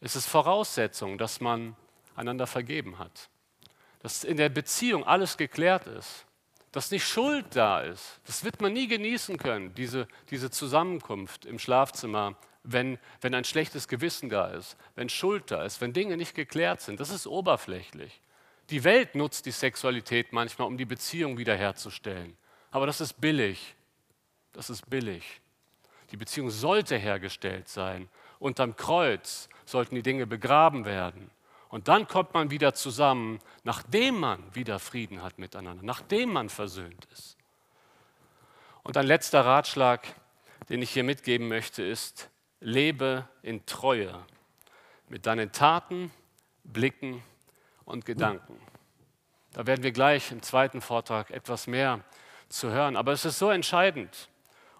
ist 0.00 0.14
es 0.14 0.26
Voraussetzung, 0.26 1.18
dass 1.18 1.40
man 1.40 1.74
einander 2.14 2.46
vergeben 2.46 3.00
hat. 3.00 3.28
Dass 3.98 4.22
in 4.22 4.36
der 4.36 4.48
Beziehung 4.48 5.02
alles 5.02 5.36
geklärt 5.36 5.88
ist. 5.88 6.24
Dass 6.70 6.92
nicht 6.92 7.04
Schuld 7.04 7.46
da 7.56 7.80
ist. 7.80 8.20
Das 8.28 8.44
wird 8.44 8.60
man 8.60 8.74
nie 8.74 8.86
genießen 8.86 9.38
können, 9.38 9.74
diese, 9.74 10.06
diese 10.30 10.52
Zusammenkunft 10.52 11.46
im 11.46 11.58
Schlafzimmer 11.58 12.36
wenn, 12.64 12.98
wenn 13.20 13.34
ein 13.34 13.44
schlechtes 13.44 13.86
Gewissen 13.88 14.30
da 14.30 14.48
ist, 14.48 14.76
wenn 14.96 15.08
Schuld 15.08 15.50
da 15.50 15.64
ist, 15.64 15.80
wenn 15.80 15.92
Dinge 15.92 16.16
nicht 16.16 16.34
geklärt 16.34 16.80
sind. 16.80 16.98
Das 16.98 17.10
ist 17.10 17.26
oberflächlich. 17.26 18.20
Die 18.70 18.82
Welt 18.84 19.14
nutzt 19.14 19.46
die 19.46 19.50
Sexualität 19.50 20.32
manchmal, 20.32 20.66
um 20.66 20.78
die 20.78 20.86
Beziehung 20.86 21.36
wiederherzustellen. 21.36 22.36
Aber 22.70 22.86
das 22.86 23.00
ist 23.00 23.20
billig. 23.20 23.76
Das 24.52 24.70
ist 24.70 24.88
billig. 24.88 25.40
Die 26.10 26.16
Beziehung 26.16 26.50
sollte 26.50 26.96
hergestellt 26.96 27.68
sein. 27.68 28.08
Unterm 28.38 28.76
Kreuz 28.76 29.48
sollten 29.66 29.94
die 29.94 30.02
Dinge 30.02 30.26
begraben 30.26 30.84
werden. 30.86 31.30
Und 31.68 31.88
dann 31.88 32.06
kommt 32.06 32.34
man 32.34 32.50
wieder 32.50 32.72
zusammen, 32.72 33.40
nachdem 33.64 34.20
man 34.20 34.54
wieder 34.54 34.78
Frieden 34.78 35.22
hat 35.22 35.38
miteinander, 35.38 35.82
nachdem 35.82 36.32
man 36.32 36.48
versöhnt 36.48 37.06
ist. 37.12 37.36
Und 38.84 38.96
ein 38.96 39.06
letzter 39.06 39.44
Ratschlag, 39.44 40.06
den 40.68 40.82
ich 40.82 40.90
hier 40.90 41.04
mitgeben 41.04 41.48
möchte, 41.48 41.82
ist, 41.82 42.30
lebe 42.64 43.28
in 43.42 43.64
Treue 43.66 44.24
mit 45.08 45.26
deinen 45.26 45.52
Taten, 45.52 46.10
Blicken 46.64 47.22
und 47.84 48.06
Gedanken. 48.06 48.58
Da 49.52 49.66
werden 49.66 49.82
wir 49.82 49.92
gleich 49.92 50.32
im 50.32 50.42
zweiten 50.42 50.80
Vortrag 50.80 51.30
etwas 51.30 51.66
mehr 51.66 52.00
zu 52.48 52.70
hören. 52.70 52.96
Aber 52.96 53.12
es 53.12 53.24
ist 53.24 53.38
so 53.38 53.50
entscheidend. 53.50 54.30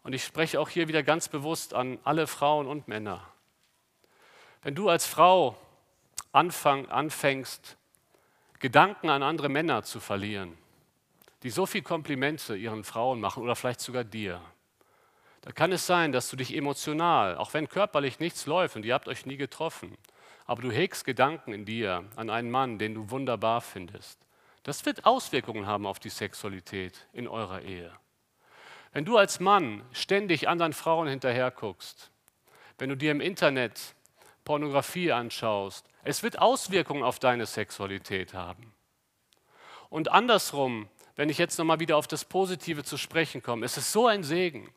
Und 0.03 0.15
ich 0.15 0.25
spreche 0.25 0.59
auch 0.61 0.71
hier 0.71 0.89
wieder 0.89 1.03
ganz 1.03 1.29
bewusst 1.29 1.75
an 1.75 1.99
alle 2.05 2.27
Frauen 2.27 2.67
und 2.67 2.89
Männer. 2.89 3.27
Wenn 4.63 4.75
du 4.75 4.89
als 4.89 5.07
Frau 5.07 5.57
anfang, 6.33 6.89
anfängst, 6.89 7.77
Gedanken 8.61 9.11
an 9.11 9.23
andere 9.23 9.51
Männer 9.51 9.83
zu 9.83 10.01
verlieren, 10.01 10.57
die 11.43 11.51
so 11.51 11.67
viel 11.67 11.83
Komplimente 11.83 12.57
ihren 12.57 12.83
Frauen 12.83 13.21
machen 13.21 13.43
oder 13.43 13.55
vielleicht 13.55 13.81
sogar 13.81 14.05
dir, 14.05 14.41
da 15.45 15.53
kann 15.53 15.73
es 15.73 15.87
sein, 15.87 16.11
dass 16.11 16.31
du 16.31 16.37
dich 16.37 16.57
emotional, 16.57 17.37
auch 17.37 17.53
wenn 17.53 17.69
körperlich 17.69 18.19
nichts 18.19 18.47
läuft 18.47 18.77
und 18.77 18.85
ihr 18.87 18.95
habt 18.95 19.09
euch 19.09 19.27
nie 19.27 19.37
getroffen, 19.37 19.95
aber 20.47 20.63
du 20.63 20.71
hegst 20.71 21.05
Gedanken 21.05 21.53
in 21.53 21.67
dir 21.67 22.03
an 22.17 22.31
einen 22.31 22.51
Mann, 22.51 22.79
den 22.79 22.95
du 22.95 23.11
wunderbar 23.11 23.61
findest. 23.61 24.19
Das 24.63 24.87
wird 24.87 25.05
Auswirkungen 25.05 25.67
haben 25.67 25.85
auf 25.85 25.99
die 25.99 26.09
Sexualität 26.09 27.07
in 27.13 27.29
eurer 27.29 27.61
Ehe. 27.61 27.93
Wenn 28.95 29.05
du 29.05 29.19
als 29.19 29.39
Mann 29.39 29.85
ständig 29.93 30.49
anderen 30.49 30.73
Frauen 30.73 31.09
hinterher 31.09 31.51
guckst, 31.51 32.11
wenn 32.79 32.89
du 32.89 32.97
dir 32.97 33.11
im 33.11 33.21
Internet 33.21 33.95
Pornografie 34.45 35.13
anschaust, 35.13 35.87
es 36.05 36.23
wird 36.23 36.39
Auswirkungen 36.39 37.03
auf 37.03 37.19
deine 37.19 37.45
Sexualität 37.45 38.33
haben. 38.33 38.73
Und 39.91 40.11
andersrum, 40.11 40.89
wenn 41.17 41.29
ich 41.29 41.37
jetzt 41.37 41.59
nochmal 41.59 41.81
wieder 41.81 41.99
auf 41.99 42.07
das 42.07 42.25
Positive 42.25 42.83
zu 42.83 42.97
sprechen 42.97 43.43
komme, 43.43 43.67
es 43.67 43.77
ist 43.77 43.93
so 43.93 44.07
ein 44.07 44.25
Segen. 44.25 44.73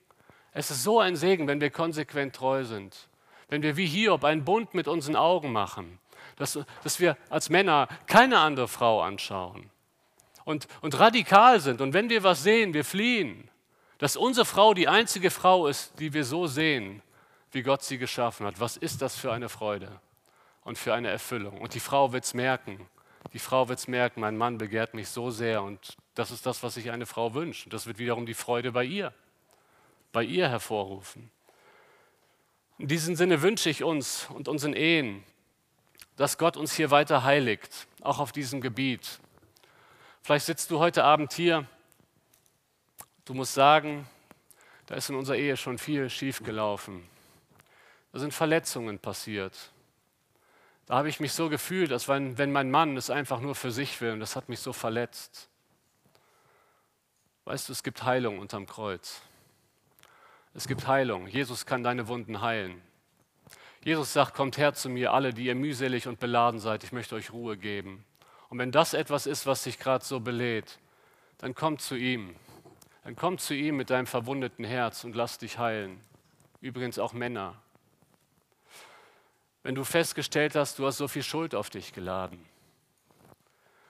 Es 0.51 0.71
ist 0.71 0.83
so 0.83 0.99
ein 0.99 1.15
Segen, 1.15 1.47
wenn 1.47 1.61
wir 1.61 1.69
konsequent 1.69 2.35
treu 2.35 2.63
sind. 2.63 3.09
Wenn 3.49 3.61
wir 3.61 3.77
wie 3.77 3.85
Hiob 3.85 4.23
einen 4.23 4.43
Bund 4.43 4.73
mit 4.73 4.87
unseren 4.87 5.15
Augen 5.15 5.51
machen. 5.51 5.99
Dass, 6.35 6.59
dass 6.83 6.99
wir 6.99 7.17
als 7.29 7.49
Männer 7.49 7.87
keine 8.05 8.39
andere 8.39 8.67
Frau 8.67 9.01
anschauen. 9.01 9.69
Und, 10.45 10.67
und 10.81 10.99
radikal 10.99 11.59
sind. 11.59 11.81
Und 11.81 11.93
wenn 11.93 12.09
wir 12.09 12.23
was 12.23 12.43
sehen, 12.43 12.73
wir 12.73 12.85
fliehen. 12.85 13.49
Dass 13.97 14.15
unsere 14.15 14.45
Frau 14.45 14.73
die 14.73 14.87
einzige 14.87 15.31
Frau 15.31 15.67
ist, 15.67 15.99
die 15.99 16.13
wir 16.13 16.23
so 16.23 16.47
sehen, 16.47 17.01
wie 17.51 17.63
Gott 17.63 17.83
sie 17.83 17.97
geschaffen 17.97 18.45
hat. 18.45 18.59
Was 18.59 18.77
ist 18.77 19.01
das 19.01 19.15
für 19.15 19.31
eine 19.31 19.49
Freude 19.49 19.89
und 20.63 20.77
für 20.77 20.93
eine 20.93 21.09
Erfüllung? 21.09 21.59
Und 21.59 21.73
die 21.73 21.79
Frau 21.79 22.13
wird 22.13 22.23
es 22.23 22.33
merken. 22.33 22.87
Die 23.33 23.39
Frau 23.39 23.67
wird 23.67 23.79
es 23.79 23.87
merken, 23.87 24.21
mein 24.21 24.37
Mann 24.37 24.57
begehrt 24.57 24.93
mich 24.93 25.09
so 25.09 25.31
sehr 25.31 25.61
und 25.61 25.97
das 26.15 26.31
ist 26.31 26.45
das, 26.45 26.63
was 26.63 26.75
sich 26.75 26.91
eine 26.91 27.05
Frau 27.05 27.33
wünscht. 27.33 27.65
Und 27.65 27.73
das 27.73 27.85
wird 27.85 27.99
wiederum 27.99 28.25
die 28.25 28.33
Freude 28.33 28.71
bei 28.71 28.83
ihr, 28.83 29.13
bei 30.11 30.23
ihr 30.23 30.49
hervorrufen. 30.49 31.31
In 32.77 32.87
diesem 32.87 33.15
Sinne 33.15 33.41
wünsche 33.41 33.69
ich 33.69 33.83
uns 33.83 34.27
und 34.29 34.47
unseren 34.47 34.73
Ehen, 34.73 35.23
dass 36.15 36.37
Gott 36.37 36.57
uns 36.57 36.73
hier 36.73 36.91
weiter 36.91 37.23
heiligt, 37.23 37.87
auch 38.01 38.19
auf 38.19 38.31
diesem 38.31 38.61
Gebiet. 38.61 39.19
Vielleicht 40.21 40.45
sitzt 40.45 40.71
du 40.71 40.79
heute 40.79 41.03
Abend 41.03 41.33
hier, 41.33 41.65
du 43.25 43.33
musst 43.33 43.53
sagen, 43.53 44.07
da 44.87 44.95
ist 44.95 45.09
in 45.09 45.15
unserer 45.15 45.37
Ehe 45.37 45.57
schon 45.57 45.77
viel 45.77 46.09
schiefgelaufen. 46.09 47.07
Da 48.11 48.19
sind 48.19 48.33
Verletzungen 48.33 48.99
passiert. 48.99 49.71
Da 50.85 50.95
habe 50.95 51.09
ich 51.09 51.19
mich 51.19 51.33
so 51.33 51.49
gefühlt, 51.49 51.91
als 51.91 52.07
wenn, 52.07 52.37
wenn 52.37 52.51
mein 52.51 52.71
Mann 52.71 52.95
es 52.95 53.09
einfach 53.09 53.41
nur 53.41 53.55
für 53.55 53.71
sich 53.71 53.99
will 53.99 54.11
und 54.11 54.21
das 54.21 54.35
hat 54.35 54.49
mich 54.49 54.59
so 54.59 54.71
verletzt. 54.71 55.49
Weißt 57.43 57.67
du, 57.67 57.73
es 57.73 57.83
gibt 57.83 58.03
Heilung 58.03 58.39
unterm 58.39 58.65
Kreuz. 58.65 59.21
Es 60.53 60.67
gibt 60.67 60.87
Heilung. 60.87 61.27
Jesus 61.27 61.65
kann 61.65 61.83
deine 61.83 62.07
Wunden 62.07 62.41
heilen. 62.41 62.81
Jesus 63.83 64.11
sagt, 64.11 64.33
kommt 64.33 64.57
her 64.57 64.73
zu 64.73 64.89
mir, 64.89 65.13
alle, 65.13 65.33
die 65.33 65.45
ihr 65.45 65.55
mühselig 65.55 66.07
und 66.07 66.19
beladen 66.19 66.59
seid, 66.59 66.83
ich 66.83 66.91
möchte 66.91 67.15
euch 67.15 67.31
Ruhe 67.31 67.57
geben. 67.57 68.03
Und 68.49 68.59
wenn 68.59 68.71
das 68.71 68.93
etwas 68.93 69.25
ist, 69.25 69.45
was 69.45 69.63
dich 69.63 69.79
gerade 69.79 70.03
so 70.03 70.19
belädt, 70.19 70.79
dann 71.37 71.55
komm 71.55 71.79
zu 71.79 71.95
ihm. 71.95 72.35
Dann 73.03 73.15
komm 73.15 73.37
zu 73.37 73.53
ihm 73.53 73.77
mit 73.77 73.89
deinem 73.89 74.07
verwundeten 74.07 74.65
Herz 74.65 75.03
und 75.03 75.15
lass 75.15 75.37
dich 75.37 75.57
heilen. 75.57 76.01
Übrigens 76.59 76.99
auch 76.99 77.13
Männer. 77.13 77.55
Wenn 79.63 79.75
du 79.75 79.83
festgestellt 79.83 80.55
hast, 80.55 80.79
du 80.79 80.85
hast 80.85 80.97
so 80.97 81.07
viel 81.07 81.23
Schuld 81.23 81.53
auf 81.53 81.69
dich 81.69 81.93
geladen. 81.93 82.45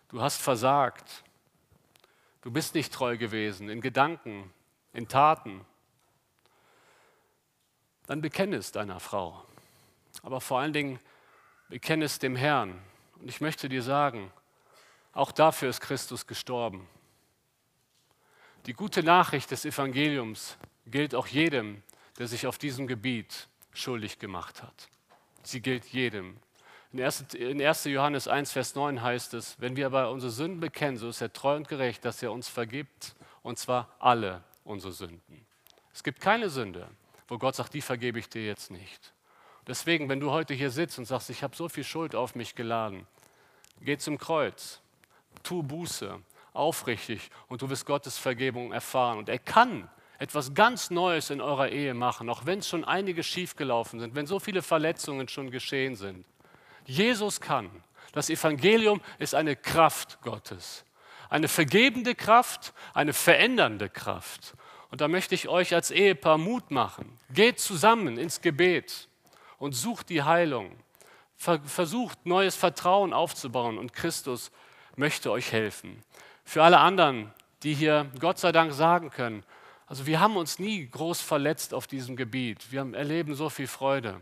Du 0.10 0.22
hast 0.22 0.42
versagt. 0.42 1.24
Du 2.42 2.52
bist 2.52 2.76
nicht 2.76 2.94
treu 2.94 3.18
gewesen 3.18 3.70
in 3.70 3.82
Gedanken, 3.82 4.54
in 4.94 5.08
Taten. 5.08 5.66
Dann 8.08 8.22
bekenne 8.22 8.56
es 8.56 8.72
deiner 8.72 9.00
Frau. 9.00 9.44
Aber 10.24 10.42
vor 10.42 10.60
allen 10.60 10.74
Dingen 10.74 11.00
bekenne 11.70 12.06
es 12.06 12.20
dem 12.20 12.36
Herrn. 12.36 12.82
Und 13.20 13.30
ich 13.30 13.42
möchte 13.42 13.70
dir 13.70 13.84
sagen, 13.84 14.32
auch 15.14 15.32
dafür 15.32 15.70
ist 15.70 15.82
Christus 15.82 16.26
gestorben. 16.26 16.88
Die 18.66 18.74
gute 18.74 19.04
Nachricht 19.04 19.52
des 19.52 19.66
Evangeliums 19.66 20.58
gilt 20.86 21.16
auch 21.16 21.28
jedem, 21.28 21.84
der 22.18 22.28
sich 22.28 22.48
auf 22.48 22.58
diesem 22.58 22.88
Gebiet 22.88 23.48
schuldig 23.74 24.20
gemacht 24.20 24.64
hat. 24.64 24.90
Sie 25.44 25.62
gilt 25.62 25.86
jedem. 25.86 26.38
In 26.92 27.02
1. 27.62 27.84
Johannes 27.86 28.28
1, 28.28 28.52
Vers 28.52 28.76
9 28.76 29.02
heißt 29.02 29.34
es, 29.34 29.60
wenn 29.60 29.76
wir 29.76 29.86
aber 29.86 30.12
unsere 30.12 30.32
Sünden 30.32 30.60
bekennen, 30.60 30.98
so 30.98 31.10
ist 31.10 31.22
er 31.22 31.32
treu 31.32 31.56
und 31.56 31.68
gerecht, 31.68 32.06
dass 32.06 32.24
er 32.24 32.32
uns 32.32 32.48
vergibt, 32.48 33.16
und 33.44 33.60
zwar 33.60 33.94
alle 34.00 34.44
unsere 34.64 34.94
Sünden. 34.94 35.46
Es 35.94 36.04
gibt 36.04 36.22
keine 36.22 36.50
Sünde, 36.50 36.88
wo 37.28 37.38
Gott 37.38 37.56
sagt, 37.56 37.74
die 37.74 37.82
vergebe 37.82 38.20
ich 38.20 38.30
dir 38.30 38.46
jetzt 38.46 38.72
nicht. 38.72 39.14
Deswegen, 39.68 40.08
wenn 40.10 40.20
du 40.20 40.32
heute 40.32 40.54
hier 40.54 40.72
sitzt 40.72 40.98
und 40.98 41.06
sagst, 41.06 41.30
ich 41.30 41.44
habe 41.44 41.56
so 41.56 41.68
viel 41.68 41.84
Schuld 41.84 42.16
auf 42.16 42.36
mich 42.36 42.56
geladen, 42.56 43.06
geh 43.82 43.98
zum 43.98 44.18
Kreuz, 44.18 44.82
tu 45.44 45.62
Buße, 45.62 46.20
aufrichtig 46.54 47.30
und 47.48 47.62
du 47.62 47.70
wirst 47.70 47.86
Gottes 47.86 48.18
Vergebung 48.18 48.74
erfahren. 48.74 49.20
Und 49.20 49.30
er 49.30 49.40
kann 49.40 49.90
etwas 50.20 50.54
ganz 50.54 50.90
Neues 50.90 51.30
in 51.30 51.42
eurer 51.42 51.70
Ehe 51.70 51.94
machen, 51.94 52.30
auch 52.30 52.46
wenn 52.46 52.60
es 52.60 52.68
schon 52.68 52.84
einige 52.84 53.24
schiefgelaufen 53.24 54.00
sind, 54.00 54.16
wenn 54.16 54.26
so 54.26 54.40
viele 54.40 54.62
Verletzungen 54.62 55.28
schon 55.28 55.52
geschehen 55.52 55.96
sind. 55.96 56.26
Jesus 56.86 57.40
kann. 57.40 57.70
Das 58.14 58.30
Evangelium 58.30 59.02
ist 59.20 59.36
eine 59.36 59.56
Kraft 59.56 60.22
Gottes. 60.22 60.86
Eine 61.30 61.48
vergebende 61.48 62.16
Kraft, 62.16 62.74
eine 62.94 63.14
verändernde 63.14 63.90
Kraft. 63.90 64.56
Und 64.90 65.02
da 65.02 65.08
möchte 65.08 65.36
ich 65.36 65.48
euch 65.48 65.74
als 65.74 65.92
Ehepaar 65.92 66.38
Mut 66.38 66.72
machen. 66.72 67.20
Geht 67.34 67.60
zusammen 67.60 68.18
ins 68.18 68.42
Gebet 68.42 69.08
und 69.58 69.74
sucht 69.74 70.10
die 70.10 70.24
Heilung. 70.24 70.72
Versucht 71.38 72.26
neues 72.26 72.56
Vertrauen 72.56 73.14
aufzubauen 73.14 73.78
und 73.78 73.94
Christus 73.94 74.52
möchte 74.96 75.32
euch 75.32 75.52
helfen. 75.52 76.04
Für 76.44 76.64
alle 76.64 76.80
anderen, 76.80 77.32
die 77.64 77.74
hier 77.74 78.10
Gott 78.20 78.40
sei 78.40 78.52
Dank 78.52 78.74
sagen 78.74 79.10
können, 79.10 79.44
also 79.88 80.06
wir 80.06 80.20
haben 80.20 80.36
uns 80.36 80.60
nie 80.60 80.88
groß 80.88 81.22
verletzt 81.22 81.74
auf 81.74 81.88
diesem 81.88 82.16
Gebiet. 82.16 82.72
Wir 82.72 82.86
erleben 82.94 83.36
so 83.36 83.50
viel 83.50 83.68
Freude. 83.68 84.22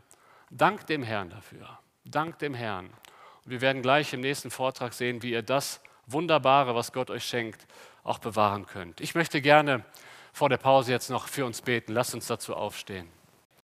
Dank 0.51 0.85
dem 0.87 1.01
Herrn 1.01 1.29
dafür. 1.29 1.79
Dank 2.03 2.37
dem 2.39 2.53
Herrn. 2.53 2.85
Und 2.85 3.51
wir 3.51 3.61
werden 3.61 3.81
gleich 3.81 4.13
im 4.13 4.21
nächsten 4.21 4.51
Vortrag 4.51 4.93
sehen, 4.93 5.23
wie 5.23 5.31
ihr 5.31 5.41
das 5.41 5.81
Wunderbare, 6.05 6.75
was 6.75 6.93
Gott 6.93 7.09
euch 7.09 7.23
schenkt, 7.25 7.65
auch 8.03 8.19
bewahren 8.19 8.67
könnt. 8.67 9.01
Ich 9.01 9.15
möchte 9.15 9.41
gerne 9.41 9.83
vor 10.35 10.49
der 10.49 10.57
Pause 10.57 10.91
jetzt 10.91 11.09
noch 11.09 11.29
für 11.29 11.45
uns 11.45 11.61
beten. 11.61 11.93
Lasst 11.93 12.13
uns 12.13 12.27
dazu 12.27 12.53
aufstehen. 12.57 13.07